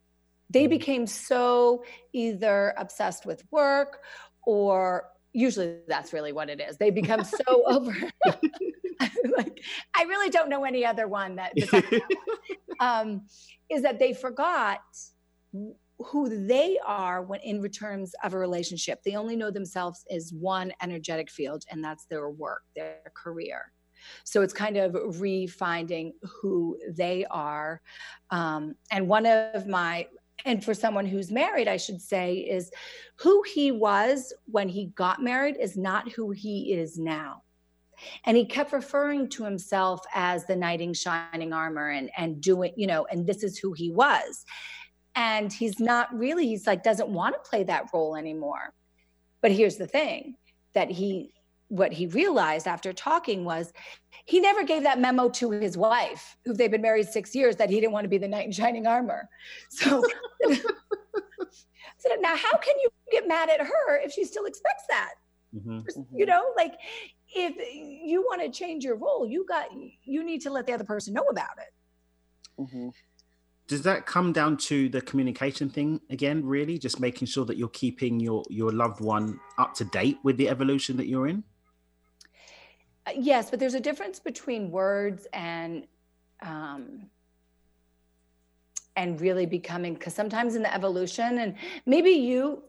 They 0.49 0.63
mm-hmm. 0.63 0.71
became 0.71 1.07
so 1.09 1.83
either 2.13 2.73
obsessed 2.77 3.27
with 3.27 3.43
work 3.51 3.99
or 4.47 5.07
usually 5.33 5.79
that's 5.89 6.13
really 6.13 6.33
what 6.33 6.51
it 6.51 6.61
is. 6.61 6.77
They 6.77 6.91
become 6.91 7.25
so 7.25 7.39
over. 7.67 7.95
like 9.37 9.61
I 9.97 10.03
really 10.05 10.31
don't 10.31 10.49
know 10.49 10.65
any 10.65 10.85
other 10.85 11.09
one 11.09 11.37
that, 11.37 11.53
that. 11.57 12.03
Um, 12.81 13.27
is 13.69 13.83
that 13.83 13.99
they 13.99 14.15
forgot 14.15 14.81
who 15.99 16.47
they 16.47 16.79
are 16.87 17.23
when 17.23 17.41
in 17.41 17.63
terms 17.69 18.15
of 18.25 18.33
a 18.33 18.39
relationship. 18.39 19.03
They 19.05 19.17
only 19.17 19.37
know 19.37 19.51
themselves 19.51 20.03
as 20.11 20.33
one 20.33 20.73
energetic 20.83 21.31
field, 21.31 21.65
and 21.71 21.85
that's 21.85 22.07
their 22.07 22.31
work, 22.31 22.63
their 22.75 23.13
career. 23.15 23.71
So 24.25 24.41
it's 24.43 24.55
kind 24.55 24.79
of 24.79 24.93
refinding 24.93 26.13
who 26.23 26.79
they 26.91 27.27
are. 27.31 27.83
Um, 28.31 28.77
and 28.91 29.09
one 29.09 29.27
of 29.27 29.67
my, 29.67 30.07
and 30.45 30.65
for 30.65 30.75
someone 30.75 31.07
who's 31.07 31.31
married, 31.31 31.69
I 31.69 31.77
should 31.77 32.01
say, 32.01 32.35
is 32.35 32.71
who 33.17 33.43
he 33.43 33.73
was 33.73 34.33
when 34.47 34.69
he 34.69 34.87
got 34.87 35.23
married 35.23 35.57
is 35.61 35.77
not 35.77 36.11
who 36.13 36.31
he 36.31 36.73
is 36.73 36.99
now. 36.99 37.43
And 38.25 38.37
he 38.37 38.47
kept 38.47 38.73
referring 38.73 39.29
to 39.31 39.45
himself 39.45 40.01
as 40.15 40.47
the 40.47 40.57
knight 40.57 40.81
in 40.81 40.95
shining 40.95 41.53
armor 41.53 41.91
and, 41.91 42.11
and 42.17 42.41
doing, 42.41 42.73
you 42.77 42.87
know, 42.87 43.07
and 43.11 43.27
this 43.27 43.43
is 43.43 43.59
who 43.59 43.73
he 43.73 43.91
was. 43.91 44.45
And 45.15 45.53
he's 45.53 45.81
not 45.81 46.17
really, 46.17 46.47
he's 46.47 46.67
like, 46.67 46.83
doesn't 46.83 47.09
want 47.09 47.35
to 47.35 47.51
play 47.51 47.65
that 47.65 47.91
role 47.93 48.17
anymore. 48.17 48.73
But 49.43 49.53
here's 49.53 49.77
the 49.77 49.87
thing 49.87 50.37
that 50.73 50.91
he 50.91 51.33
what 51.71 51.93
he 51.93 52.07
realized 52.09 52.67
after 52.67 52.93
talking 52.93 53.45
was 53.45 53.73
he 54.27 54.41
never 54.41 54.65
gave 54.65 54.83
that 54.83 55.01
memo 55.01 55.29
to 55.31 55.51
his 55.53 55.79
wife, 55.79 56.37
who 56.45 56.53
they've 56.53 56.71
been 56.71 56.83
married 56.83 57.09
six 57.09 57.35
years, 57.35 57.57
that 57.57 57.71
he 57.71 57.77
didn't 57.81 57.93
want 57.93 58.05
to 58.05 58.09
be 58.09 58.19
the 58.19 58.29
knight 58.29 58.45
in 58.45 58.53
shining 58.53 58.87
armor. 58.87 59.29
So, 59.71 60.03
so 60.51 62.09
now 62.19 62.37
how 62.37 62.57
can 62.59 62.75
you 62.83 62.91
get 63.13 63.27
mad 63.29 63.49
at 63.51 63.61
her 63.61 63.97
if 63.99 64.13
she 64.13 64.25
still 64.25 64.47
expects 64.47 64.85
that? 64.89 65.15
Mm-hmm. 65.55 65.81
You 66.13 66.27
know, 66.27 66.53
like 66.57 66.75
if 67.35 67.55
you 67.75 68.23
want 68.23 68.43
to 68.43 68.51
change 68.51 68.85
your 68.85 68.97
role, 68.97 69.27
you 69.27 69.47
got 69.49 69.69
you 70.05 70.25
need 70.25 70.43
to 70.43 70.51
let 70.51 70.67
the 70.67 70.73
other 70.73 70.85
person 70.85 71.15
know 71.15 71.27
about 71.31 71.57
it. 71.59 72.63
Mm-hmm 72.63 72.89
does 73.69 73.83
that 73.83 74.05
come 74.05 74.33
down 74.33 74.57
to 74.57 74.89
the 74.89 75.01
communication 75.01 75.71
thing 75.71 76.01
again 76.11 76.45
really 76.45 76.77
just 76.77 76.99
making 76.99 77.25
sure 77.25 77.45
that 77.45 77.57
you're 77.57 77.69
keeping 77.69 78.19
your 78.19 78.43
your 78.51 78.73
loved 78.73 79.01
one 79.01 79.39
up 79.59 79.75
to 79.75 79.85
date 79.85 80.19
with 80.25 80.37
the 80.37 80.49
evolution 80.49 80.97
that 80.97 81.07
you're 81.07 81.29
in 81.29 81.45
yes 83.17 83.51
but 83.51 83.59
there's 83.59 83.75
a 83.75 83.81
difference 83.81 84.19
between 84.21 84.71
words 84.71 85.27
and 85.33 85.87
um 86.43 87.07
and 88.97 89.21
really 89.21 89.47
becoming 89.47 89.95
because 89.95 90.15
sometimes 90.15 90.55
in 90.55 90.63
the 90.63 90.75
evolution 90.75 91.39
and 91.39 91.55
maybe 91.87 92.11
you 92.11 92.63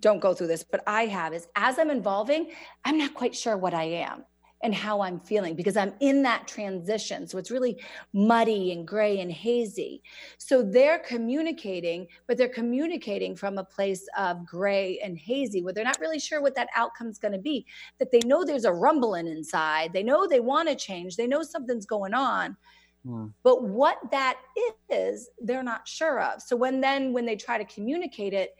don't 0.00 0.20
go 0.20 0.34
through 0.34 0.46
this 0.46 0.64
but 0.64 0.82
i 0.86 1.06
have 1.06 1.32
is 1.32 1.48
as 1.56 1.78
i'm 1.78 1.90
evolving 1.90 2.50
i'm 2.84 2.98
not 2.98 3.14
quite 3.14 3.34
sure 3.34 3.56
what 3.56 3.74
i 3.74 3.84
am 3.84 4.24
and 4.62 4.74
how 4.74 5.00
I'm 5.00 5.20
feeling 5.20 5.54
because 5.54 5.76
I'm 5.76 5.92
in 6.00 6.22
that 6.22 6.48
transition. 6.48 7.28
So 7.28 7.38
it's 7.38 7.50
really 7.50 7.82
muddy 8.12 8.72
and 8.72 8.86
gray 8.86 9.20
and 9.20 9.30
hazy. 9.30 10.02
So 10.38 10.62
they're 10.62 10.98
communicating, 11.00 12.06
but 12.26 12.38
they're 12.38 12.48
communicating 12.48 13.36
from 13.36 13.58
a 13.58 13.64
place 13.64 14.06
of 14.18 14.46
gray 14.46 14.98
and 15.04 15.18
hazy 15.18 15.62
where 15.62 15.72
they're 15.72 15.84
not 15.84 16.00
really 16.00 16.18
sure 16.18 16.40
what 16.40 16.54
that 16.56 16.68
outcome's 16.74 17.18
going 17.18 17.32
to 17.32 17.38
be. 17.38 17.66
That 17.98 18.10
they 18.10 18.20
know 18.24 18.44
there's 18.44 18.64
a 18.64 18.72
rumbling 18.72 19.26
inside, 19.26 19.92
they 19.92 20.02
know 20.02 20.26
they 20.26 20.40
want 20.40 20.68
to 20.68 20.74
change, 20.74 21.16
they 21.16 21.26
know 21.26 21.42
something's 21.42 21.86
going 21.86 22.14
on. 22.14 22.56
Hmm. 23.06 23.26
But 23.42 23.62
what 23.62 23.98
that 24.10 24.38
is, 24.90 25.28
they're 25.40 25.62
not 25.62 25.86
sure 25.86 26.20
of. 26.20 26.42
So 26.42 26.56
when 26.56 26.80
then 26.80 27.12
when 27.12 27.26
they 27.26 27.36
try 27.36 27.58
to 27.58 27.64
communicate 27.64 28.32
it, 28.32 28.56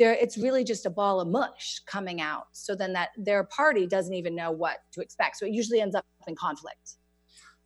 there 0.00 0.14
it's 0.14 0.36
really 0.36 0.64
just 0.64 0.84
a 0.86 0.90
ball 0.90 1.20
of 1.20 1.28
mush 1.28 1.80
coming 1.86 2.20
out. 2.20 2.46
So 2.50 2.74
then 2.74 2.92
that 2.94 3.10
their 3.16 3.44
party 3.44 3.86
doesn't 3.86 4.14
even 4.14 4.34
know 4.34 4.50
what 4.50 4.78
to 4.94 5.00
expect. 5.00 5.36
So 5.36 5.46
it 5.46 5.52
usually 5.52 5.80
ends 5.80 5.94
up 5.94 6.04
in 6.26 6.34
conflict. 6.34 6.96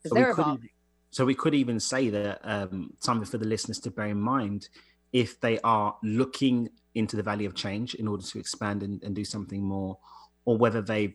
So 0.04 0.14
they're 0.14 0.32
evolving 0.32 0.68
so 1.14 1.24
we 1.24 1.36
could 1.36 1.54
even 1.54 1.78
say 1.78 2.08
that 2.08 2.40
um, 2.42 2.90
something 2.98 3.24
for 3.24 3.38
the 3.38 3.46
listeners 3.46 3.78
to 3.78 3.90
bear 3.92 4.06
in 4.06 4.20
mind 4.20 4.68
if 5.12 5.38
they 5.38 5.60
are 5.60 5.96
looking 6.02 6.68
into 6.96 7.14
the 7.14 7.22
valley 7.22 7.44
of 7.44 7.54
change 7.54 7.94
in 7.94 8.08
order 8.08 8.24
to 8.24 8.38
expand 8.40 8.82
and, 8.82 9.00
and 9.04 9.14
do 9.14 9.24
something 9.24 9.62
more 9.62 9.96
or 10.44 10.56
whether 10.56 10.82
they've 10.82 11.14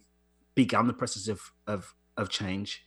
begun 0.55 0.87
the 0.87 0.93
process 0.93 1.27
of, 1.27 1.41
of, 1.67 1.93
of 2.15 2.29
change 2.29 2.85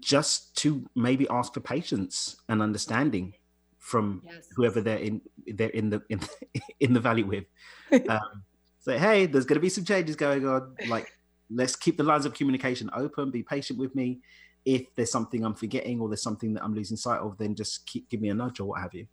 just 0.00 0.56
to 0.56 0.90
maybe 0.96 1.28
ask 1.28 1.54
for 1.54 1.60
patience 1.60 2.34
and 2.48 2.60
understanding 2.60 3.34
from 3.82 4.22
yes. 4.24 4.48
whoever 4.54 4.80
they're 4.80 4.98
in 4.98 5.20
they're 5.46 5.68
in 5.70 5.90
the 5.90 6.00
in, 6.08 6.20
in 6.80 6.92
the 6.94 7.00
valley 7.00 7.24
with. 7.24 7.44
Um, 8.08 8.42
say, 8.78 8.98
hey, 8.98 9.26
there's 9.26 9.44
going 9.44 9.56
to 9.56 9.60
be 9.60 9.68
some 9.68 9.84
changes 9.84 10.16
going 10.16 10.48
on. 10.48 10.74
Like, 10.88 11.12
let's 11.50 11.76
keep 11.76 11.98
the 11.98 12.02
lines 12.02 12.24
of 12.24 12.32
communication 12.32 12.88
open. 12.94 13.30
Be 13.30 13.42
patient 13.42 13.78
with 13.78 13.94
me. 13.94 14.20
If 14.64 14.94
there's 14.94 15.12
something 15.12 15.44
I'm 15.44 15.54
forgetting 15.54 16.00
or 16.00 16.08
there's 16.08 16.22
something 16.22 16.54
that 16.54 16.64
I'm 16.64 16.74
losing 16.74 16.96
sight 16.96 17.20
of, 17.20 17.36
then 17.36 17.54
just 17.54 17.86
keep 17.86 18.08
give 18.08 18.22
me 18.22 18.30
a 18.30 18.34
nudge 18.34 18.60
or 18.60 18.64
what 18.64 18.80
have 18.80 18.94
you. 18.94 19.06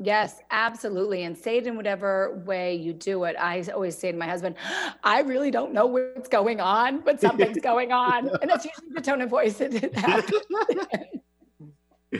Yes, 0.00 0.40
absolutely. 0.50 1.24
And 1.24 1.36
say 1.36 1.58
it 1.58 1.66
in 1.66 1.76
whatever 1.76 2.42
way 2.46 2.74
you 2.74 2.94
do 2.94 3.24
it. 3.24 3.36
I 3.38 3.62
always 3.72 3.96
say 3.96 4.10
to 4.10 4.18
my 4.18 4.26
husband, 4.26 4.56
I 5.04 5.20
really 5.20 5.50
don't 5.50 5.72
know 5.72 5.86
what's 5.86 6.28
going 6.28 6.60
on, 6.60 7.00
but 7.00 7.20
something's 7.20 7.58
going 7.62 7.92
on. 7.92 8.30
And 8.40 8.50
that's 8.50 8.64
usually 8.64 8.94
the 8.94 9.02
tone 9.02 9.20
of 9.20 9.28
voice 9.28 9.58
that 9.58 9.74
it 9.74 9.94
happens. 9.94 10.40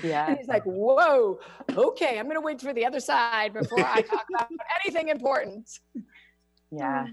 Yeah. 0.02 0.28
And 0.28 0.38
he's 0.38 0.48
like, 0.48 0.64
whoa, 0.64 1.38
okay, 1.70 2.18
I'm 2.18 2.24
going 2.24 2.36
to 2.36 2.40
wait 2.40 2.60
for 2.60 2.72
the 2.72 2.84
other 2.84 3.00
side 3.00 3.52
before 3.52 3.80
I 3.80 4.00
talk 4.02 4.26
about 4.34 4.48
anything 4.84 5.08
important. 5.08 5.68
Yeah. 6.70 7.06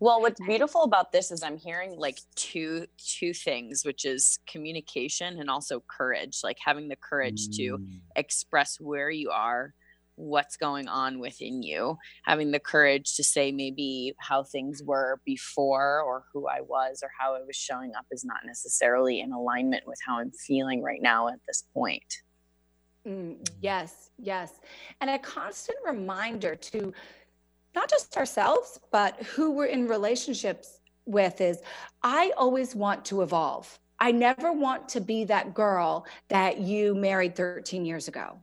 Well, 0.00 0.20
what's 0.20 0.40
beautiful 0.40 0.82
about 0.82 1.12
this 1.12 1.30
is 1.30 1.42
I'm 1.42 1.58
hearing 1.58 1.96
like 1.98 2.18
two 2.34 2.86
two 2.96 3.34
things, 3.34 3.84
which 3.84 4.04
is 4.04 4.38
communication 4.46 5.38
and 5.38 5.50
also 5.50 5.82
courage, 5.86 6.40
like 6.42 6.56
having 6.64 6.88
the 6.88 6.96
courage 6.96 7.48
mm. 7.48 7.56
to 7.56 7.78
express 8.16 8.80
where 8.80 9.10
you 9.10 9.30
are 9.30 9.74
what's 10.16 10.56
going 10.56 10.88
on 10.88 11.18
within 11.18 11.62
you, 11.62 11.96
having 12.24 12.50
the 12.50 12.58
courage 12.58 13.14
to 13.16 13.24
say 13.24 13.52
maybe 13.52 14.14
how 14.18 14.42
things 14.42 14.82
were 14.82 15.20
before 15.24 16.00
or 16.00 16.24
who 16.32 16.48
I 16.48 16.60
was 16.62 17.00
or 17.02 17.10
how 17.18 17.34
i 17.34 17.40
was 17.46 17.56
showing 17.56 17.92
up 17.96 18.06
is 18.10 18.24
not 18.24 18.38
necessarily 18.44 19.20
in 19.20 19.32
alignment 19.32 19.86
with 19.86 19.98
how 20.04 20.18
I'm 20.18 20.32
feeling 20.32 20.82
right 20.82 21.00
now 21.00 21.28
at 21.28 21.38
this 21.46 21.64
point. 21.72 22.22
Mm, 23.06 23.48
yes, 23.60 24.10
yes. 24.18 24.52
And 25.00 25.10
a 25.10 25.18
constant 25.18 25.78
reminder 25.86 26.56
to 26.56 26.92
not 27.74 27.88
just 27.88 28.16
ourselves, 28.16 28.80
but 28.90 29.22
who 29.22 29.52
we're 29.52 29.66
in 29.66 29.86
relationships 29.86 30.80
with 31.04 31.40
is 31.40 31.60
I 32.02 32.32
always 32.36 32.74
want 32.74 33.04
to 33.06 33.22
evolve. 33.22 33.78
I 34.00 34.12
never 34.12 34.52
want 34.52 34.88
to 34.90 35.00
be 35.00 35.24
that 35.24 35.54
girl 35.54 36.06
that 36.28 36.58
you 36.58 36.94
married 36.94 37.36
13 37.36 37.84
years 37.84 38.08
ago. 38.08 38.38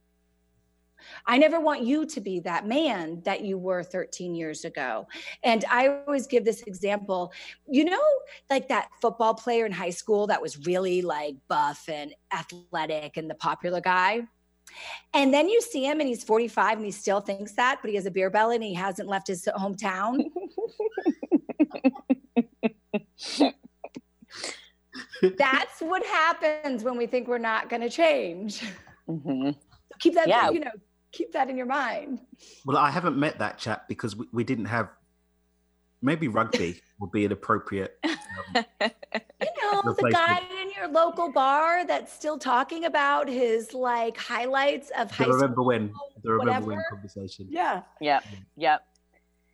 I 1.25 1.37
never 1.37 1.59
want 1.59 1.83
you 1.83 2.05
to 2.05 2.21
be 2.21 2.39
that 2.41 2.67
man 2.67 3.21
that 3.25 3.41
you 3.41 3.57
were 3.57 3.83
13 3.83 4.35
years 4.35 4.65
ago. 4.65 5.07
And 5.43 5.65
I 5.69 5.87
always 5.87 6.27
give 6.27 6.45
this 6.45 6.63
example, 6.63 7.31
you 7.67 7.85
know, 7.85 8.01
like 8.49 8.67
that 8.69 8.89
football 9.01 9.33
player 9.33 9.65
in 9.65 9.71
high 9.71 9.89
school 9.89 10.27
that 10.27 10.41
was 10.41 10.65
really 10.65 11.01
like 11.01 11.35
buff 11.47 11.87
and 11.87 12.13
athletic 12.31 13.17
and 13.17 13.29
the 13.29 13.35
popular 13.35 13.81
guy. 13.81 14.27
And 15.13 15.33
then 15.33 15.49
you 15.49 15.61
see 15.61 15.85
him 15.85 15.99
and 15.99 16.07
he's 16.07 16.23
45 16.23 16.77
and 16.77 16.85
he 16.85 16.91
still 16.91 17.21
thinks 17.21 17.53
that, 17.53 17.79
but 17.81 17.89
he 17.89 17.95
has 17.95 18.05
a 18.05 18.11
beer 18.11 18.29
belly 18.29 18.55
and 18.55 18.63
he 18.63 18.73
hasn't 18.73 19.07
left 19.07 19.27
his 19.27 19.47
hometown. 19.55 20.25
That's 25.37 25.79
what 25.79 26.05
happens 26.05 26.83
when 26.83 26.97
we 26.97 27.07
think 27.07 27.27
we're 27.27 27.37
not 27.37 27.69
going 27.69 27.81
to 27.81 27.89
change. 27.89 28.61
Mm-hmm. 29.07 29.51
Keep 29.99 30.15
that, 30.15 30.27
yeah. 30.27 30.49
you 30.49 30.59
know, 30.59 30.71
keep 31.13 31.31
that 31.31 31.49
in 31.49 31.55
your 31.55 31.65
mind. 31.65 32.19
Well, 32.65 32.77
I 32.77 32.89
haven't 32.89 33.17
met 33.17 33.39
that 33.39 33.57
chap 33.57 33.87
because 33.87 34.15
we, 34.15 34.25
we 34.33 34.43
didn't 34.43 34.65
have. 34.65 34.89
Maybe 36.01 36.27
rugby 36.27 36.81
would 36.99 37.11
be 37.11 37.23
an 37.23 37.31
appropriate. 37.31 37.97
Um, 38.55 38.65
you 39.41 39.47
know, 39.61 39.81
the 39.93 40.09
guy 40.11 40.41
in 40.61 40.71
your 40.75 40.87
local 40.87 41.31
bar 41.31 41.85
that's 41.85 42.11
still 42.11 42.37
talking 42.37 42.85
about 42.85 43.27
his 43.27 43.73
like 43.73 44.17
highlights 44.17 44.91
of 44.97 45.09
the 45.09 45.13
high 45.13 45.25
remember 45.25 45.53
school, 45.53 45.65
when 45.65 45.93
the 46.23 46.31
remember 46.31 46.51
whatever. 46.51 46.65
when 46.67 46.83
conversation. 46.89 47.47
Yeah. 47.49 47.81
Yeah. 48.01 48.21
Yeah. 48.57 48.77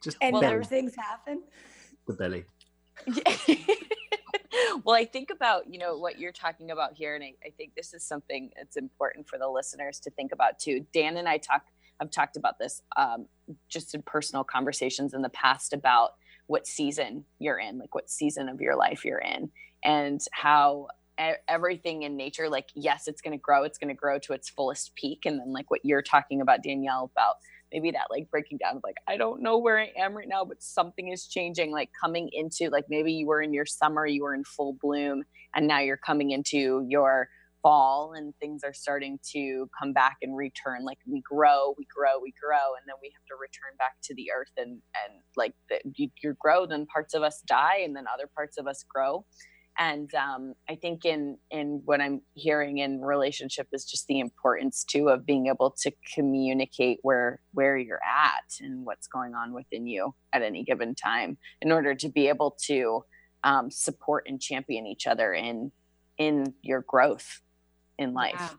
Just 0.01 0.17
and 0.21 0.33
belly. 0.33 0.47
other 0.47 0.63
things 0.63 0.95
happen. 0.95 1.43
The 2.07 2.13
belly. 2.13 2.45
well, 4.83 4.95
I 4.95 5.05
think 5.05 5.29
about, 5.29 5.71
you 5.71 5.79
know, 5.79 5.97
what 5.97 6.19
you're 6.19 6.31
talking 6.31 6.71
about 6.71 6.93
here. 6.93 7.15
And 7.15 7.23
I, 7.23 7.33
I 7.45 7.49
think 7.51 7.75
this 7.75 7.93
is 7.93 8.03
something 8.03 8.51
that's 8.55 8.77
important 8.77 9.27
for 9.27 9.38
the 9.38 9.47
listeners 9.47 9.99
to 10.01 10.12
think 10.12 10.31
about 10.31 10.59
too. 10.59 10.85
Dan 10.93 11.17
and 11.17 11.27
I 11.27 11.38
talk, 11.38 11.63
I've 11.99 12.12
talked 12.12 12.38
about 12.38 12.59
this 12.59 12.81
um, 12.97 13.27
just 13.67 13.93
in 13.93 14.01
personal 14.01 14.43
conversations 14.43 15.13
in 15.13 15.21
the 15.21 15.29
past 15.29 15.73
about 15.73 16.12
what 16.47 16.65
season 16.65 17.25
you're 17.38 17.59
in, 17.59 17.77
like 17.77 17.93
what 17.93 18.09
season 18.09 18.50
of 18.50 18.60
your 18.60 18.75
life 18.75 19.06
you're 19.06 19.19
in, 19.19 19.52
and 19.83 20.21
how 20.31 20.87
everything 21.50 22.04
in 22.04 22.15
nature 22.15 22.47
like 22.47 22.69
yes 22.75 23.06
it's 23.06 23.21
going 23.21 23.37
to 23.37 23.41
grow 23.41 23.63
it's 23.63 23.77
going 23.77 23.89
to 23.89 23.93
grow 23.93 24.17
to 24.17 24.31
its 24.31 24.50
fullest 24.50 24.95
peak 24.95 25.25
and 25.25 25.37
then 25.37 25.52
like 25.52 25.69
what 25.69 25.81
you're 25.83 26.02
talking 26.02 26.39
about 26.39 26.63
danielle 26.63 27.12
about 27.13 27.35
maybe 27.71 27.91
that 27.91 28.07
like 28.09 28.29
breaking 28.29 28.57
down 28.57 28.77
of 28.77 28.81
like 28.83 28.97
i 29.07 29.17
don't 29.17 29.41
know 29.41 29.57
where 29.57 29.79
i 29.79 29.91
am 29.97 30.15
right 30.15 30.27
now 30.27 30.43
but 30.43 30.61
something 30.61 31.11
is 31.11 31.27
changing 31.27 31.71
like 31.71 31.89
coming 32.01 32.29
into 32.33 32.69
like 32.69 32.85
maybe 32.89 33.11
you 33.11 33.27
were 33.27 33.41
in 33.41 33.53
your 33.53 33.65
summer 33.65 34.05
you 34.05 34.23
were 34.23 34.33
in 34.33 34.43
full 34.43 34.75
bloom 34.81 35.23
and 35.55 35.67
now 35.67 35.79
you're 35.79 35.97
coming 35.97 36.31
into 36.31 36.85
your 36.87 37.29
fall 37.61 38.13
and 38.15 38.33
things 38.39 38.63
are 38.63 38.73
starting 38.73 39.19
to 39.33 39.69
come 39.77 39.91
back 39.93 40.17
and 40.21 40.35
return 40.37 40.85
like 40.85 40.97
we 41.05 41.21
grow 41.21 41.73
we 41.77 41.85
grow 41.93 42.19
we 42.21 42.33
grow 42.41 42.75
and 42.77 42.87
then 42.87 42.95
we 43.01 43.11
have 43.13 43.25
to 43.27 43.35
return 43.39 43.75
back 43.77 43.93
to 44.01 44.15
the 44.15 44.29
earth 44.35 44.51
and 44.57 44.81
and 45.03 45.21
like 45.35 45.53
the, 45.69 45.79
you, 45.95 46.09
you 46.23 46.33
grow 46.39 46.65
then 46.65 46.85
parts 46.85 47.13
of 47.13 47.21
us 47.21 47.41
die 47.47 47.79
and 47.83 47.95
then 47.95 48.05
other 48.13 48.29
parts 48.33 48.57
of 48.57 48.67
us 48.67 48.85
grow 48.93 49.25
and 49.80 50.13
um, 50.13 50.54
i 50.69 50.75
think 50.75 51.06
in 51.06 51.38
in 51.50 51.82
what 51.86 52.02
i'm 52.02 52.21
hearing 52.34 52.77
in 52.80 53.02
relationship 53.02 53.67
is 53.73 53.86
just 53.86 54.06
the 54.08 54.19
importance 54.19 54.84
too 54.84 55.10
of 55.10 55.25
being 55.25 55.48
able 55.48 55.71
to 55.71 55.92
communicate 56.13 57.00
where 57.02 57.40
where 57.54 57.77
you're 57.77 58.04
at 58.04 58.60
and 58.62 58.86
what's 58.86 59.08
going 59.08 59.34
on 59.34 59.54
within 59.54 59.88
you 59.88 60.13
at 60.34 60.44
any 60.44 60.63
given 60.63 60.94
time 60.94 61.38
in 61.62 61.71
order 61.71 61.96
to 61.96 62.10
be 62.10 62.27
able 62.27 62.56
to 62.60 63.04
um, 63.44 63.71
support 63.71 64.25
and 64.27 64.42
champion 64.42 64.86
each 64.86 65.08
other 65.08 65.34
in 65.34 65.71
in 66.17 66.54
your 66.62 66.82
growth 66.82 67.42
in 67.98 68.13
life. 68.13 68.36
Yeah. 68.38 68.50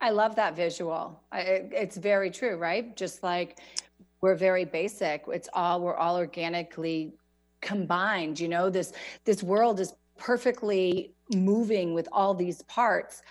i 0.00 0.10
love 0.10 0.34
that 0.36 0.56
visual. 0.56 1.22
I, 1.32 1.40
it's 1.72 1.96
very 1.96 2.30
true 2.30 2.56
right? 2.56 2.96
Just 2.96 3.22
like 3.22 3.60
we're 4.20 4.34
very 4.34 4.64
basic. 4.64 5.24
It's 5.28 5.48
all 5.52 5.80
we're 5.80 5.96
all 5.96 6.16
organically 6.16 7.14
combined 7.60 8.40
you 8.40 8.48
know? 8.48 8.68
This 8.68 8.92
this 9.24 9.42
world 9.42 9.80
is 9.80 9.94
perfectly 10.20 11.14
moving 11.34 11.94
with 11.94 12.08
all 12.12 12.34
these 12.34 12.62
parts 12.62 13.22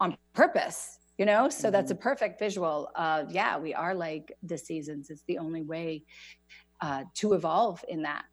on 0.00 0.16
purpose 0.34 0.98
you 1.16 1.24
know 1.24 1.48
so 1.48 1.64
mm-hmm. 1.64 1.72
that's 1.72 1.90
a 1.90 1.94
mm-hmm. 1.94 2.02
perfect 2.02 2.38
visual 2.38 2.90
uh 2.96 3.24
yeah 3.28 3.56
we 3.56 3.72
are 3.72 3.94
like 3.94 4.36
the 4.42 4.58
seasons 4.58 5.08
it's 5.08 5.22
the 5.28 5.38
only 5.38 5.62
way 5.62 6.02
uh 6.80 7.04
to 7.14 7.34
evolve 7.34 7.82
in 7.88 8.02
that 8.02 8.24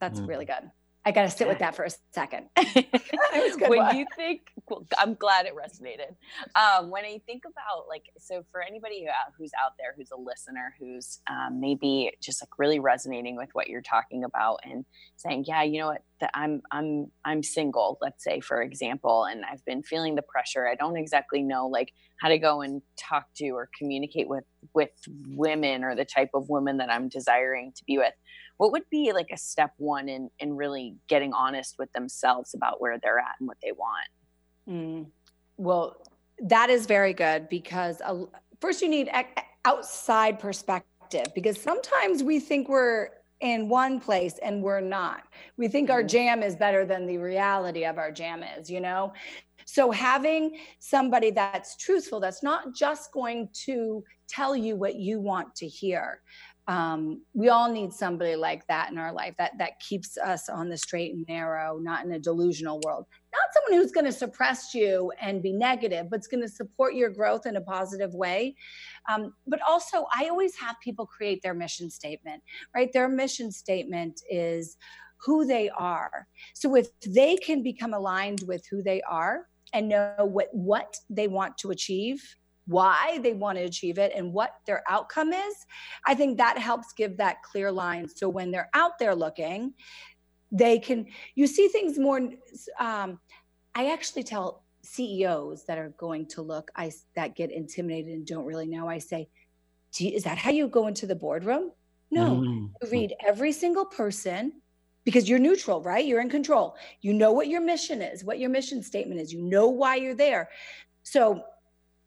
that's 0.00 0.18
mm-hmm. 0.18 0.30
really 0.30 0.44
good 0.44 0.70
I 1.08 1.10
got 1.10 1.22
to 1.22 1.30
sit 1.30 1.48
with 1.48 1.60
that 1.60 1.74
for 1.74 1.84
a 1.84 1.90
second. 2.12 2.50
when 3.60 3.78
one. 3.78 3.96
you 3.96 4.04
think, 4.14 4.42
well, 4.68 4.86
I'm 4.98 5.14
glad 5.14 5.46
it 5.46 5.54
resonated. 5.56 6.14
Um, 6.54 6.90
when 6.90 7.06
I 7.06 7.18
think 7.24 7.44
about 7.46 7.88
like, 7.88 8.02
so 8.18 8.44
for 8.52 8.60
anybody 8.60 9.06
who's 9.38 9.52
out 9.58 9.72
there, 9.78 9.94
who's 9.96 10.10
a 10.10 10.20
listener, 10.20 10.74
who's 10.78 11.20
um, 11.30 11.60
maybe 11.60 12.12
just 12.22 12.42
like 12.42 12.50
really 12.58 12.78
resonating 12.78 13.36
with 13.36 13.48
what 13.54 13.68
you're 13.68 13.80
talking 13.80 14.22
about 14.22 14.60
and 14.64 14.84
saying, 15.16 15.46
yeah, 15.48 15.62
you 15.62 15.80
know 15.80 15.86
what, 15.86 16.02
that 16.20 16.30
I'm, 16.34 16.60
I'm, 16.70 17.10
I'm 17.24 17.42
single, 17.42 17.96
let's 18.02 18.22
say, 18.22 18.40
for 18.40 18.60
example, 18.60 19.24
and 19.24 19.46
I've 19.50 19.64
been 19.64 19.82
feeling 19.82 20.14
the 20.14 20.22
pressure. 20.22 20.68
I 20.68 20.74
don't 20.74 20.98
exactly 20.98 21.42
know 21.42 21.68
like 21.68 21.90
how 22.20 22.28
to 22.28 22.36
go 22.36 22.60
and 22.60 22.82
talk 22.98 23.28
to 23.36 23.48
or 23.52 23.70
communicate 23.78 24.28
with, 24.28 24.44
with 24.74 24.90
women 25.28 25.84
or 25.84 25.94
the 25.94 26.04
type 26.04 26.30
of 26.34 26.50
women 26.50 26.76
that 26.78 26.90
I'm 26.92 27.08
desiring 27.08 27.72
to 27.76 27.84
be 27.86 27.96
with 27.96 28.12
what 28.58 28.72
would 28.72 28.88
be 28.90 29.12
like 29.12 29.30
a 29.32 29.36
step 29.36 29.72
one 29.78 30.08
in 30.08 30.30
in 30.38 30.54
really 30.54 30.94
getting 31.08 31.32
honest 31.32 31.76
with 31.78 31.90
themselves 31.92 32.54
about 32.54 32.80
where 32.80 32.98
they're 32.98 33.18
at 33.18 33.34
and 33.40 33.48
what 33.48 33.56
they 33.62 33.72
want 33.72 34.08
mm. 34.68 35.06
well 35.56 35.96
that 36.40 36.70
is 36.70 36.86
very 36.86 37.12
good 37.12 37.48
because 37.48 38.00
uh, 38.04 38.24
first 38.60 38.82
you 38.82 38.88
need 38.88 39.10
outside 39.64 40.38
perspective 40.38 41.26
because 41.34 41.60
sometimes 41.60 42.22
we 42.22 42.38
think 42.38 42.68
we're 42.68 43.08
in 43.40 43.68
one 43.68 44.00
place 44.00 44.38
and 44.42 44.62
we're 44.62 44.80
not 44.80 45.22
we 45.56 45.68
think 45.68 45.90
our 45.90 46.00
mm-hmm. 46.00 46.08
jam 46.08 46.42
is 46.42 46.56
better 46.56 46.84
than 46.84 47.06
the 47.06 47.16
reality 47.16 47.84
of 47.84 47.96
our 47.96 48.10
jam 48.10 48.42
is 48.42 48.68
you 48.68 48.80
know 48.80 49.12
so 49.70 49.90
having 49.90 50.58
somebody 50.78 51.30
that's 51.30 51.76
truthful 51.76 52.20
that's 52.20 52.42
not 52.42 52.74
just 52.74 53.12
going 53.12 53.50
to 53.52 54.02
tell 54.26 54.56
you 54.56 54.76
what 54.76 54.96
you 54.96 55.20
want 55.20 55.54
to 55.54 55.68
hear 55.68 56.22
um, 56.68 57.22
we 57.32 57.48
all 57.48 57.70
need 57.70 57.92
somebody 57.94 58.36
like 58.36 58.66
that 58.66 58.90
in 58.90 58.98
our 58.98 59.12
life 59.12 59.34
that 59.38 59.52
that 59.58 59.80
keeps 59.80 60.18
us 60.18 60.48
on 60.50 60.68
the 60.68 60.76
straight 60.76 61.14
and 61.14 61.24
narrow 61.26 61.78
not 61.78 62.04
in 62.04 62.12
a 62.12 62.18
delusional 62.18 62.78
world. 62.84 63.06
Not 63.32 63.40
someone 63.54 63.82
who's 63.82 63.92
going 63.92 64.04
to 64.04 64.12
suppress 64.12 64.74
you 64.74 65.10
and 65.18 65.42
be 65.42 65.52
negative 65.52 66.10
but 66.10 66.16
it's 66.16 66.26
going 66.28 66.42
to 66.42 66.48
support 66.48 66.94
your 66.94 67.08
growth 67.08 67.46
in 67.46 67.56
a 67.56 67.60
positive 67.62 68.12
way. 68.12 68.54
Um, 69.08 69.32
but 69.46 69.60
also 69.66 70.06
i 70.14 70.28
always 70.28 70.54
have 70.56 70.76
people 70.84 71.06
create 71.06 71.42
their 71.42 71.54
mission 71.54 71.88
statement 71.90 72.42
right? 72.74 72.92
Their 72.92 73.08
mission 73.08 73.50
statement 73.50 74.20
is 74.30 74.76
who 75.24 75.46
they 75.46 75.68
are. 75.70 76.28
So 76.54 76.76
if 76.76 76.88
they 77.00 77.36
can 77.36 77.62
become 77.62 77.94
aligned 77.94 78.44
with 78.46 78.64
who 78.70 78.82
they 78.82 79.00
are 79.02 79.48
and 79.72 79.88
know 79.88 80.14
what 80.18 80.48
what 80.52 80.96
they 81.10 81.28
want 81.28 81.58
to 81.58 81.70
achieve 81.70 82.22
why 82.68 83.18
they 83.22 83.32
want 83.32 83.56
to 83.56 83.64
achieve 83.64 83.98
it 83.98 84.12
and 84.14 84.32
what 84.32 84.52
their 84.66 84.82
outcome 84.88 85.32
is, 85.32 85.54
I 86.06 86.14
think 86.14 86.36
that 86.36 86.58
helps 86.58 86.92
give 86.92 87.16
that 87.16 87.42
clear 87.42 87.72
line. 87.72 88.06
So 88.06 88.28
when 88.28 88.50
they're 88.50 88.68
out 88.74 88.98
there 88.98 89.14
looking, 89.14 89.72
they 90.52 90.78
can, 90.78 91.06
you 91.34 91.46
see 91.46 91.68
things 91.68 91.98
more. 91.98 92.20
Um, 92.78 93.18
I 93.74 93.90
actually 93.90 94.22
tell 94.22 94.64
CEOs 94.82 95.64
that 95.64 95.78
are 95.78 95.94
going 95.96 96.26
to 96.26 96.42
look, 96.42 96.70
I 96.76 96.92
that 97.16 97.34
get 97.34 97.50
intimidated 97.50 98.12
and 98.12 98.26
don't 98.26 98.44
really 98.44 98.66
know. 98.66 98.86
I 98.86 98.98
say, 98.98 99.28
you, 99.96 100.10
is 100.10 100.24
that 100.24 100.36
how 100.36 100.50
you 100.50 100.68
go 100.68 100.86
into 100.88 101.06
the 101.06 101.16
boardroom? 101.16 101.72
No, 102.10 102.36
mm. 102.36 102.70
you 102.82 102.90
read 102.90 103.14
every 103.26 103.52
single 103.52 103.86
person 103.86 104.52
because 105.08 105.26
you're 105.26 105.38
neutral, 105.38 105.80
right? 105.80 106.04
You're 106.04 106.20
in 106.20 106.28
control. 106.28 106.76
You 107.00 107.14
know 107.14 107.32
what 107.32 107.48
your 107.48 107.62
mission 107.62 108.02
is, 108.02 108.24
what 108.24 108.38
your 108.38 108.50
mission 108.50 108.82
statement 108.82 109.22
is. 109.22 109.32
You 109.32 109.40
know 109.40 109.68
why 109.68 109.94
you're 109.94 110.14
there. 110.14 110.50
So 111.02 111.44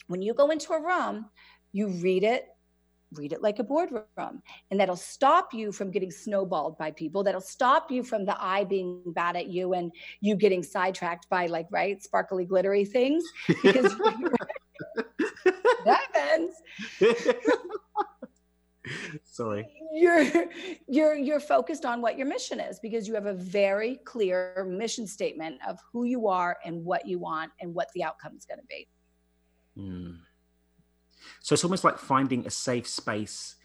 when 0.05 0.21
you 0.21 0.35
go 0.35 0.51
into 0.51 0.73
a 0.73 0.79
room, 0.79 1.25
you 1.71 1.87
read 1.87 2.23
it, 2.23 2.45
read 3.13 3.33
it 3.33 3.41
like 3.41 3.57
a 3.57 3.63
boardroom. 3.63 4.43
And 4.69 4.79
that'll 4.79 4.95
stop 4.95 5.51
you 5.51 5.71
from 5.71 5.89
getting 5.89 6.11
snowballed 6.11 6.77
by 6.77 6.91
people. 6.91 7.23
That'll 7.23 7.41
stop 7.41 7.89
you 7.89 8.03
from 8.03 8.23
the 8.23 8.39
eye 8.39 8.65
being 8.65 9.01
bad 9.07 9.35
at 9.35 9.47
you 9.47 9.73
and 9.73 9.91
you 10.19 10.35
getting 10.35 10.61
sidetracked 10.61 11.27
by 11.27 11.47
like, 11.47 11.65
right, 11.71 12.03
sparkly, 12.03 12.45
glittery 12.45 12.85
things. 12.85 13.23
Because 13.63 13.97
that 15.85 16.05
happens. 16.13 16.53
Sorry. 19.23 19.67
You're 19.93 20.25
you're 20.87 21.15
you're 21.15 21.39
focused 21.39 21.85
on 21.85 22.01
what 22.01 22.17
your 22.17 22.27
mission 22.27 22.59
is 22.59 22.79
because 22.79 23.07
you 23.07 23.13
have 23.13 23.25
a 23.25 23.33
very 23.33 23.97
clear 24.05 24.65
mission 24.67 25.05
statement 25.05 25.59
of 25.67 25.79
who 25.91 26.05
you 26.05 26.27
are 26.27 26.57
and 26.65 26.83
what 26.83 27.05
you 27.05 27.19
want 27.19 27.51
and 27.59 27.73
what 27.73 27.89
the 27.93 28.03
outcome 28.03 28.35
is 28.35 28.45
going 28.45 28.59
to 28.59 28.65
be. 28.67 28.87
Mm. 29.77 30.17
So 31.41 31.53
it's 31.53 31.63
almost 31.63 31.83
like 31.83 31.97
finding 31.97 32.45
a 32.45 32.49
safe 32.49 32.87
space 32.87 33.55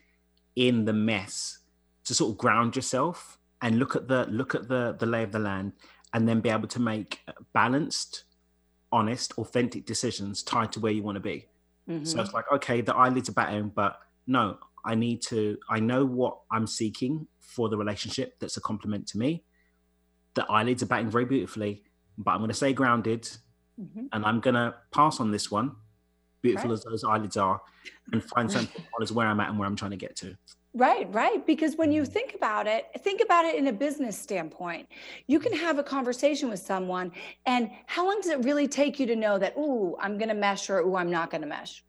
in 0.57 0.85
the 0.85 0.93
mess 0.93 1.59
to 2.05 2.15
sort 2.15 2.33
of 2.33 2.39
ground 2.39 2.77
yourself 2.77 3.39
and 3.63 3.79
look 3.79 3.97
at 3.97 4.09
the 4.09 4.27
look 4.27 4.55
at 4.55 4.69
the 4.69 4.97
the 4.99 5.07
lay 5.07 5.23
of 5.23 5.33
the 5.33 5.39
land 5.39 5.73
and 6.13 6.29
then 6.29 6.41
be 6.41 6.49
able 6.49 6.69
to 6.69 6.81
make 6.81 7.21
balanced 7.53 8.25
honest 8.93 9.33
authentic 9.39 9.85
decisions 9.85 10.43
tied 10.43 10.73
to 10.73 10.81
where 10.81 10.93
you 10.93 11.03
want 11.03 11.17
to 11.17 11.21
be 11.21 11.47
mm-hmm. 11.89 12.05
so 12.05 12.21
it's 12.21 12.33
like 12.33 12.45
okay 12.53 12.81
the 12.81 12.95
eyelids 12.95 13.29
are 13.29 13.33
batting 13.33 13.71
but 13.75 14.01
no 14.27 14.57
i 14.87 14.95
need 14.95 15.21
to 15.21 15.59
i 15.69 15.79
know 15.79 16.05
what 16.05 16.39
i'm 16.51 16.67
seeking 16.67 17.27
for 17.41 17.69
the 17.69 17.77
relationship 17.77 18.39
that's 18.41 18.57
a 18.57 18.61
compliment 18.61 19.07
to 19.07 19.19
me 19.19 19.45
the 20.35 20.45
eyelids 20.51 20.83
are 20.83 20.87
batting 20.87 21.11
very 21.11 21.25
beautifully 21.25 21.83
but 22.19 22.33
i'm 22.33 22.39
going 22.39 22.49
to 22.49 22.55
stay 22.55 22.73
grounded 22.73 23.23
mm-hmm. 23.81 24.07
and 24.13 24.25
i'm 24.25 24.41
going 24.41 24.55
to 24.55 24.75
pass 24.93 25.21
on 25.21 25.31
this 25.31 25.51
one 25.51 25.75
beautiful 26.47 26.71
right. 26.71 26.75
as 26.75 26.85
those 26.85 27.05
eyelids 27.05 27.37
are, 27.37 27.61
and 28.13 28.23
find 28.23 28.51
something 28.51 28.85
as 29.03 29.13
where 29.13 29.27
I'm 29.27 29.41
at 29.41 29.51
and 29.51 29.59
where 29.59 29.67
I'm 29.67 29.77
trying 29.77 29.91
to 29.93 29.97
get 29.97 30.17
to. 30.17 30.37
Right, 30.75 31.13
right. 31.13 31.45
Because 31.47 31.77
when 31.77 31.91
you 31.91 32.03
mm. 32.03 32.09
think 32.09 32.35
about 32.35 32.67
it, 32.67 32.87
think 32.99 33.23
about 33.23 33.45
it 33.45 33.57
in 33.57 33.67
a 33.67 33.73
business 33.73 34.19
standpoint. 34.19 34.89
You 35.27 35.41
can 35.41 35.53
have 35.55 35.79
a 35.79 35.83
conversation 35.83 36.49
with 36.49 36.61
someone, 36.61 37.13
and 37.47 37.71
how 37.87 38.07
long 38.07 38.21
does 38.21 38.31
it 38.31 38.45
really 38.45 38.69
take 38.69 39.01
you 39.01 39.07
to 39.07 39.17
know 39.17 39.39
that, 39.39 39.57
ooh, 39.57 39.97
I'm 40.01 40.19
going 40.19 40.29
to 40.29 40.35
mesh 40.35 40.71
or 40.71 40.81
ooh, 40.81 40.97
I'm 40.97 41.11
not 41.11 41.31
going 41.31 41.43
to 41.43 41.49
mesh? 41.49 41.83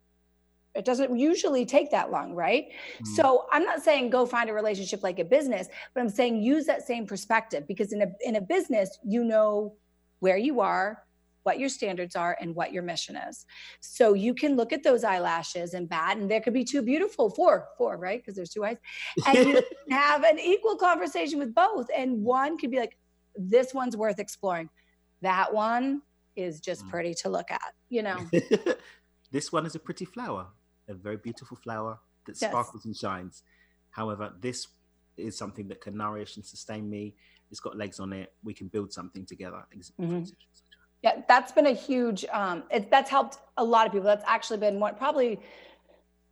It 0.77 0.85
doesn't 0.85 1.17
usually 1.17 1.65
take 1.65 1.91
that 1.91 2.11
long, 2.11 2.33
right? 2.33 2.65
Mm. 3.01 3.07
So 3.15 3.45
I'm 3.51 3.63
not 3.63 3.81
saying 3.81 4.09
go 4.09 4.25
find 4.25 4.49
a 4.49 4.53
relationship 4.53 5.03
like 5.03 5.19
a 5.19 5.25
business, 5.25 5.67
but 5.93 6.01
I'm 6.01 6.09
saying 6.09 6.41
use 6.41 6.65
that 6.65 6.83
same 6.85 7.05
perspective 7.05 7.67
because 7.67 7.93
in 7.93 8.01
a 8.01 8.07
in 8.21 8.35
a 8.35 8.41
business, 8.41 8.97
you 9.03 9.23
know 9.23 9.75
where 10.19 10.37
you 10.37 10.61
are, 10.61 11.03
what 11.47 11.59
your 11.59 11.69
standards 11.69 12.17
are 12.17 12.37
and 12.41 12.53
what 12.53 12.73
your 12.73 12.83
mission 12.83 13.15
is. 13.15 13.45
So 13.79 14.13
you 14.13 14.33
can 14.33 14.57
look 14.57 14.73
at 14.73 14.83
those 14.83 15.05
eyelashes 15.05 15.73
and 15.73 15.87
bat, 15.87 16.17
and 16.17 16.29
there 16.29 16.41
could 16.41 16.53
be 16.53 16.65
two 16.65 16.81
beautiful, 16.81 17.29
four, 17.29 17.69
four, 17.77 17.95
right? 17.95 18.19
Because 18.19 18.35
there's 18.35 18.49
two 18.49 18.65
eyes. 18.65 18.75
And 19.25 19.47
you 19.47 19.63
have 19.89 20.25
an 20.25 20.39
equal 20.39 20.75
conversation 20.75 21.39
with 21.39 21.55
both. 21.55 21.87
And 21.95 22.21
one 22.21 22.57
could 22.57 22.69
be 22.69 22.79
like, 22.79 22.97
this 23.37 23.73
one's 23.73 23.95
worth 23.95 24.19
exploring. 24.19 24.69
That 25.21 25.53
one 25.53 26.01
is 26.35 26.59
just 26.59 26.85
mm. 26.85 26.89
pretty 26.89 27.13
to 27.21 27.29
look 27.29 27.49
at, 27.49 27.73
you 27.87 28.03
know. 28.03 28.29
this 29.31 29.49
one 29.49 29.65
is 29.65 29.73
a 29.73 29.79
pretty 29.79 30.03
flower, 30.03 30.47
a 30.87 30.93
very 30.93 31.17
beautiful 31.17 31.57
flower 31.57 31.99
that 32.25 32.37
sparkles 32.37 32.85
and 32.85 32.95
shines. 32.95 33.43
However, 33.91 34.33
this 34.39 34.67
is 35.17 35.37
something 35.37 35.67
that 35.69 35.81
can 35.81 35.97
nourish 35.97 36.35
and 36.35 36.45
sustain 36.45 36.89
me. 36.89 37.15
It's 37.49 37.59
got 37.59 37.77
legs 37.77 37.99
on 37.99 38.13
it. 38.13 38.33
We 38.43 38.53
can 38.53 38.67
build 38.67 38.93
something 38.93 39.25
together. 39.25 39.65
Mm-hmm. 39.99 40.23
Yeah, 41.03 41.21
that's 41.27 41.51
been 41.51 41.67
a 41.67 41.73
huge. 41.73 42.25
Um, 42.31 42.63
it, 42.69 42.91
that's 42.91 43.09
helped 43.09 43.37
a 43.57 43.63
lot 43.63 43.85
of 43.85 43.91
people. 43.91 44.05
That's 44.05 44.25
actually 44.27 44.57
been 44.59 44.79
what 44.79 44.97
probably 44.97 45.39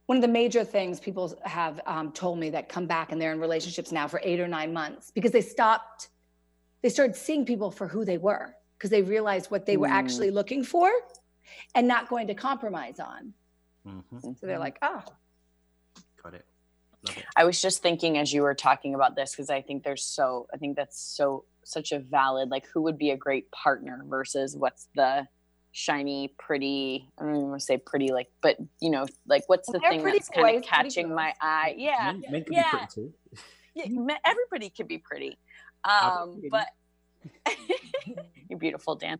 one 0.07 0.17
of 0.17 0.21
the 0.21 0.27
major 0.27 0.63
things 0.63 0.99
people 0.99 1.35
have 1.43 1.81
um, 1.87 2.11
told 2.11 2.37
me 2.37 2.51
that 2.51 2.69
come 2.69 2.85
back 2.85 3.11
and 3.11 3.19
they're 3.19 3.31
in 3.31 3.39
relationships 3.39 3.91
now 3.91 4.07
for 4.07 4.19
eight 4.23 4.39
or 4.39 4.47
nine 4.47 4.73
months 4.73 5.11
because 5.11 5.31
they 5.31 5.41
stopped. 5.41 6.09
They 6.81 6.89
started 6.89 7.15
seeing 7.15 7.45
people 7.45 7.71
for 7.71 7.87
who 7.87 8.05
they 8.05 8.19
were 8.19 8.53
because 8.77 8.91
they 8.91 9.01
realized 9.01 9.49
what 9.49 9.65
they 9.65 9.77
were 9.77 9.87
mm. 9.87 9.91
actually 9.91 10.29
looking 10.29 10.63
for, 10.63 10.91
and 11.73 11.87
not 11.87 12.09
going 12.09 12.27
to 12.27 12.35
compromise 12.35 12.99
on. 12.99 13.33
Mm-hmm. 13.87 14.19
So 14.19 14.35
they're 14.41 14.59
like, 14.59 14.77
ah, 14.81 15.03
oh. 15.07 16.01
got 16.23 16.33
it. 16.33 16.45
I 17.35 17.45
was 17.45 17.61
just 17.61 17.83
thinking 17.83 18.17
as 18.17 18.33
you 18.33 18.41
were 18.41 18.55
talking 18.55 18.95
about 18.95 19.15
this 19.15 19.31
because 19.31 19.51
I 19.51 19.61
think 19.61 19.83
there's 19.83 20.03
so 20.03 20.47
I 20.51 20.57
think 20.57 20.75
that's 20.75 20.99
so 20.99 21.45
such 21.63 21.91
a 21.91 21.99
valid 21.99 22.49
like 22.49 22.65
who 22.73 22.81
would 22.81 22.97
be 22.97 23.11
a 23.11 23.17
great 23.17 23.51
partner 23.51 24.03
versus 24.07 24.55
what's 24.55 24.87
the 24.95 25.27
shiny, 25.75 26.33
pretty. 26.39 27.09
I 27.19 27.23
don't 27.23 27.35
even 27.35 27.49
want 27.49 27.59
to 27.59 27.65
say 27.65 27.77
pretty, 27.77 28.11
like, 28.11 28.29
but 28.41 28.57
you 28.79 28.89
know, 28.89 29.05
like, 29.27 29.43
what's 29.47 29.69
the 29.69 29.79
thing 29.79 30.03
that's 30.03 30.29
kind 30.29 30.57
of 30.57 30.63
catching 30.63 31.13
my 31.13 31.33
eye? 31.41 31.75
Yeah, 31.77 32.13
men, 32.13 32.23
men 32.31 32.45
yeah. 32.49 32.85
yeah, 33.75 34.17
everybody 34.25 34.69
could 34.69 34.87
be 34.87 34.97
pretty, 34.97 35.37
um, 35.83 36.41
but 36.49 36.67
you're 38.49 38.59
beautiful, 38.59 38.95
Dan 38.95 39.19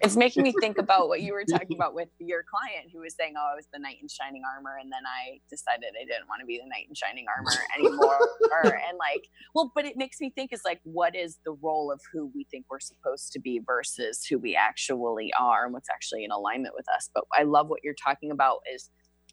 it's 0.00 0.16
making 0.16 0.42
me 0.42 0.52
think 0.60 0.78
about 0.78 1.08
what 1.08 1.20
you 1.20 1.32
were 1.32 1.44
talking 1.44 1.76
about 1.76 1.94
with 1.94 2.08
your 2.18 2.44
client 2.48 2.90
who 2.92 3.00
was 3.00 3.14
saying, 3.14 3.34
"Oh, 3.36 3.50
I 3.52 3.54
was 3.54 3.66
the 3.72 3.78
knight 3.78 3.96
in 4.00 4.08
shining 4.08 4.42
armor," 4.56 4.76
and 4.80 4.90
then 4.90 5.02
I 5.06 5.40
decided 5.50 5.90
I 6.00 6.04
didn't 6.04 6.28
want 6.28 6.40
to 6.40 6.46
be 6.46 6.58
the 6.58 6.68
knight 6.68 6.86
in 6.88 6.94
shining 6.94 7.26
armor 7.28 7.50
anymore. 7.78 8.18
and 8.88 8.98
like, 8.98 9.28
well, 9.54 9.72
but 9.74 9.84
it 9.84 9.96
makes 9.96 10.20
me 10.20 10.30
think 10.34 10.52
is 10.52 10.62
like, 10.64 10.80
what 10.84 11.14
is 11.14 11.38
the 11.44 11.52
role 11.52 11.92
of 11.92 12.00
who 12.12 12.30
we 12.34 12.46
think 12.50 12.66
we're 12.70 12.80
supposed 12.80 13.32
to 13.32 13.40
be 13.40 13.60
versus 13.64 14.24
who 14.24 14.38
we 14.38 14.56
actually 14.56 15.32
are, 15.38 15.64
and 15.64 15.72
what's 15.72 15.90
actually 15.90 16.24
in 16.24 16.30
alignment 16.30 16.74
with 16.76 16.86
us. 16.94 17.08
But 17.14 17.24
I 17.36 17.42
love 17.44 17.68
what 17.68 17.80
you're 17.82 17.94
talking 18.02 18.30
about. 18.30 18.58
Is 18.74 18.90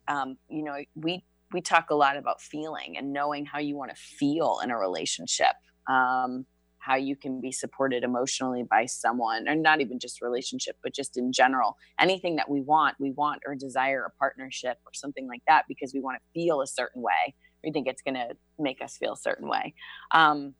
um, 0.07 0.37
you 0.49 0.63
know, 0.63 0.77
we 0.95 1.23
we 1.53 1.61
talk 1.61 1.89
a 1.89 1.95
lot 1.95 2.17
about 2.17 2.41
feeling 2.41 2.97
and 2.97 3.11
knowing 3.13 3.45
how 3.45 3.59
you 3.59 3.75
want 3.75 3.91
to 3.91 3.97
feel 3.97 4.59
in 4.63 4.71
a 4.71 4.77
relationship. 4.77 5.55
Um, 5.89 6.45
how 6.79 6.95
you 6.95 7.15
can 7.15 7.41
be 7.41 7.51
supported 7.51 8.03
emotionally 8.03 8.63
by 8.63 8.85
someone 8.85 9.47
or 9.47 9.55
not 9.55 9.81
even 9.81 9.99
just 9.99 10.21
relationship 10.21 10.77
but 10.83 10.93
just 10.93 11.17
in 11.17 11.31
general. 11.31 11.77
Anything 11.99 12.35
that 12.37 12.49
we 12.49 12.61
want 12.61 12.95
we 12.99 13.11
want 13.11 13.41
or 13.45 13.55
desire 13.55 14.05
a 14.05 14.11
partnership 14.17 14.77
or 14.85 14.93
something 14.93 15.27
like 15.27 15.41
that 15.47 15.65
because 15.67 15.93
we 15.93 15.99
want 15.99 16.17
to 16.17 16.23
feel 16.33 16.61
a 16.61 16.67
certain 16.67 17.01
way. 17.01 17.35
We 17.63 17.71
think 17.71 17.87
it's 17.87 18.01
going 18.01 18.15
to 18.15 18.29
make 18.57 18.81
us 18.81 18.97
feel 18.97 19.13
a 19.13 19.17
certain 19.17 19.47
way. 19.47 19.73
Um, 20.11 20.55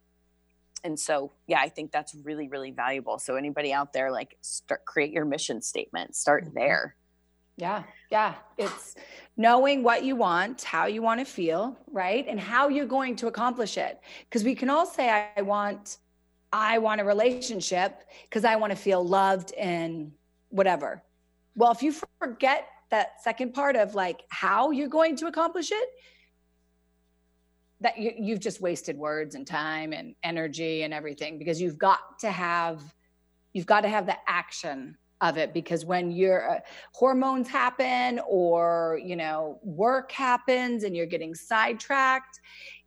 and 0.86 0.98
so 0.98 1.34
yeah 1.46 1.60
i 1.60 1.68
think 1.68 1.92
that's 1.92 2.16
really 2.24 2.48
really 2.48 2.72
valuable. 2.72 3.20
So 3.20 3.36
anybody 3.36 3.74
out 3.74 3.94
there 3.94 4.12
like 4.12 4.38
start 4.42 4.86
create 4.86 5.12
your 5.12 5.26
mission 5.26 5.62
statement. 5.62 6.16
Start 6.16 6.46
mm-hmm. 6.46 6.58
there. 6.58 6.96
Yeah. 7.58 7.84
Yeah. 8.10 8.36
It's 8.58 8.96
knowing 9.36 9.84
what 9.84 10.04
you 10.06 10.16
want 10.16 10.64
how 10.64 10.86
you 10.86 11.02
want 11.02 11.20
to 11.20 11.26
feel 11.26 11.78
right 11.92 12.26
and 12.28 12.40
how 12.40 12.70
you're 12.70 12.86
going 12.86 13.16
to 13.18 13.28
accomplish 13.28 13.78
it. 13.78 14.00
Because 14.26 14.44
we 14.44 14.56
can 14.56 14.70
all 14.70 14.86
say 14.86 15.30
i 15.36 15.42
want 15.42 15.98
I 16.52 16.80
want 16.80 17.02
a 17.02 17.04
relationship 17.04 18.04
because 18.24 18.44
I 18.44 18.56
want 18.56 18.72
to 18.72 18.78
feel 18.78 19.06
loved 19.06 19.54
and 19.54 20.12
whatever. 20.50 21.04
Well, 21.56 21.72
if 21.72 21.82
you 21.82 21.94
forget 22.20 22.68
that 22.90 23.22
second 23.22 23.54
part 23.54 23.76
of 23.76 23.94
like 23.96 24.24
how 24.30 24.72
you're 24.72 24.88
going 24.88 25.16
to 25.18 25.28
accomplish 25.28 25.72
it, 25.72 25.90
that 27.82 27.98
you, 27.98 28.14
you've 28.18 28.40
just 28.40 28.62
wasted 28.62 28.98
words 28.98 29.36
and 29.36 29.46
time 29.46 29.94
and 29.94 30.16
energy 30.24 30.84
and 30.84 30.94
everything 30.94 31.40
because 31.40 31.62
you've 31.62 31.78
got 31.78 32.20
to 32.20 32.32
have 32.32 32.82
you've 33.54 33.66
got 33.66 33.82
to 33.82 33.90
have 33.90 34.06
the 34.06 34.18
action 34.28 34.98
of 35.22 35.38
it 35.38 35.54
because 35.54 35.86
when 35.86 36.12
your 36.12 36.50
uh, 36.50 36.60
hormones 36.94 37.48
happen 37.48 38.20
or 38.28 39.00
you 39.04 39.16
know 39.16 39.60
work 39.64 40.12
happens 40.12 40.84
and 40.84 40.96
you're 40.96 41.06
getting 41.06 41.34
sidetracked 41.34 42.40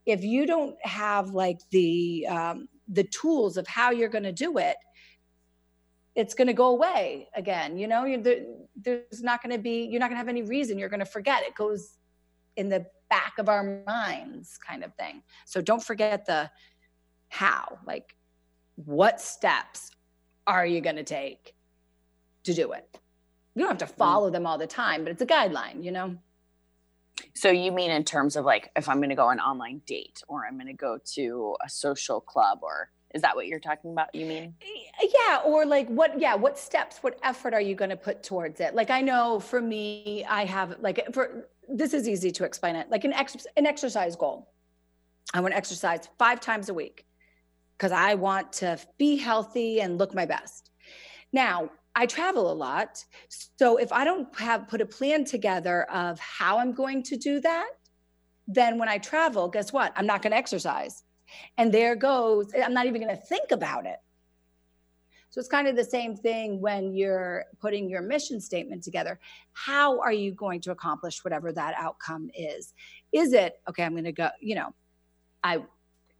if 0.05 0.23
you 0.23 0.45
don't 0.45 0.75
have 0.83 1.29
like 1.29 1.59
the 1.71 2.25
um, 2.27 2.67
the 2.93 3.03
tools 3.03 3.57
of 3.57 3.67
how 3.67 3.91
you're 3.91 4.09
going 4.09 4.23
to 4.23 4.31
do 4.31 4.57
it 4.57 4.77
it's 6.15 6.35
going 6.35 6.47
to 6.47 6.53
go 6.53 6.67
away 6.67 7.27
again 7.35 7.77
you 7.77 7.87
know? 7.87 8.05
There, 8.21 8.43
there's 8.75 9.21
not 9.21 9.41
going 9.41 9.55
to 9.55 9.61
be 9.61 9.85
you're 9.85 9.99
not 9.99 10.07
going 10.07 10.15
to 10.15 10.19
have 10.19 10.29
any 10.29 10.43
reason 10.43 10.77
you're 10.77 10.89
going 10.89 10.99
to 10.99 11.05
forget. 11.05 11.43
It 11.43 11.55
goes 11.55 11.97
in 12.55 12.69
the 12.69 12.85
back 13.09 13.33
of 13.39 13.49
our 13.49 13.83
minds 13.85 14.57
kind 14.57 14.83
of 14.83 14.93
thing. 14.95 15.23
So 15.45 15.61
don't 15.61 15.83
forget 15.83 16.25
the 16.25 16.49
how 17.29 17.79
like 17.85 18.15
what 18.75 19.21
steps 19.21 19.91
are 20.45 20.65
you 20.65 20.81
going 20.81 20.95
to 20.95 21.03
take 21.03 21.53
to 22.43 22.53
do 22.53 22.73
it? 22.73 22.99
You 23.55 23.61
don't 23.61 23.79
have 23.79 23.89
to 23.89 23.93
mm. 23.93 23.97
follow 23.97 24.29
them 24.29 24.45
all 24.45 24.57
the 24.57 24.67
time 24.67 25.03
but 25.03 25.11
it's 25.11 25.21
a 25.21 25.27
guideline 25.27 25.83
you 25.83 25.91
know 25.91 26.17
so 27.33 27.49
you 27.49 27.71
mean 27.71 27.91
in 27.91 28.03
terms 28.03 28.35
of 28.35 28.45
like 28.45 28.71
if 28.75 28.87
I'm 28.89 28.97
going 28.97 29.09
to 29.09 29.15
go 29.15 29.29
an 29.29 29.39
online 29.39 29.81
date 29.85 30.21
or 30.27 30.45
I'm 30.45 30.55
going 30.55 30.67
to 30.67 30.73
go 30.73 30.99
to 31.15 31.55
a 31.63 31.69
social 31.69 32.21
club 32.21 32.59
or 32.61 32.89
is 33.13 33.21
that 33.21 33.35
what 33.35 33.47
you're 33.47 33.59
talking 33.59 33.91
about? 33.91 34.13
You 34.15 34.25
mean? 34.25 34.55
Uh, 34.61 35.07
yeah, 35.13 35.39
or 35.45 35.65
like 35.65 35.87
what 35.87 36.19
yeah, 36.19 36.35
what 36.35 36.57
steps, 36.57 36.97
what 37.01 37.19
effort 37.23 37.53
are 37.53 37.61
you 37.61 37.75
going 37.75 37.91
to 37.91 37.95
put 37.95 38.23
towards 38.23 38.59
it? 38.59 38.73
Like 38.73 38.89
I 38.89 39.01
know 39.01 39.39
for 39.39 39.61
me 39.61 40.25
I 40.27 40.45
have 40.45 40.77
like 40.79 41.13
for 41.13 41.47
this 41.69 41.93
is 41.93 42.07
easy 42.07 42.31
to 42.31 42.43
explain 42.43 42.75
it. 42.75 42.89
Like 42.89 43.03
an 43.03 43.13
ex, 43.13 43.37
an 43.55 43.65
exercise 43.65 44.15
goal. 44.15 44.49
I 45.33 45.39
want 45.39 45.53
to 45.53 45.57
exercise 45.57 46.09
5 46.19 46.39
times 46.41 46.69
a 46.69 46.73
week 46.73 47.05
because 47.77 47.91
I 47.91 48.15
want 48.15 48.53
to 48.53 48.77
be 48.97 49.15
healthy 49.15 49.81
and 49.81 49.97
look 49.97 50.13
my 50.13 50.25
best. 50.25 50.69
Now, 51.31 51.71
I 51.95 52.05
travel 52.05 52.51
a 52.51 52.53
lot. 52.53 53.03
So 53.59 53.77
if 53.77 53.91
I 53.91 54.03
don't 54.03 54.27
have 54.39 54.67
put 54.67 54.81
a 54.81 54.85
plan 54.85 55.25
together 55.25 55.83
of 55.83 56.19
how 56.19 56.59
I'm 56.59 56.73
going 56.73 57.03
to 57.03 57.17
do 57.17 57.39
that, 57.41 57.69
then 58.47 58.77
when 58.77 58.89
I 58.89 58.97
travel, 58.97 59.47
guess 59.47 59.71
what? 59.71 59.93
I'm 59.95 60.07
not 60.07 60.21
going 60.21 60.31
to 60.31 60.37
exercise. 60.37 61.03
And 61.57 61.73
there 61.73 61.95
goes, 61.95 62.51
I'm 62.53 62.73
not 62.73 62.87
even 62.87 63.01
going 63.01 63.15
to 63.15 63.21
think 63.21 63.51
about 63.51 63.85
it. 63.85 63.97
So 65.29 65.39
it's 65.39 65.49
kind 65.49 65.67
of 65.67 65.75
the 65.75 65.83
same 65.83 66.15
thing 66.15 66.61
when 66.61 66.93
you're 66.93 67.45
putting 67.59 67.89
your 67.89 68.01
mission 68.01 68.39
statement 68.39 68.83
together. 68.83 69.19
How 69.53 69.99
are 69.99 70.13
you 70.13 70.31
going 70.31 70.61
to 70.61 70.71
accomplish 70.71 71.23
whatever 71.23 71.51
that 71.53 71.73
outcome 71.77 72.29
is? 72.35 72.73
Is 73.11 73.33
it, 73.33 73.59
okay, 73.67 73.83
I'm 73.83 73.93
going 73.93 74.03
to 74.03 74.11
go, 74.11 74.29
you 74.41 74.55
know, 74.55 74.75
I 75.43 75.63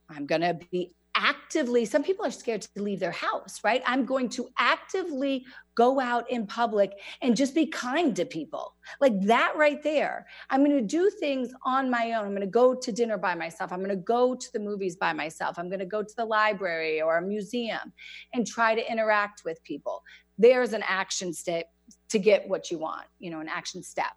I'm 0.10 0.26
going 0.26 0.42
to 0.42 0.60
be 0.72 0.94
actively 1.16 1.86
some 1.86 2.04
people 2.04 2.26
are 2.26 2.32
scared 2.32 2.62
to 2.62 2.82
leave 2.82 3.00
their 3.00 3.12
house 3.12 3.60
right 3.64 3.84
i'm 3.86 4.04
going 4.06 4.28
to 4.28 4.50
actively 4.58 5.46
go 5.76 6.00
out 6.00 6.30
in 6.30 6.46
public 6.46 7.00
and 7.22 7.36
just 7.36 7.56
be 7.56 7.66
kind 7.66 8.16
to 8.16 8.26
people. 8.26 8.76
Like 9.00 9.20
that 9.22 9.54
right 9.56 9.82
there 9.82 10.28
i'm 10.50 10.64
going 10.64 10.76
to 10.76 10.82
do 10.82 11.10
things 11.10 11.54
on 11.66 11.90
my 11.90 12.14
own. 12.14 12.26
I'm 12.26 12.32
going 12.32 12.42
to 12.42 12.48
go 12.48 12.76
to 12.76 12.92
dinner 12.92 13.18
by 13.18 13.34
myself. 13.34 13.72
I'm 13.72 13.80
going 13.80 13.90
to 13.90 13.96
go 13.96 14.36
to 14.36 14.54
the 14.54 14.60
movies 14.60 14.96
by 14.96 15.14
myself. 15.14 15.58
I'm 15.58 15.70
going 15.70 15.80
to 15.80 15.86
go 15.86 16.04
to 16.04 16.16
the 16.16 16.26
library 16.26 17.02
or 17.02 17.18
a 17.18 17.22
museum 17.22 17.94
and 18.34 18.46
try 18.46 18.76
to 18.76 18.92
interact 18.92 19.44
with 19.46 19.64
people. 19.64 20.04
There's 20.38 20.74
an 20.74 20.84
action 20.86 21.34
step 21.34 21.68
to 22.10 22.20
get 22.20 22.48
what 22.48 22.72
you 22.72 22.78
want 22.78 23.06
you 23.20 23.30
know 23.32 23.40
an 23.40 23.50
action 23.50 23.84
step. 23.84 24.14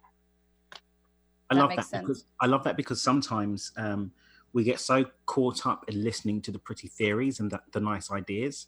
I 1.49 1.55
that 1.55 1.61
love 1.61 1.75
that 1.75 1.85
sense? 1.85 2.01
because 2.01 2.25
i 2.41 2.45
love 2.45 2.63
that 2.65 2.75
because 2.75 3.01
sometimes 3.01 3.71
um 3.77 4.11
we 4.53 4.63
get 4.63 4.79
so 4.79 5.05
caught 5.25 5.65
up 5.65 5.85
in 5.87 6.03
listening 6.03 6.41
to 6.41 6.51
the 6.51 6.59
pretty 6.59 6.87
theories 6.87 7.39
and 7.39 7.51
the, 7.51 7.61
the 7.73 7.79
nice 7.79 8.11
ideas 8.11 8.67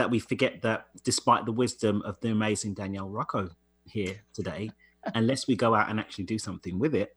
that 0.00 0.10
we 0.10 0.18
forget 0.18 0.62
that 0.62 0.86
despite 1.04 1.44
the 1.44 1.52
wisdom 1.52 2.00
of 2.06 2.18
the 2.22 2.30
amazing 2.30 2.72
Danielle 2.72 3.10
Rocco 3.10 3.50
here 3.84 4.22
today, 4.32 4.70
unless 5.14 5.46
we 5.46 5.54
go 5.54 5.74
out 5.74 5.90
and 5.90 6.00
actually 6.00 6.24
do 6.24 6.38
something 6.38 6.78
with 6.78 6.94
it, 6.94 7.14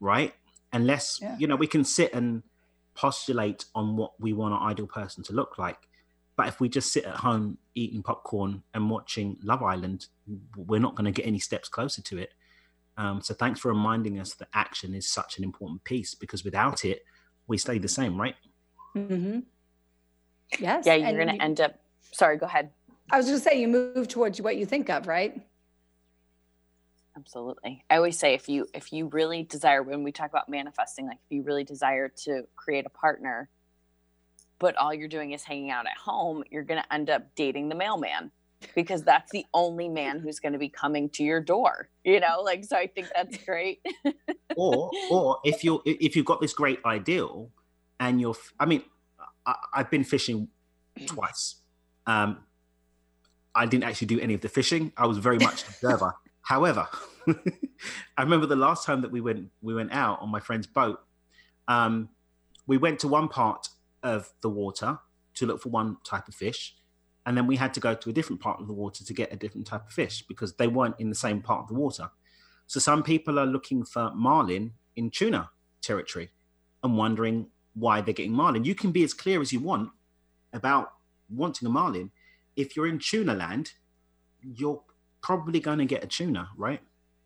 right? 0.00 0.34
Unless, 0.72 1.20
yeah. 1.22 1.36
you 1.38 1.46
know, 1.46 1.54
we 1.54 1.68
can 1.68 1.84
sit 1.84 2.12
and 2.12 2.42
postulate 2.94 3.66
on 3.76 3.96
what 3.96 4.20
we 4.20 4.32
want 4.32 4.52
our 4.52 4.68
ideal 4.68 4.88
person 4.88 5.22
to 5.22 5.32
look 5.32 5.58
like. 5.58 5.78
But 6.34 6.48
if 6.48 6.58
we 6.58 6.68
just 6.68 6.92
sit 6.92 7.04
at 7.04 7.14
home 7.14 7.56
eating 7.76 8.02
popcorn 8.02 8.64
and 8.74 8.90
watching 8.90 9.36
Love 9.44 9.62
Island, 9.62 10.06
we're 10.56 10.80
not 10.80 10.96
going 10.96 11.04
to 11.04 11.12
get 11.12 11.24
any 11.24 11.38
steps 11.38 11.68
closer 11.68 12.02
to 12.02 12.18
it. 12.18 12.34
Um, 12.96 13.22
so 13.22 13.32
thanks 13.32 13.60
for 13.60 13.68
reminding 13.68 14.18
us 14.18 14.34
that 14.34 14.48
action 14.54 14.92
is 14.92 15.08
such 15.08 15.38
an 15.38 15.44
important 15.44 15.84
piece 15.84 16.16
because 16.16 16.42
without 16.42 16.84
it, 16.84 17.04
we 17.46 17.58
stay 17.58 17.78
the 17.78 17.86
same, 17.86 18.20
right? 18.20 18.34
Mm-hmm. 18.96 19.38
Yes. 20.58 20.86
Yeah, 20.86 20.94
you're 20.94 21.24
going 21.24 21.38
to 21.38 21.42
end 21.42 21.60
up. 21.60 21.78
Sorry, 22.12 22.36
go 22.36 22.46
ahead. 22.46 22.70
I 23.10 23.16
was 23.16 23.26
going 23.26 23.38
to 23.38 23.44
say 23.44 23.60
you 23.60 23.68
move 23.68 24.08
towards 24.08 24.40
what 24.40 24.56
you 24.56 24.66
think 24.66 24.88
of, 24.88 25.06
right? 25.06 25.40
Absolutely. 27.16 27.84
I 27.90 27.96
always 27.96 28.18
say 28.18 28.34
if 28.34 28.48
you 28.48 28.66
if 28.72 28.92
you 28.92 29.08
really 29.08 29.42
desire 29.42 29.82
when 29.82 30.02
we 30.02 30.12
talk 30.12 30.30
about 30.30 30.48
manifesting, 30.48 31.06
like 31.06 31.18
if 31.26 31.36
you 31.36 31.42
really 31.42 31.64
desire 31.64 32.08
to 32.24 32.44
create 32.56 32.86
a 32.86 32.90
partner, 32.90 33.50
but 34.58 34.76
all 34.76 34.94
you're 34.94 35.08
doing 35.08 35.32
is 35.32 35.42
hanging 35.42 35.70
out 35.70 35.86
at 35.86 35.96
home, 35.96 36.42
you're 36.50 36.62
going 36.62 36.82
to 36.82 36.94
end 36.94 37.10
up 37.10 37.34
dating 37.34 37.68
the 37.68 37.74
mailman 37.74 38.30
because 38.74 39.02
that's 39.02 39.30
the 39.32 39.44
only 39.52 39.88
man 39.88 40.18
who's 40.18 40.38
going 40.38 40.52
to 40.52 40.58
be 40.58 40.68
coming 40.68 41.08
to 41.10 41.22
your 41.22 41.40
door 41.40 41.88
you 42.04 42.20
know 42.20 42.42
like 42.42 42.64
so 42.64 42.76
i 42.76 42.86
think 42.86 43.08
that's 43.14 43.36
great 43.38 43.84
or 44.56 44.90
or 45.10 45.38
if 45.44 45.64
you're 45.64 45.82
if 45.84 46.16
you've 46.16 46.26
got 46.26 46.40
this 46.40 46.52
great 46.52 46.78
ideal 46.84 47.50
and 48.00 48.20
you're 48.20 48.36
i 48.60 48.66
mean 48.66 48.82
I, 49.44 49.56
have 49.74 49.90
been 49.90 50.04
fishing 50.04 50.48
twice 51.06 51.56
um 52.06 52.38
i 53.54 53.66
didn't 53.66 53.84
actually 53.84 54.06
do 54.06 54.20
any 54.20 54.34
of 54.34 54.40
the 54.40 54.48
fishing 54.48 54.92
i 54.96 55.06
was 55.06 55.18
very 55.18 55.38
much 55.38 55.62
observer 55.68 56.14
however 56.42 56.86
i 58.16 58.22
remember 58.22 58.46
the 58.46 58.56
last 58.56 58.84
time 58.84 59.00
that 59.00 59.10
we 59.10 59.20
went 59.20 59.48
we 59.60 59.74
went 59.74 59.92
out 59.92 60.20
on 60.20 60.28
my 60.28 60.40
friend's 60.40 60.66
boat 60.66 61.00
um 61.68 62.08
we 62.66 62.76
went 62.76 62.98
to 62.98 63.08
one 63.08 63.28
part 63.28 63.68
of 64.02 64.32
the 64.40 64.48
water 64.48 64.98
to 65.34 65.46
look 65.46 65.60
for 65.60 65.68
one 65.68 65.96
type 66.04 66.28
of 66.28 66.34
fish 66.34 66.74
and 67.26 67.36
then 67.36 67.46
we 67.46 67.56
had 67.56 67.72
to 67.74 67.80
go 67.80 67.94
to 67.94 68.10
a 68.10 68.12
different 68.12 68.40
part 68.40 68.60
of 68.60 68.66
the 68.66 68.72
water 68.72 69.04
to 69.04 69.14
get 69.14 69.32
a 69.32 69.36
different 69.36 69.66
type 69.66 69.86
of 69.86 69.92
fish 69.92 70.22
because 70.26 70.54
they 70.54 70.66
weren't 70.66 70.96
in 70.98 71.08
the 71.08 71.14
same 71.14 71.40
part 71.40 71.62
of 71.62 71.68
the 71.68 71.74
water. 71.74 72.10
So 72.66 72.80
some 72.80 73.02
people 73.02 73.38
are 73.38 73.46
looking 73.46 73.84
for 73.84 74.12
marlin 74.14 74.72
in 74.96 75.10
tuna 75.10 75.50
territory 75.80 76.30
and 76.82 76.96
wondering 76.96 77.46
why 77.74 78.00
they're 78.00 78.14
getting 78.14 78.32
marlin. 78.32 78.64
You 78.64 78.74
can 78.74 78.90
be 78.90 79.04
as 79.04 79.14
clear 79.14 79.40
as 79.40 79.52
you 79.52 79.60
want 79.60 79.90
about 80.52 80.92
wanting 81.28 81.66
a 81.66 81.70
marlin, 81.70 82.10
if 82.56 82.76
you're 82.76 82.86
in 82.86 82.98
tuna 82.98 83.34
land, 83.34 83.72
you're 84.42 84.82
probably 85.22 85.60
going 85.60 85.78
to 85.78 85.84
get 85.84 86.04
a 86.04 86.06
tuna, 86.06 86.48
right? 86.56 86.80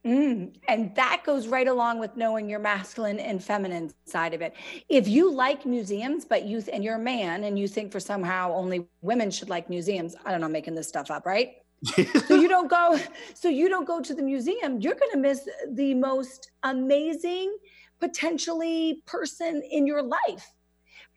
Mm, 0.06 0.54
and 0.68 0.94
that 0.94 1.22
goes 1.26 1.48
right 1.48 1.66
along 1.66 1.98
with 1.98 2.16
knowing 2.16 2.48
your 2.48 2.60
masculine 2.60 3.18
and 3.18 3.42
feminine 3.42 3.92
side 4.04 4.34
of 4.34 4.40
it. 4.40 4.54
If 4.88 5.08
you 5.08 5.32
like 5.32 5.66
museums, 5.66 6.24
but 6.24 6.44
you 6.44 6.62
and 6.72 6.84
you're 6.84 6.94
a 6.94 7.00
man 7.00 7.42
and 7.42 7.58
you 7.58 7.66
think 7.66 7.90
for 7.90 7.98
somehow 7.98 8.52
only 8.52 8.86
women 9.02 9.32
should 9.32 9.48
like 9.48 9.68
museums, 9.68 10.14
I 10.24 10.30
don't 10.30 10.40
know, 10.40 10.48
making 10.48 10.76
this 10.76 10.86
stuff 10.86 11.10
up, 11.10 11.26
right? 11.26 11.54
so 12.28 12.40
you 12.40 12.48
don't 12.48 12.70
go 12.70 12.98
so 13.34 13.48
you 13.48 13.68
don't 13.68 13.84
go 13.84 14.00
to 14.00 14.14
the 14.14 14.22
museum, 14.22 14.80
you're 14.80 14.94
going 14.94 15.10
to 15.10 15.18
miss 15.18 15.48
the 15.72 15.92
most 15.94 16.52
amazing 16.62 17.56
potentially 17.98 19.02
person 19.06 19.60
in 19.70 19.86
your 19.88 20.02
life 20.02 20.52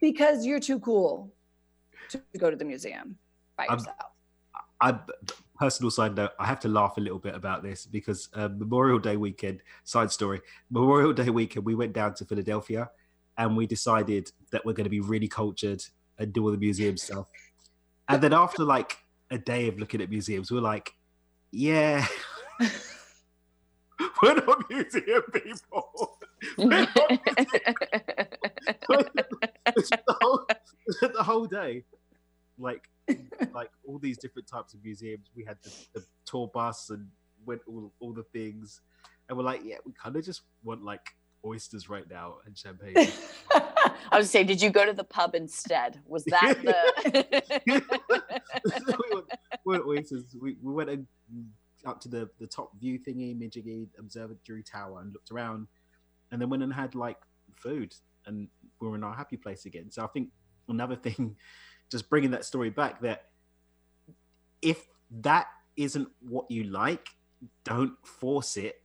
because 0.02 0.46
you're 0.46 0.60
too 0.60 0.80
cool 0.80 1.32
to 2.10 2.22
go 2.38 2.50
to 2.50 2.56
the 2.56 2.66
museum 2.66 3.18
by 3.58 3.66
yourself. 3.66 3.96
I, 4.82 4.92
I 4.92 5.00
personal 5.60 5.92
side 5.92 6.16
note, 6.16 6.32
I 6.40 6.46
have 6.46 6.60
to 6.62 6.70
laugh 6.70 6.98
a 6.98 7.02
little 7.02 7.20
bit 7.20 7.36
about 7.36 7.64
this 7.64 7.86
because 7.86 8.30
uh, 8.34 8.48
Memorial 8.48 8.98
Day 8.98 9.18
weekend, 9.18 9.62
side 9.84 10.12
story, 10.12 10.42
Memorial 10.72 11.14
Day 11.14 11.30
weekend, 11.30 11.66
we 11.66 11.76
went 11.76 11.94
down 11.94 12.14
to 12.16 12.26
Philadelphia 12.26 12.90
and 13.38 13.58
we 13.58 13.68
decided 13.68 14.32
that 14.52 14.66
we're 14.66 14.74
going 14.74 14.86
to 14.86 14.90
be 14.90 15.02
really 15.02 15.28
cultured 15.28 15.84
and 16.18 16.32
do 16.32 16.44
all 16.44 16.52
the 16.52 16.58
museum 16.58 16.98
stuff. 16.98 17.28
And 18.08 18.22
then 18.22 18.34
after 18.34 18.64
like 18.64 18.98
a 19.32 19.38
day 19.38 19.68
of 19.68 19.78
looking 19.78 20.02
at 20.02 20.10
museums, 20.10 20.50
we're 20.52 20.62
like, 20.62 20.94
yeah, 21.52 22.06
we're 24.24 24.36
not 24.36 24.70
museum 24.70 25.24
people. 25.34 26.18
We're 26.58 26.70
not 26.70 26.96
museum. 27.10 27.76
the, 28.88 30.16
whole, 30.22 30.46
the 31.02 31.24
whole 31.24 31.46
day, 31.48 31.84
like 32.60 32.90
like 33.54 33.72
all 33.88 33.98
these 34.00 34.18
different 34.18 34.48
types 34.48 34.74
of 34.74 34.84
museums. 34.84 35.30
We 35.36 35.44
had 35.44 35.58
the, 35.64 35.72
the 35.94 36.06
tour 36.26 36.50
bus 36.54 36.90
and 36.90 37.08
went 37.46 37.62
all, 37.68 37.92
all 38.00 38.14
the 38.14 38.24
things, 38.24 38.82
and 39.28 39.38
we're 39.38 39.44
like, 39.44 39.62
yeah, 39.64 39.78
we 39.86 39.94
kind 39.94 40.16
of 40.16 40.24
just 40.24 40.42
want 40.64 40.84
like 40.84 41.16
oysters 41.46 41.90
right 41.90 42.10
now 42.10 42.36
and 42.46 42.58
champagne. 42.58 42.96
I 44.12 44.18
was 44.18 44.30
saying, 44.30 44.48
did 44.48 44.62
you 44.62 44.70
go 44.70 44.86
to 44.86 44.94
the 44.94 45.04
pub 45.04 45.36
instead? 45.36 46.00
Was 46.06 46.26
that 46.26 46.58
the? 46.64 47.62
we, 47.66 47.74
went, 49.14 49.26
we 49.66 49.74
went 49.74 49.86
oysters. 49.86 50.36
We, 50.40 50.58
we 50.62 50.74
went 50.74 51.08
up 51.86 52.02
to 52.02 52.10
the 52.10 52.30
the 52.40 52.48
top 52.48 52.78
view 52.80 53.00
thingy, 53.00 53.38
Mijigi 53.38 53.88
Observatory 53.98 54.64
Tower, 54.64 55.02
and 55.02 55.14
looked 55.14 55.32
around, 55.32 55.68
and 56.32 56.42
then 56.42 56.50
went 56.50 56.64
and 56.64 56.74
had 56.74 56.96
like 56.96 57.18
food, 57.56 57.94
and 58.26 58.48
we 58.82 58.88
were 58.88 58.96
in 58.96 59.04
our 59.04 59.16
happy 59.16 59.38
place 59.38 59.66
again. 59.66 59.92
So 59.92 60.04
I 60.04 60.08
think 60.08 60.30
another 60.68 60.96
thing 60.96 61.36
just 61.90 62.10
bringing 62.10 62.32
that 62.32 62.46
story 62.46 62.70
back 62.70 63.02
that 63.02 63.26
if 64.62 64.88
that 65.22 65.48
isn't 65.78 66.10
what 66.22 66.50
you 66.50 66.66
like, 66.66 67.10
don't 67.64 67.94
force 68.04 68.58
it 68.58 68.82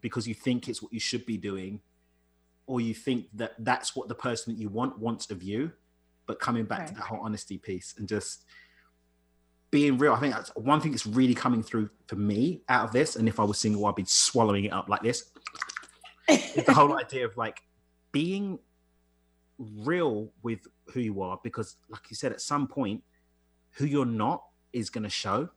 because 0.00 0.26
you 0.26 0.34
think 0.34 0.68
it's 0.68 0.82
what 0.82 0.92
you 0.92 1.00
should 1.00 1.26
be 1.26 1.36
doing 1.36 1.80
or 2.66 2.80
you 2.80 2.94
think 2.94 3.26
that 3.34 3.52
that's 3.58 3.94
what 3.94 4.08
the 4.08 4.14
person 4.14 4.54
that 4.54 4.60
you 4.60 4.68
want 4.68 4.98
wants 4.98 5.30
of 5.30 5.42
you. 5.42 5.72
But 6.26 6.40
coming 6.40 6.64
back 6.64 6.80
right. 6.80 6.88
to 6.88 6.94
that 6.94 7.02
whole 7.02 7.20
honesty 7.20 7.58
piece 7.58 7.94
and 7.98 8.08
just 8.08 8.44
being 9.70 9.96
real 9.96 10.12
i 10.12 10.20
think 10.20 10.34
that's 10.34 10.50
one 10.54 10.82
thing 10.82 10.90
that's 10.90 11.06
really 11.06 11.34
coming 11.34 11.62
through 11.62 11.88
for 12.06 12.16
me 12.16 12.62
out 12.68 12.84
of 12.84 12.92
this. 12.92 13.16
And 13.16 13.26
if 13.26 13.40
i 13.40 13.44
was 13.44 13.58
single 13.58 13.84
i'd 13.86 13.94
be 13.94 14.04
swallowing 14.06 14.64
it 14.64 14.72
up 14.72 14.88
like 14.88 15.02
this. 15.02 15.30
The 16.28 16.72
whole 16.72 16.96
idea 16.98 17.24
of 17.24 17.36
like 17.36 17.62
being 18.12 18.58
real 19.58 20.30
with 20.42 20.66
who 20.92 21.00
you 21.00 21.22
are 21.22 21.38
because 21.42 21.76
like 21.88 22.10
you 22.10 22.16
said 22.16 22.32
at 22.32 22.40
some 22.40 22.66
point 22.66 23.02
who 23.72 23.84
you're 23.84 24.04
not 24.06 24.44
is 24.72 24.90
going 24.90 25.04
to 25.04 25.10
show. 25.10 25.50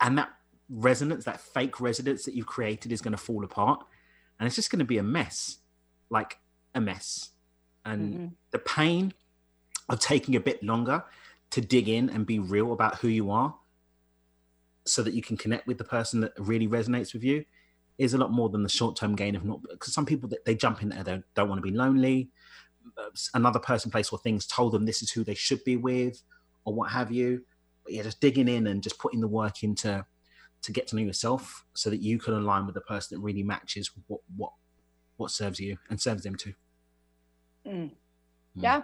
And 0.00 0.18
that 0.18 0.30
resonance 0.68 1.24
that 1.24 1.40
fake 1.40 1.80
resonance 1.80 2.24
that 2.24 2.34
you've 2.34 2.46
created 2.46 2.92
is 2.92 3.00
going 3.00 3.12
to 3.12 3.18
fall 3.18 3.44
apart. 3.44 3.84
And 4.38 4.46
it's 4.46 4.56
just 4.56 4.70
going 4.70 4.80
to 4.80 4.84
be 4.84 4.98
a 4.98 5.02
mess 5.02 5.58
like 6.10 6.38
a 6.74 6.80
mess. 6.80 7.30
And 7.84 8.14
mm-hmm. 8.14 8.26
the 8.50 8.58
pain 8.58 9.14
of 9.88 10.00
taking 10.00 10.34
a 10.34 10.40
bit 10.40 10.62
longer 10.62 11.04
to 11.50 11.60
dig 11.60 11.88
in 11.88 12.10
and 12.10 12.26
be 12.26 12.38
real 12.38 12.72
about 12.72 12.96
who 12.96 13.08
you 13.08 13.30
are 13.30 13.54
so 14.84 15.02
that 15.02 15.14
you 15.14 15.22
can 15.22 15.36
connect 15.36 15.66
with 15.66 15.78
the 15.78 15.84
person 15.84 16.20
that 16.20 16.32
really 16.38 16.66
resonates 16.66 17.12
with 17.12 17.24
you 17.24 17.44
is 17.98 18.14
a 18.14 18.18
lot 18.18 18.30
more 18.30 18.48
than 18.48 18.62
the 18.62 18.68
short-term 18.68 19.16
gain 19.16 19.34
of 19.34 19.44
not 19.44 19.62
because 19.62 19.92
some 19.94 20.06
people 20.06 20.30
they 20.44 20.54
jump 20.54 20.82
in 20.82 20.90
there 20.90 21.02
they 21.02 21.22
don't 21.34 21.48
want 21.48 21.58
to 21.58 21.62
be 21.62 21.76
lonely 21.76 22.30
another 23.34 23.58
person, 23.58 23.90
place, 23.90 24.10
or 24.10 24.18
things 24.18 24.46
told 24.46 24.72
them 24.72 24.84
this 24.84 25.02
is 25.02 25.10
who 25.10 25.24
they 25.24 25.34
should 25.34 25.62
be 25.64 25.76
with, 25.76 26.22
or 26.64 26.74
what 26.74 26.90
have 26.90 27.10
you. 27.10 27.42
But 27.84 27.94
yeah, 27.94 28.02
just 28.02 28.20
digging 28.20 28.48
in 28.48 28.66
and 28.66 28.82
just 28.82 28.98
putting 28.98 29.20
the 29.20 29.28
work 29.28 29.62
into 29.62 30.04
to 30.62 30.72
get 30.72 30.86
to 30.88 30.96
know 30.96 31.02
yourself, 31.02 31.64
so 31.74 31.90
that 31.90 32.00
you 32.00 32.18
can 32.18 32.34
align 32.34 32.66
with 32.66 32.74
the 32.74 32.80
person 32.80 33.16
that 33.16 33.24
really 33.24 33.42
matches 33.42 33.90
what 34.06 34.20
what 34.36 34.52
what 35.16 35.30
serves 35.30 35.60
you 35.60 35.78
and 35.90 36.00
serves 36.00 36.22
them 36.22 36.34
too. 36.34 36.54
Mm. 37.66 37.72
Mm. 37.72 37.90
Yeah, 38.56 38.82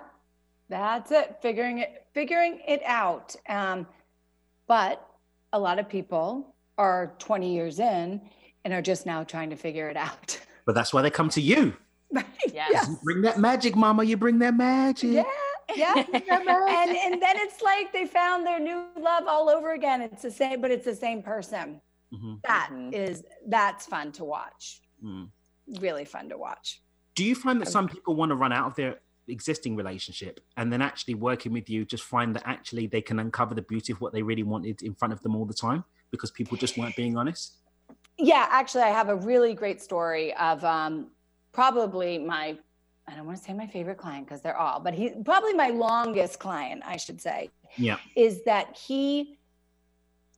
that's 0.69 1.11
it. 1.11 1.39
Figuring 1.43 1.79
it 1.79 2.07
figuring 2.15 2.61
it 2.67 2.83
out. 2.85 3.35
Um, 3.49 3.87
but 4.67 5.07
a 5.53 5.59
lot 5.59 5.79
of 5.79 5.89
people 5.89 6.55
are 6.79 7.15
20 7.19 7.53
years 7.53 7.79
in 7.79 8.21
and 8.65 8.73
are 8.73 8.83
just 8.83 9.07
now 9.07 9.25
trying 9.25 9.51
to 9.51 9.57
figure 9.57 9.89
it 9.89 9.97
out. 9.97 10.39
But 10.65 10.77
that's 10.77 10.95
why 10.95 11.03
they 11.03 11.11
come 11.11 11.29
to 11.31 11.41
you. 11.41 11.75
Right. 12.13 12.25
Yes. 12.55 12.87
You 12.89 12.97
bring 13.03 13.23
that 13.23 13.37
magic, 13.37 13.75
mama. 13.75 14.05
You 14.05 14.17
bring 14.17 14.39
that 14.39 14.57
magic. 14.57 15.11
Yeah. 15.11 15.25
Yeah. 15.75 15.95
and 16.13 16.17
and 16.17 17.21
then 17.21 17.37
it's 17.39 17.61
like 17.63 17.93
they 17.93 18.07
found 18.07 18.47
their 18.47 18.61
new 18.61 18.85
love 18.97 19.25
all 19.27 19.51
over 19.51 19.73
again. 19.73 20.03
It's 20.03 20.23
the 20.23 20.31
same, 20.31 20.61
but 20.61 20.71
it's 20.71 20.85
the 20.85 20.95
same 20.95 21.21
person. 21.21 21.81
Mm-hmm. 22.15 22.35
That 22.45 22.69
mm-hmm. 22.73 22.95
is 22.95 23.25
that's 23.49 23.87
fun 23.87 24.13
to 24.13 24.25
watch. 24.25 24.83
Mm. 25.05 25.31
Really 25.81 26.05
fun 26.05 26.29
to 26.29 26.39
watch. 26.39 26.81
Do 27.17 27.25
you 27.25 27.35
find 27.35 27.61
that 27.61 27.67
some 27.67 27.89
people 27.89 28.15
want 28.15 28.31
to 28.31 28.37
run 28.37 28.53
out 28.53 28.67
of 28.67 28.77
their 28.77 29.01
existing 29.29 29.77
relationship 29.77 30.41
and 30.57 30.73
then 30.73 30.83
actually 30.83 31.15
working 31.15 31.53
with 31.53 31.69
you 31.69 31.85
just 31.85 32.05
find 32.05 32.35
that 32.35 32.43
actually 32.45 32.87
they 32.87 33.01
can 33.01 33.19
uncover 33.19 33.55
the 33.55 33.63
beauty 33.63 33.93
of 33.93 34.01
what 34.01 34.13
they 34.13 34.23
really 34.23 34.43
wanted 34.43 34.83
in 34.83 34.95
front 34.95 35.13
of 35.13 35.23
them 35.23 35.37
all 35.37 35.45
the 35.45 35.55
time 35.55 35.85
because 36.11 36.31
people 36.31 36.57
just 36.57 36.77
weren't 36.77 36.97
being 36.97 37.17
honest? 37.17 37.57
Yeah, 38.23 38.47
actually, 38.51 38.85
I 38.85 38.91
have 38.91 39.09
a 39.09 39.16
really 39.16 39.53
great 39.53 39.83
story 39.83 40.33
of 40.35 40.64
um, 40.64 41.09
probably 41.53 42.18
my 42.18 42.57
I 43.09 43.16
don't 43.16 43.27
want 43.27 43.37
to 43.37 43.45
say 43.45 43.53
my 43.53 43.66
favorite 43.66 43.99
client 43.99 44.27
because 44.27 44.43
they're 44.43 44.57
all, 44.57 44.79
but 44.79 44.95
he 44.95 45.11
probably 45.25 45.55
my 45.55 45.68
longest 45.68 46.39
client, 46.39 46.83
I 46.87 46.97
should 46.97 47.20
say. 47.20 47.51
Yeah. 47.77 47.97
Is 48.14 48.45
that 48.45 48.77
he 48.77 49.39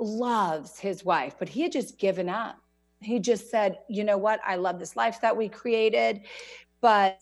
loves 0.01 0.79
his 0.79 1.05
wife, 1.05 1.37
but 1.39 1.49
he 1.49 1.61
had 1.61 1.73
just 1.73 1.99
given 1.99 2.29
up. 2.29 2.57
He 3.01 3.19
just 3.19 3.51
said, 3.51 3.79
you 3.89 4.03
know 4.03 4.17
what? 4.17 4.41
I 4.47 4.57
love 4.57 4.79
this 4.79 4.97
life 4.97 5.21
that 5.21 5.37
we 5.37 5.49
created, 5.49 6.23
but 6.81 7.19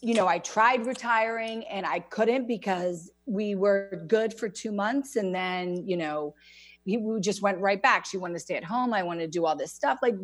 you 0.00 0.14
know, 0.14 0.26
I 0.26 0.38
tried 0.38 0.86
retiring 0.86 1.64
and 1.64 1.86
I 1.86 2.00
couldn't 2.00 2.46
because 2.46 3.10
we 3.26 3.54
were 3.54 4.04
good 4.06 4.32
for 4.32 4.48
two 4.48 4.72
months. 4.72 5.16
And 5.16 5.34
then, 5.34 5.86
you 5.86 5.96
know, 5.96 6.34
he 6.88 6.96
we 6.96 7.20
just 7.20 7.42
went 7.42 7.58
right 7.58 7.80
back. 7.80 8.06
She 8.06 8.16
wanted 8.16 8.34
to 8.34 8.40
stay 8.40 8.56
at 8.56 8.64
home. 8.64 8.92
I 8.94 9.02
wanted 9.02 9.22
to 9.22 9.38
do 9.38 9.44
all 9.46 9.56
this 9.56 9.72
stuff. 9.72 9.98
Like 10.02 10.14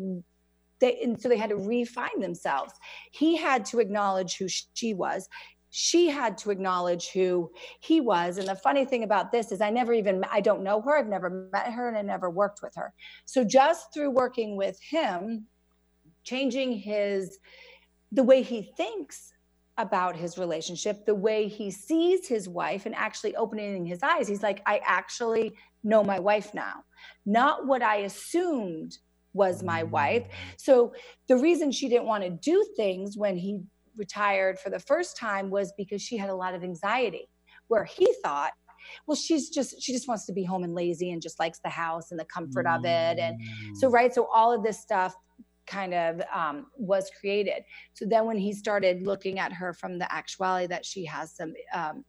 they 0.79 0.99
and 1.01 1.19
so 1.19 1.29
they 1.29 1.37
had 1.37 1.49
to 1.49 1.55
refine 1.55 2.19
themselves 2.19 2.73
he 3.11 3.35
had 3.35 3.65
to 3.65 3.79
acknowledge 3.79 4.37
who 4.37 4.47
she 4.73 4.93
was 4.93 5.27
she 5.69 6.07
had 6.07 6.37
to 6.37 6.51
acknowledge 6.51 7.09
who 7.09 7.51
he 7.81 7.99
was 7.99 8.37
and 8.37 8.47
the 8.47 8.55
funny 8.55 8.85
thing 8.85 9.03
about 9.03 9.31
this 9.31 9.51
is 9.51 9.61
i 9.61 9.69
never 9.69 9.93
even 9.93 10.23
i 10.31 10.39
don't 10.41 10.63
know 10.63 10.81
her 10.81 10.97
i've 10.97 11.07
never 11.07 11.49
met 11.51 11.71
her 11.71 11.87
and 11.87 11.97
i 11.97 12.01
never 12.01 12.29
worked 12.29 12.61
with 12.61 12.73
her 12.75 12.93
so 13.25 13.43
just 13.43 13.93
through 13.93 14.09
working 14.09 14.55
with 14.55 14.79
him 14.81 15.45
changing 16.23 16.71
his 16.71 17.39
the 18.11 18.23
way 18.23 18.41
he 18.41 18.71
thinks 18.77 19.33
about 19.77 20.15
his 20.15 20.37
relationship 20.37 21.05
the 21.05 21.13
way 21.13 21.47
he 21.47 21.69
sees 21.69 22.27
his 22.27 22.47
wife 22.47 22.85
and 22.85 22.95
actually 22.95 23.35
opening 23.35 23.85
his 23.85 24.01
eyes 24.01 24.27
he's 24.27 24.43
like 24.43 24.61
i 24.65 24.79
actually 24.85 25.53
know 25.85 26.03
my 26.03 26.19
wife 26.19 26.53
now 26.53 26.83
not 27.25 27.65
what 27.65 27.81
i 27.81 27.97
assumed 27.97 28.97
was 29.35 29.61
my 29.61 29.83
wife. 29.83 30.23
Mm. 30.23 30.29
So 30.57 30.93
the 31.27 31.37
reason 31.37 31.71
she 31.71 31.89
didn't 31.89 32.07
want 32.07 32.23
to 32.23 32.29
do 32.31 32.65
things 32.75 33.17
when 33.17 33.37
he 33.37 33.59
retired 33.95 34.57
for 34.57 34.69
the 34.69 34.79
first 34.79 35.17
time 35.17 35.49
was 35.51 35.73
because 35.77 36.01
she 36.01 36.17
had 36.17 36.29
a 36.29 36.35
lot 36.35 36.55
of 36.55 36.63
anxiety, 36.63 37.27
where 37.67 37.83
he 37.83 38.11
thought, 38.23 38.53
well, 39.05 39.15
she's 39.15 39.49
just, 39.49 39.81
she 39.81 39.91
just 39.91 40.07
wants 40.07 40.25
to 40.27 40.33
be 40.33 40.43
home 40.43 40.63
and 40.63 40.73
lazy 40.73 41.11
and 41.11 41.21
just 41.21 41.39
likes 41.39 41.59
the 41.63 41.69
house 41.69 42.11
and 42.11 42.19
the 42.19 42.25
comfort 42.25 42.65
of 42.65 42.85
it. 42.85 43.19
And 43.19 43.39
so, 43.75 43.89
mm. 43.89 43.93
right. 43.93 44.13
So 44.13 44.27
all 44.33 44.53
of 44.53 44.63
this 44.63 44.79
stuff 44.79 45.13
kind 45.67 45.93
of 45.93 46.21
um, 46.33 46.67
was 46.77 47.09
created. 47.19 47.63
So 47.93 48.05
then 48.05 48.25
when 48.25 48.37
he 48.37 48.53
started 48.53 49.01
looking 49.01 49.39
at 49.39 49.51
her 49.51 49.73
from 49.73 49.99
the 49.99 50.11
actuality 50.13 50.67
that 50.67 50.85
she 50.85 51.03
has 51.05 51.35
some 51.35 51.53
um, 51.73 52.05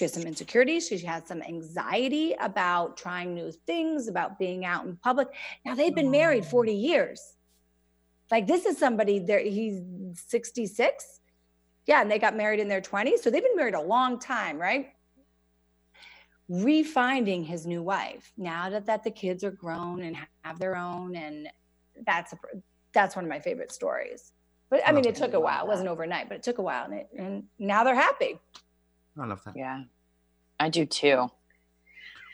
she 0.00 0.04
has 0.04 0.14
some 0.14 0.22
insecurities 0.22 0.88
she 0.88 0.96
has 1.00 1.26
some 1.26 1.42
anxiety 1.42 2.34
about 2.40 2.96
trying 2.96 3.34
new 3.34 3.52
things 3.66 4.08
about 4.08 4.38
being 4.38 4.64
out 4.64 4.86
in 4.86 4.96
public. 4.96 5.28
Now 5.66 5.74
they've 5.74 5.94
been 5.94 6.10
married 6.10 6.46
40 6.46 6.72
years. 6.72 7.34
Like 8.30 8.46
this 8.46 8.64
is 8.64 8.78
somebody 8.78 9.18
there 9.18 9.40
he's 9.40 9.82
66 10.28 11.20
yeah 11.86 12.00
and 12.00 12.10
they 12.10 12.18
got 12.18 12.34
married 12.34 12.60
in 12.60 12.68
their 12.68 12.80
20s 12.80 13.18
so 13.18 13.28
they've 13.28 13.42
been 13.42 13.56
married 13.56 13.74
a 13.74 13.82
long 13.82 14.18
time 14.18 14.58
right? 14.58 14.88
Refinding 16.50 17.44
his 17.44 17.66
new 17.66 17.82
wife 17.82 18.32
now 18.38 18.70
that, 18.70 18.86
that 18.86 19.04
the 19.04 19.10
kids 19.10 19.44
are 19.44 19.50
grown 19.50 20.00
and 20.00 20.16
have 20.44 20.58
their 20.58 20.76
own 20.76 21.14
and 21.14 21.46
that's 22.06 22.32
a, 22.32 22.36
that's 22.94 23.16
one 23.16 23.26
of 23.26 23.28
my 23.28 23.38
favorite 23.38 23.70
stories. 23.70 24.32
But 24.70 24.80
i 24.86 24.92
mean 24.92 25.04
it 25.04 25.14
took 25.14 25.34
a 25.34 25.40
while 25.40 25.66
it 25.66 25.68
wasn't 25.68 25.90
overnight 25.90 26.30
but 26.30 26.36
it 26.36 26.42
took 26.42 26.56
a 26.56 26.62
while 26.62 26.86
and, 26.86 26.94
it, 26.94 27.08
and 27.18 27.44
now 27.58 27.84
they're 27.84 27.94
happy 27.94 28.40
i 29.18 29.26
love 29.26 29.42
that. 29.44 29.54
Yeah 29.56 29.84
i 30.60 30.68
do 30.68 30.86
too. 30.86 31.28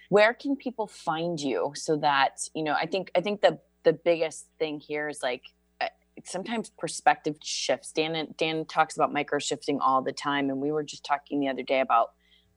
Where 0.08 0.34
can 0.34 0.56
people 0.56 0.86
find 0.86 1.40
you 1.40 1.72
so 1.74 1.96
that 1.96 2.40
you 2.54 2.62
know 2.62 2.74
i 2.74 2.86
think 2.86 3.10
i 3.14 3.20
think 3.20 3.40
the 3.40 3.58
the 3.84 3.92
biggest 3.92 4.48
thing 4.58 4.80
here 4.80 5.08
is 5.08 5.20
like 5.22 5.44
uh, 5.80 5.86
sometimes 6.24 6.70
perspective 6.76 7.36
shifts. 7.42 7.92
Dan 7.92 8.34
dan 8.36 8.66
talks 8.66 8.96
about 8.96 9.12
micro 9.12 9.38
shifting 9.38 9.80
all 9.80 10.02
the 10.02 10.12
time 10.12 10.50
and 10.50 10.60
we 10.60 10.72
were 10.72 10.82
just 10.82 11.04
talking 11.04 11.40
the 11.40 11.48
other 11.48 11.62
day 11.62 11.80
about 11.80 12.08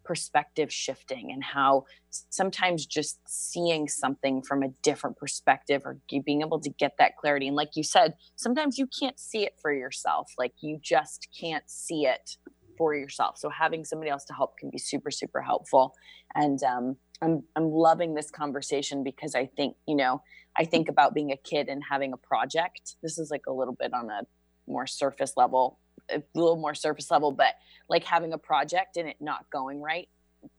perspective 0.03 0.73
shifting 0.73 1.31
and 1.31 1.43
how 1.43 1.85
sometimes 2.09 2.87
just 2.87 3.19
seeing 3.27 3.87
something 3.87 4.41
from 4.41 4.63
a 4.63 4.69
different 4.81 5.17
perspective 5.17 5.83
or 5.85 5.99
being 6.25 6.41
able 6.41 6.59
to 6.59 6.69
get 6.71 6.93
that 6.97 7.15
clarity. 7.15 7.47
And 7.47 7.55
like 7.55 7.75
you 7.75 7.83
said 7.83 8.15
sometimes 8.35 8.79
you 8.79 8.87
can't 8.87 9.19
see 9.19 9.45
it 9.45 9.53
for 9.61 9.71
yourself. 9.71 10.31
Like 10.37 10.53
you 10.61 10.79
just 10.81 11.27
can't 11.39 11.69
see 11.69 12.07
it 12.07 12.37
for 12.79 12.95
yourself 12.95 13.37
so 13.37 13.49
having 13.49 13.85
somebody 13.85 14.09
else 14.09 14.25
to 14.25 14.33
help 14.33 14.57
can 14.57 14.71
be 14.71 14.79
super 14.79 15.11
super 15.11 15.41
helpful 15.41 15.93
and 16.33 16.63
um, 16.63 16.95
i'm 17.21 17.43
i'm 17.55 17.69
loving 17.69 18.15
this 18.15 18.31
conversation 18.31 19.03
because 19.03 19.35
i 19.35 19.45
think 19.45 19.75
you 19.87 19.95
know 19.95 20.23
i 20.57 20.65
think 20.65 20.89
about 20.89 21.13
being 21.13 21.31
a 21.31 21.37
kid 21.37 21.69
and 21.69 21.83
having 21.87 22.13
a 22.13 22.17
project 22.17 22.95
this 23.03 23.19
is 23.19 23.29
like 23.29 23.45
a 23.47 23.53
little 23.53 23.75
bit 23.75 23.93
on 23.93 24.09
a 24.09 24.21
more 24.65 24.87
surface 24.87 25.33
level 25.37 25.77
a 26.11 26.23
little 26.35 26.57
more 26.57 26.73
surface 26.73 27.11
level, 27.11 27.31
but 27.31 27.55
like 27.89 28.03
having 28.03 28.33
a 28.33 28.37
project 28.37 28.97
and 28.97 29.07
it 29.07 29.17
not 29.19 29.45
going 29.51 29.81
right, 29.81 30.07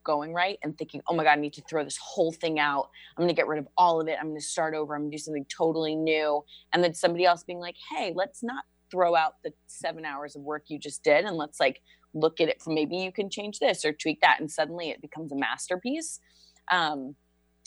going 0.04 0.32
right, 0.32 0.58
and 0.62 0.76
thinking, 0.76 1.00
oh 1.08 1.14
my 1.14 1.24
God, 1.24 1.32
I 1.32 1.40
need 1.40 1.54
to 1.54 1.62
throw 1.62 1.84
this 1.84 1.98
whole 2.02 2.32
thing 2.32 2.58
out. 2.58 2.88
I'm 3.16 3.22
going 3.22 3.34
to 3.34 3.38
get 3.38 3.46
rid 3.46 3.58
of 3.58 3.68
all 3.76 4.00
of 4.00 4.08
it. 4.08 4.16
I'm 4.20 4.28
going 4.28 4.40
to 4.40 4.44
start 4.44 4.74
over. 4.74 4.94
I'm 4.94 5.02
going 5.02 5.10
to 5.12 5.16
do 5.16 5.22
something 5.22 5.46
totally 5.46 5.94
new. 5.94 6.44
And 6.72 6.82
then 6.82 6.94
somebody 6.94 7.24
else 7.24 7.44
being 7.44 7.60
like, 7.60 7.76
hey, 7.90 8.12
let's 8.14 8.42
not 8.42 8.64
throw 8.90 9.14
out 9.14 9.34
the 9.44 9.52
seven 9.66 10.04
hours 10.04 10.34
of 10.34 10.42
work 10.42 10.64
you 10.66 10.76
just 10.76 11.04
did 11.04 11.24
and 11.24 11.36
let's 11.36 11.60
like 11.60 11.80
look 12.14 12.40
at 12.40 12.48
it 12.48 12.62
from 12.62 12.74
maybe 12.74 12.96
you 12.96 13.12
can 13.12 13.30
change 13.30 13.58
this 13.58 13.84
or 13.84 13.92
tweak 13.92 14.20
that. 14.20 14.40
And 14.40 14.50
suddenly 14.50 14.90
it 14.90 15.00
becomes 15.00 15.32
a 15.32 15.36
masterpiece. 15.36 16.20
Um, 16.70 17.14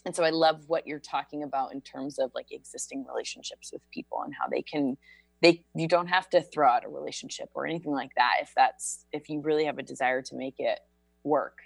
and 0.06 0.16
so 0.16 0.24
I 0.24 0.32
love 0.32 0.64
what 0.68 0.86
you're 0.86 1.00
talking 1.00 1.44
about 1.44 1.74
in 1.74 1.82
terms 1.82 2.20
of 2.20 2.32
like 2.36 2.52
existing 2.52 3.06
relationships 3.08 3.72
with 3.72 3.82
people 3.92 4.22
and 4.24 4.34
how 4.34 4.48
they 4.50 4.62
can 4.62 4.98
they 5.44 5.64
you 5.76 5.88
don't 5.88 6.08
have 6.08 6.30
to 6.30 6.42
throw 6.42 6.68
out 6.68 6.86
a 6.86 6.90
relationship 6.90 7.50
or 7.54 7.68
anything 7.68 7.92
like 7.92 8.12
that 8.16 8.36
if 8.42 8.52
that's 8.56 9.06
if 9.12 9.30
you 9.30 9.42
really 9.42 9.66
have 9.66 9.78
a 9.78 9.84
desire 9.84 10.22
to 10.22 10.36
make 10.36 10.56
it 10.58 10.80
work 11.24 11.58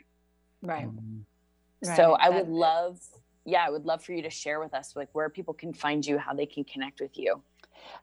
right, 0.64 0.90
right. 1.86 1.96
so 1.96 2.14
i 2.14 2.30
would 2.30 2.50
love 2.50 3.00
yeah 3.46 3.64
i 3.66 3.70
would 3.70 3.86
love 3.86 4.04
for 4.04 4.12
you 4.14 4.24
to 4.24 4.30
share 4.30 4.60
with 4.60 4.74
us 4.74 4.96
like 4.96 5.10
where 5.14 5.30
people 5.30 5.54
can 5.54 5.72
find 5.72 6.06
you 6.06 6.18
how 6.18 6.34
they 6.34 6.46
can 6.46 6.64
connect 6.66 7.00
with 7.00 7.18
you 7.18 7.42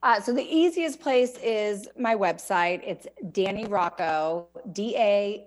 uh, 0.03 0.21
so 0.21 0.33
the 0.33 0.43
easiest 0.43 1.01
place 1.01 1.37
is 1.43 1.89
my 1.99 2.15
website 2.15 2.81
it's 2.85 3.07
Dani 3.33 3.71
Rocco 3.71 4.47
d-a-n-i 4.73 5.41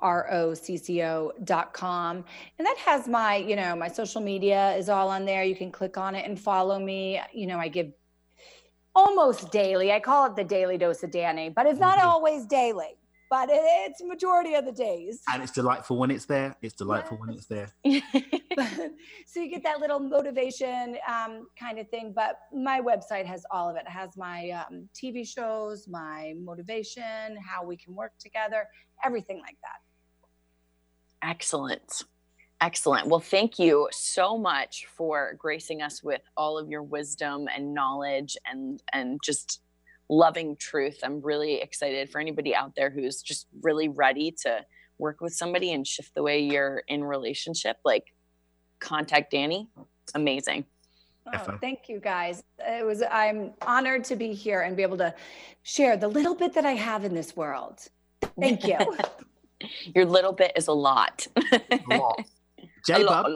R-O-C-C-O 0.00 1.32
dot 1.44 1.72
com. 1.72 2.24
And 2.58 2.66
that 2.66 2.76
has 2.78 3.08
my, 3.08 3.36
you 3.36 3.56
know, 3.56 3.74
my 3.74 3.88
social 3.88 4.20
media 4.20 4.76
is 4.76 4.88
all 4.88 5.08
on 5.08 5.24
there. 5.24 5.42
You 5.42 5.56
can 5.56 5.72
click 5.72 5.98
on 5.98 6.14
it 6.14 6.24
and 6.24 6.38
follow 6.38 6.78
me. 6.78 7.20
You 7.32 7.48
know, 7.48 7.58
I 7.58 7.68
give 7.68 7.90
almost 8.94 9.50
daily. 9.50 9.92
I 9.92 10.00
call 10.00 10.26
it 10.26 10.36
the 10.36 10.44
daily 10.44 10.78
dose 10.78 11.02
of 11.02 11.10
Dani 11.10 11.54
but 11.54 11.66
it's 11.66 11.80
not 11.80 11.98
mm-hmm. 11.98 12.08
always 12.08 12.46
daily. 12.46 12.97
But 13.30 13.50
it, 13.50 13.60
it's 13.62 14.02
majority 14.02 14.54
of 14.54 14.64
the 14.64 14.72
days. 14.72 15.20
And 15.32 15.42
it's 15.42 15.52
delightful 15.52 15.98
when 15.98 16.10
it's 16.10 16.24
there. 16.24 16.56
It's 16.62 16.74
delightful 16.74 17.18
yes. 17.18 17.26
when 17.26 17.36
it's 17.36 17.46
there. 17.46 17.72
so 19.26 19.40
you 19.40 19.50
get 19.50 19.62
that 19.64 19.80
little 19.80 19.98
motivation 19.98 20.96
um, 21.06 21.46
kind 21.58 21.78
of 21.78 21.88
thing. 21.90 22.12
But 22.14 22.38
my 22.52 22.80
website 22.80 23.26
has 23.26 23.44
all 23.50 23.68
of 23.68 23.76
it. 23.76 23.82
It 23.86 23.90
has 23.90 24.16
my 24.16 24.50
um, 24.50 24.88
TV 24.94 25.26
shows, 25.26 25.86
my 25.88 26.34
motivation, 26.38 27.36
how 27.46 27.64
we 27.64 27.76
can 27.76 27.94
work 27.94 28.12
together, 28.18 28.66
everything 29.04 29.40
like 29.40 29.56
that. 29.62 31.28
Excellent. 31.28 32.04
Excellent. 32.60 33.06
Well, 33.06 33.20
thank 33.20 33.58
you 33.58 33.88
so 33.92 34.36
much 34.36 34.86
for 34.96 35.34
gracing 35.38 35.80
us 35.80 36.02
with 36.02 36.22
all 36.36 36.58
of 36.58 36.68
your 36.68 36.82
wisdom 36.82 37.46
and 37.54 37.72
knowledge 37.72 38.36
and 38.50 38.82
and 38.92 39.20
just 39.22 39.60
loving 40.08 40.56
truth. 40.56 41.00
I'm 41.02 41.20
really 41.20 41.60
excited 41.60 42.10
for 42.10 42.20
anybody 42.20 42.54
out 42.54 42.72
there 42.76 42.90
who's 42.90 43.22
just 43.22 43.46
really 43.62 43.88
ready 43.88 44.34
to 44.42 44.64
work 44.98 45.20
with 45.20 45.32
somebody 45.32 45.72
and 45.72 45.86
shift 45.86 46.14
the 46.14 46.22
way 46.22 46.40
you're 46.40 46.82
in 46.88 47.04
relationship. 47.04 47.76
Like 47.84 48.04
contact 48.80 49.32
Dani. 49.32 49.68
Amazing. 50.14 50.64
Oh, 51.34 51.58
thank 51.60 51.88
you 51.88 52.00
guys. 52.00 52.42
It 52.58 52.84
was 52.84 53.02
I'm 53.10 53.52
honored 53.62 54.04
to 54.04 54.16
be 54.16 54.32
here 54.32 54.62
and 54.62 54.76
be 54.76 54.82
able 54.82 54.96
to 54.98 55.14
share 55.62 55.96
the 55.96 56.08
little 56.08 56.34
bit 56.34 56.54
that 56.54 56.64
I 56.64 56.72
have 56.72 57.04
in 57.04 57.14
this 57.14 57.36
world. 57.36 57.80
Thank 58.40 58.66
you. 58.66 58.78
Your 59.94 60.06
little 60.06 60.32
bit 60.32 60.52
is 60.56 60.68
a 60.68 60.72
lot. 60.72 61.26
a 61.36 61.98
lot. 61.98 62.24
J 62.86 63.04
Bub. 63.04 63.26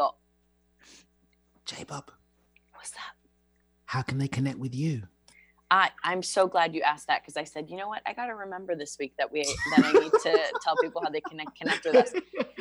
J 1.66 1.84
Bub. 1.84 2.10
What's 2.74 2.90
that? 2.90 3.12
How 3.84 4.02
can 4.02 4.18
they 4.18 4.28
connect 4.28 4.58
with 4.58 4.74
you? 4.74 5.02
I, 5.72 5.90
I'm 6.04 6.22
so 6.22 6.46
glad 6.46 6.72
you 6.74 6.82
asked 6.82 7.06
that 7.06 7.22
because 7.22 7.38
I 7.38 7.44
said, 7.44 7.70
you 7.70 7.78
know 7.78 7.88
what, 7.88 8.02
I 8.04 8.12
got 8.12 8.26
to 8.26 8.34
remember 8.34 8.76
this 8.76 8.98
week 9.00 9.14
that 9.16 9.32
we 9.32 9.42
that 9.42 9.82
I 9.82 9.92
need 9.92 10.12
to 10.12 10.38
tell 10.62 10.76
people 10.82 11.00
how 11.02 11.08
they 11.08 11.22
can 11.22 11.40
connect 11.58 11.86
with 11.86 11.96
us. 11.96 12.12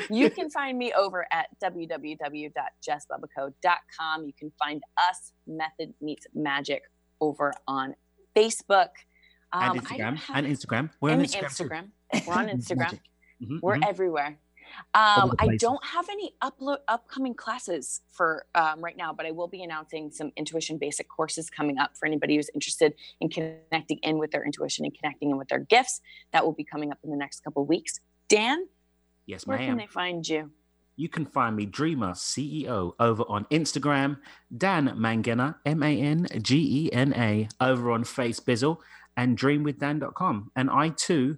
You 0.10 0.30
can 0.30 0.50
find 0.50 0.78
me 0.78 0.94
over 0.94 1.28
at 1.30 1.48
www.jessbubbaco.com. 1.62 4.26
You 4.26 4.32
can 4.40 4.50
find 4.58 4.82
us 4.98 5.34
Method 5.46 5.94
Meets 6.00 6.26
Magic 6.34 6.84
over 7.20 7.54
on 7.68 7.96
Facebook 8.34 8.92
um, 9.52 9.72
and 9.72 9.86
Instagram. 9.86 10.16
Have, 10.16 10.38
and 10.38 10.48
Instagram. 10.48 10.90
We're 11.02 11.12
on 11.12 11.20
Instagram. 11.20 11.90
Instagram. 12.14 12.14
We're 12.28 12.34
on 12.34 12.48
Instagram. 12.48 12.98
Mm-hmm, 13.44 13.58
We're 13.62 13.74
mm-hmm. 13.74 13.90
everywhere. 13.90 14.40
Um, 14.94 15.34
I 15.40 15.56
don't 15.58 15.84
have 15.86 16.08
any 16.10 16.34
upload 16.42 16.78
upcoming 16.88 17.34
classes 17.34 18.02
for 18.10 18.46
um, 18.56 18.82
right 18.82 18.98
now, 18.98 19.14
but 19.14 19.26
I 19.26 19.32
will 19.32 19.48
be 19.48 19.64
announcing 19.64 20.12
some 20.12 20.32
intuition 20.36 20.78
basic 20.78 21.08
courses 21.08 21.50
coming 21.50 21.78
up 21.78 21.98
for 21.98 22.06
anybody 22.06 22.36
who's 22.36 22.50
interested 22.54 22.94
in 23.20 23.30
connecting 23.30 24.00
in 24.04 24.18
with 24.18 24.32
their 24.32 24.44
intuition 24.44 24.86
and 24.86 24.98
connecting 24.98 25.32
in 25.32 25.38
with 25.38 25.48
their 25.48 25.60
gifts. 25.60 26.02
That 26.34 26.46
will 26.46 26.54
be 26.54 26.64
coming 26.64 26.92
up 26.92 27.00
in 27.04 27.10
the 27.10 27.18
next 27.18 27.44
couple 27.44 27.66
weeks. 27.66 28.00
Dan, 28.28 28.68
yes, 29.26 29.48
where 29.48 29.58
ma'am. 29.58 29.70
can 29.70 29.78
they 29.78 29.88
find 29.88 30.28
you? 30.28 30.52
You 30.98 31.10
can 31.10 31.26
find 31.26 31.56
me, 31.56 31.66
Dreamer 31.66 32.12
CEO, 32.12 32.94
over 33.00 33.24
on 33.28 33.46
Instagram, 33.46 34.18
Dan 34.56 34.90
Mangena, 34.90 35.56
M 35.66 35.84
A 35.84 36.00
N 36.00 36.28
G 36.42 36.86
E 36.86 36.94
N 36.94 37.14
A, 37.16 37.48
over 37.60 37.92
on 37.92 38.04
FaceBizzle, 38.04 38.78
and 39.16 39.38
dreamwithdan.com. 39.38 40.52
And 40.56 40.70
I 40.70 40.90
too, 40.90 41.38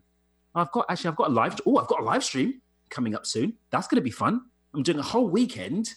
I've 0.56 0.72
got 0.72 0.88
actually, 0.90 1.10
I've 1.10 1.16
got 1.16 1.30
a 1.30 1.34
live, 1.34 1.62
oh, 1.66 1.78
I've 1.78 1.88
got 1.88 2.02
a 2.02 2.04
live 2.04 2.24
stream 2.24 2.62
coming 2.94 3.16
up 3.16 3.26
soon. 3.26 3.54
That's 3.72 3.88
going 3.88 3.98
to 3.98 4.02
be 4.02 4.12
fun. 4.12 4.42
I'm 4.74 4.84
doing 4.84 5.00
a 5.00 5.04
whole 5.04 5.28
weekend 5.28 5.90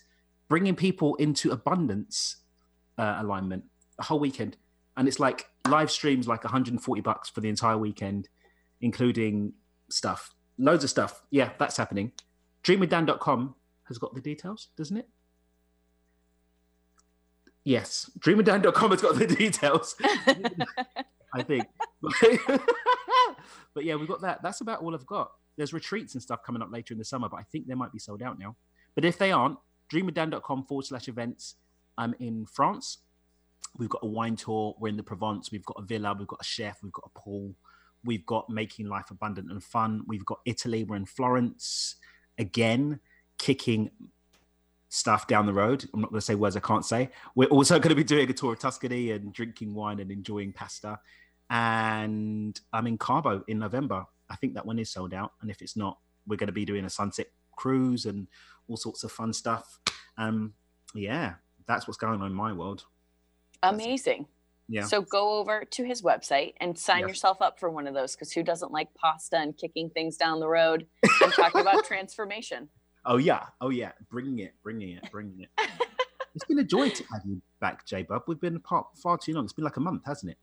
bringing 0.49 0.75
people 0.75 1.15
into 1.17 1.53
abundance 1.53 2.37
uh, 2.99 3.17
alignment, 3.19 3.65
a 3.99 4.05
whole 4.05 4.19
weekend. 4.19 4.57
And 4.97 5.07
it's 5.07 5.21
like 5.21 5.47
live 5.69 5.91
streams, 5.91 6.27
like 6.27 6.43
140 6.45 7.01
bucks 7.03 7.29
for 7.29 7.41
the 7.41 7.49
entire 7.49 7.77
weekend, 7.77 8.29
including 8.81 9.53
stuff, 9.91 10.35
loads 10.59 10.85
of 10.85 10.91
stuff. 10.91 11.23
Yeah, 11.31 11.51
that's 11.59 11.77
happening. 11.77 12.13
Dreamwithdan.com 12.65 13.55
has 13.85 13.99
got 13.99 14.15
the 14.15 14.21
details, 14.21 14.69
doesn't 14.77 14.97
it? 14.97 15.09
Yes, 17.65 18.11
dreamwithdan.com 18.21 18.91
has 18.91 19.03
got 19.03 19.17
the 19.17 19.27
details. 19.37 19.97
I 21.35 21.43
think. 21.43 21.67
but 23.75 23.85
yeah, 23.85 23.97
we've 23.97 24.09
got 24.09 24.23
that. 24.23 24.43
That's 24.43 24.61
about 24.61 24.83
all 24.83 24.95
I've 24.95 25.07
got 25.07 25.33
there's 25.57 25.73
retreats 25.73 26.15
and 26.15 26.23
stuff 26.23 26.43
coming 26.43 26.63
up 26.63 26.71
later 26.71 26.93
in 26.93 26.99
the 26.99 27.05
summer, 27.05 27.29
but 27.29 27.39
I 27.39 27.45
think 27.51 27.67
they 27.67 27.75
might 27.75 27.93
be 27.93 27.99
sold 27.99 28.23
out 28.23 28.39
now. 28.39 28.57
But 28.95 29.05
if 29.05 29.19
they 29.19 29.33
aren't, 29.33 29.59
dreamwithdan.com 29.93 30.65
forward 30.67 30.85
slash 30.87 31.09
events. 31.09 31.57
I'm 31.99 32.15
in 32.19 32.47
France. 32.47 32.99
We've 33.79 33.89
got 33.89 34.03
a 34.03 34.07
wine 34.07 34.37
tour. 34.37 34.75
We're 34.79 34.89
in 34.89 34.97
the 34.97 35.03
Provence. 35.03 35.51
We've 35.51 35.65
got 35.65 35.77
a 35.79 35.83
villa. 35.83 36.15
We've 36.19 36.27
got 36.27 36.41
a 36.41 36.45
chef. 36.45 36.79
We've 36.83 36.93
got 36.93 37.11
a 37.15 37.19
pool. 37.19 37.55
We've 38.05 38.25
got 38.27 38.49
making 38.49 38.87
life 38.87 39.11
abundant 39.11 39.51
and 39.51 39.63
fun. 39.63 40.03
We've 40.07 40.25
got 40.25 40.41
Italy. 40.45 40.85
We're 40.85 40.97
in 40.97 41.07
Florence 41.07 41.97
again, 42.39 43.01
kicking 43.39 43.91
stuff 44.89 45.27
down 45.27 45.47
the 45.47 45.53
road. 45.53 45.85
I'm 45.93 46.01
not 46.01 46.11
going 46.11 46.21
to 46.21 46.25
say 46.25 46.35
words 46.35 46.57
I 46.57 46.61
can't 46.61 46.85
say. 46.85 47.11
We're 47.35 47.49
also 47.49 47.79
going 47.81 47.91
to 47.91 47.97
be 47.97 48.05
doing 48.05 48.31
a 48.31 48.33
tour 48.33 48.53
of 48.53 48.59
Tuscany 48.59 49.11
and 49.11 49.33
drinking 49.33 49.75
wine 49.75 50.01
and 50.01 50.11
enjoying 50.11 50.53
pasta. 50.53 51.01
And 51.51 52.59
I'm 52.73 52.87
in 52.87 52.99
Cabo 52.99 53.43
in 53.47 53.59
November 53.59 54.07
I 54.31 54.37
think 54.37 54.55
that 54.55 54.67
one 54.67 54.79
is 54.79 54.91
sold 54.91 55.15
out. 55.15 55.33
And 55.41 55.51
if 55.51 55.63
it's 55.63 55.77
not, 55.77 55.99
we're 56.27 56.37
going 56.37 56.49
to 56.49 56.53
be 56.53 56.65
doing 56.65 56.85
a 56.85 56.91
sunset 56.91 57.27
cruise 57.57 58.07
and 58.07 58.27
all 58.69 58.77
sorts 58.77 59.05
of 59.05 59.13
fun 59.13 59.33
stuff. 59.33 59.79
Um, 60.19 60.55
yeah, 60.95 61.35
that's 61.67 61.87
what's 61.87 61.99
going 61.99 62.21
on 62.21 62.27
in 62.27 62.35
my 62.35 62.53
world. 62.53 62.85
Amazing. 63.63 64.27
Yeah. 64.69 64.85
So 64.85 65.01
go 65.01 65.39
over 65.39 65.65
to 65.65 65.85
his 65.85 66.03
website 66.03 66.55
and 66.61 66.77
sign 66.77 67.01
yeah. 67.01 67.09
yourself 67.09 67.41
up 67.41 67.61
for 67.61 67.71
one 67.71 67.87
of 67.87 67.95
those 67.95 68.15
because 68.15 68.33
who 68.33 68.43
doesn't 68.43 68.73
like 68.73 68.89
pasta 68.95 69.37
and 69.37 69.57
kicking 69.57 69.91
things 69.91 70.17
down 70.17 70.41
the 70.41 70.49
road 70.49 70.87
and 71.03 71.33
talking 71.33 71.61
about 71.61 71.85
transformation? 71.85 72.69
Oh 73.05 73.19
yeah, 73.19 73.45
oh 73.61 73.71
yeah, 73.71 73.93
bringing 74.11 74.41
it, 74.41 74.55
bringing 74.65 74.97
it, 74.97 75.09
bringing 75.13 75.41
it. 75.41 75.51
it's 76.35 76.45
been 76.45 76.59
a 76.59 76.65
joy 76.65 76.89
to 76.89 77.05
have 77.13 77.23
you 77.25 77.41
back, 77.61 77.87
J 77.87 78.03
Bub. 78.03 78.23
We've 78.27 78.41
been 78.41 78.57
apart 78.57 78.89
far 78.97 79.17
too 79.17 79.33
long. 79.35 79.45
It's 79.45 79.53
been 79.53 79.65
like 79.65 79.77
a 79.77 79.81
month, 79.81 80.03
hasn't 80.05 80.33
it? 80.33 80.39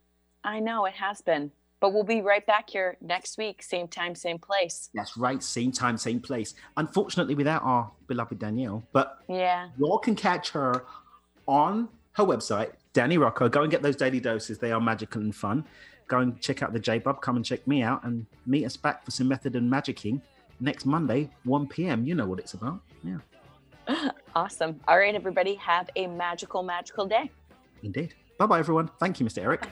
I 0.46 0.60
know 0.62 0.86
it 0.86 0.94
has 0.94 1.22
been. 1.22 1.52
But 1.84 1.92
we'll 1.92 2.04
be 2.04 2.22
right 2.22 2.46
back 2.48 2.70
here 2.70 2.96
next 3.02 3.38
week, 3.38 3.62
same 3.62 3.90
time, 3.90 4.16
same 4.16 4.40
place. 4.40 4.90
That's 4.94 5.18
right, 5.18 5.44
same 5.44 5.74
time, 5.74 5.98
same 5.98 6.22
place. 6.22 6.54
Unfortunately, 6.78 7.36
without 7.36 7.62
our 7.62 7.92
beloved 8.08 8.40
Danielle, 8.40 8.88
but 8.94 9.18
yeah, 9.28 9.68
you 9.78 9.86
all 9.86 9.98
can 9.98 10.16
catch 10.16 10.52
her 10.52 10.86
on 11.46 11.90
her 12.14 12.24
website, 12.24 12.72
Dani 12.94 13.20
Rocco. 13.20 13.50
Go 13.50 13.64
and 13.64 13.70
get 13.70 13.82
those 13.82 13.98
daily 13.98 14.22
doses; 14.22 14.60
they 14.60 14.72
are 14.72 14.80
magical 14.80 15.20
and 15.24 15.36
fun. 15.36 15.66
Go 16.08 16.20
and 16.20 16.40
check 16.40 16.64
out 16.64 16.72
the 16.72 16.80
J 16.80 17.00
Bub. 17.00 17.20
Come 17.22 17.36
and 17.36 17.44
check 17.44 17.68
me 17.68 17.84
out, 17.84 18.06
and 18.06 18.26
meet 18.46 18.64
us 18.64 18.78
back 18.78 19.04
for 19.04 19.12
some 19.12 19.28
method 19.28 19.58
and 19.58 19.70
magicking 19.70 20.22
next 20.62 20.86
Monday, 20.86 21.30
1 21.44 21.68
p.m. 21.68 22.06
You 22.06 22.16
know 22.16 22.26
what 22.26 22.40
it's 22.40 22.54
about. 22.54 22.80
Yeah. 23.04 23.18
Awesome. 24.36 24.80
All 24.88 24.98
right, 24.98 25.14
everybody, 25.14 25.54
have 25.56 25.90
a 25.96 26.08
magical, 26.08 26.64
magical 26.64 27.06
day. 27.06 27.30
Indeed. 27.84 28.16
Bye 28.40 28.46
bye, 28.46 28.60
everyone. 28.60 28.90
Thank 29.00 29.20
you, 29.20 29.26
Mr. 29.26 29.44
Eric. 29.44 29.68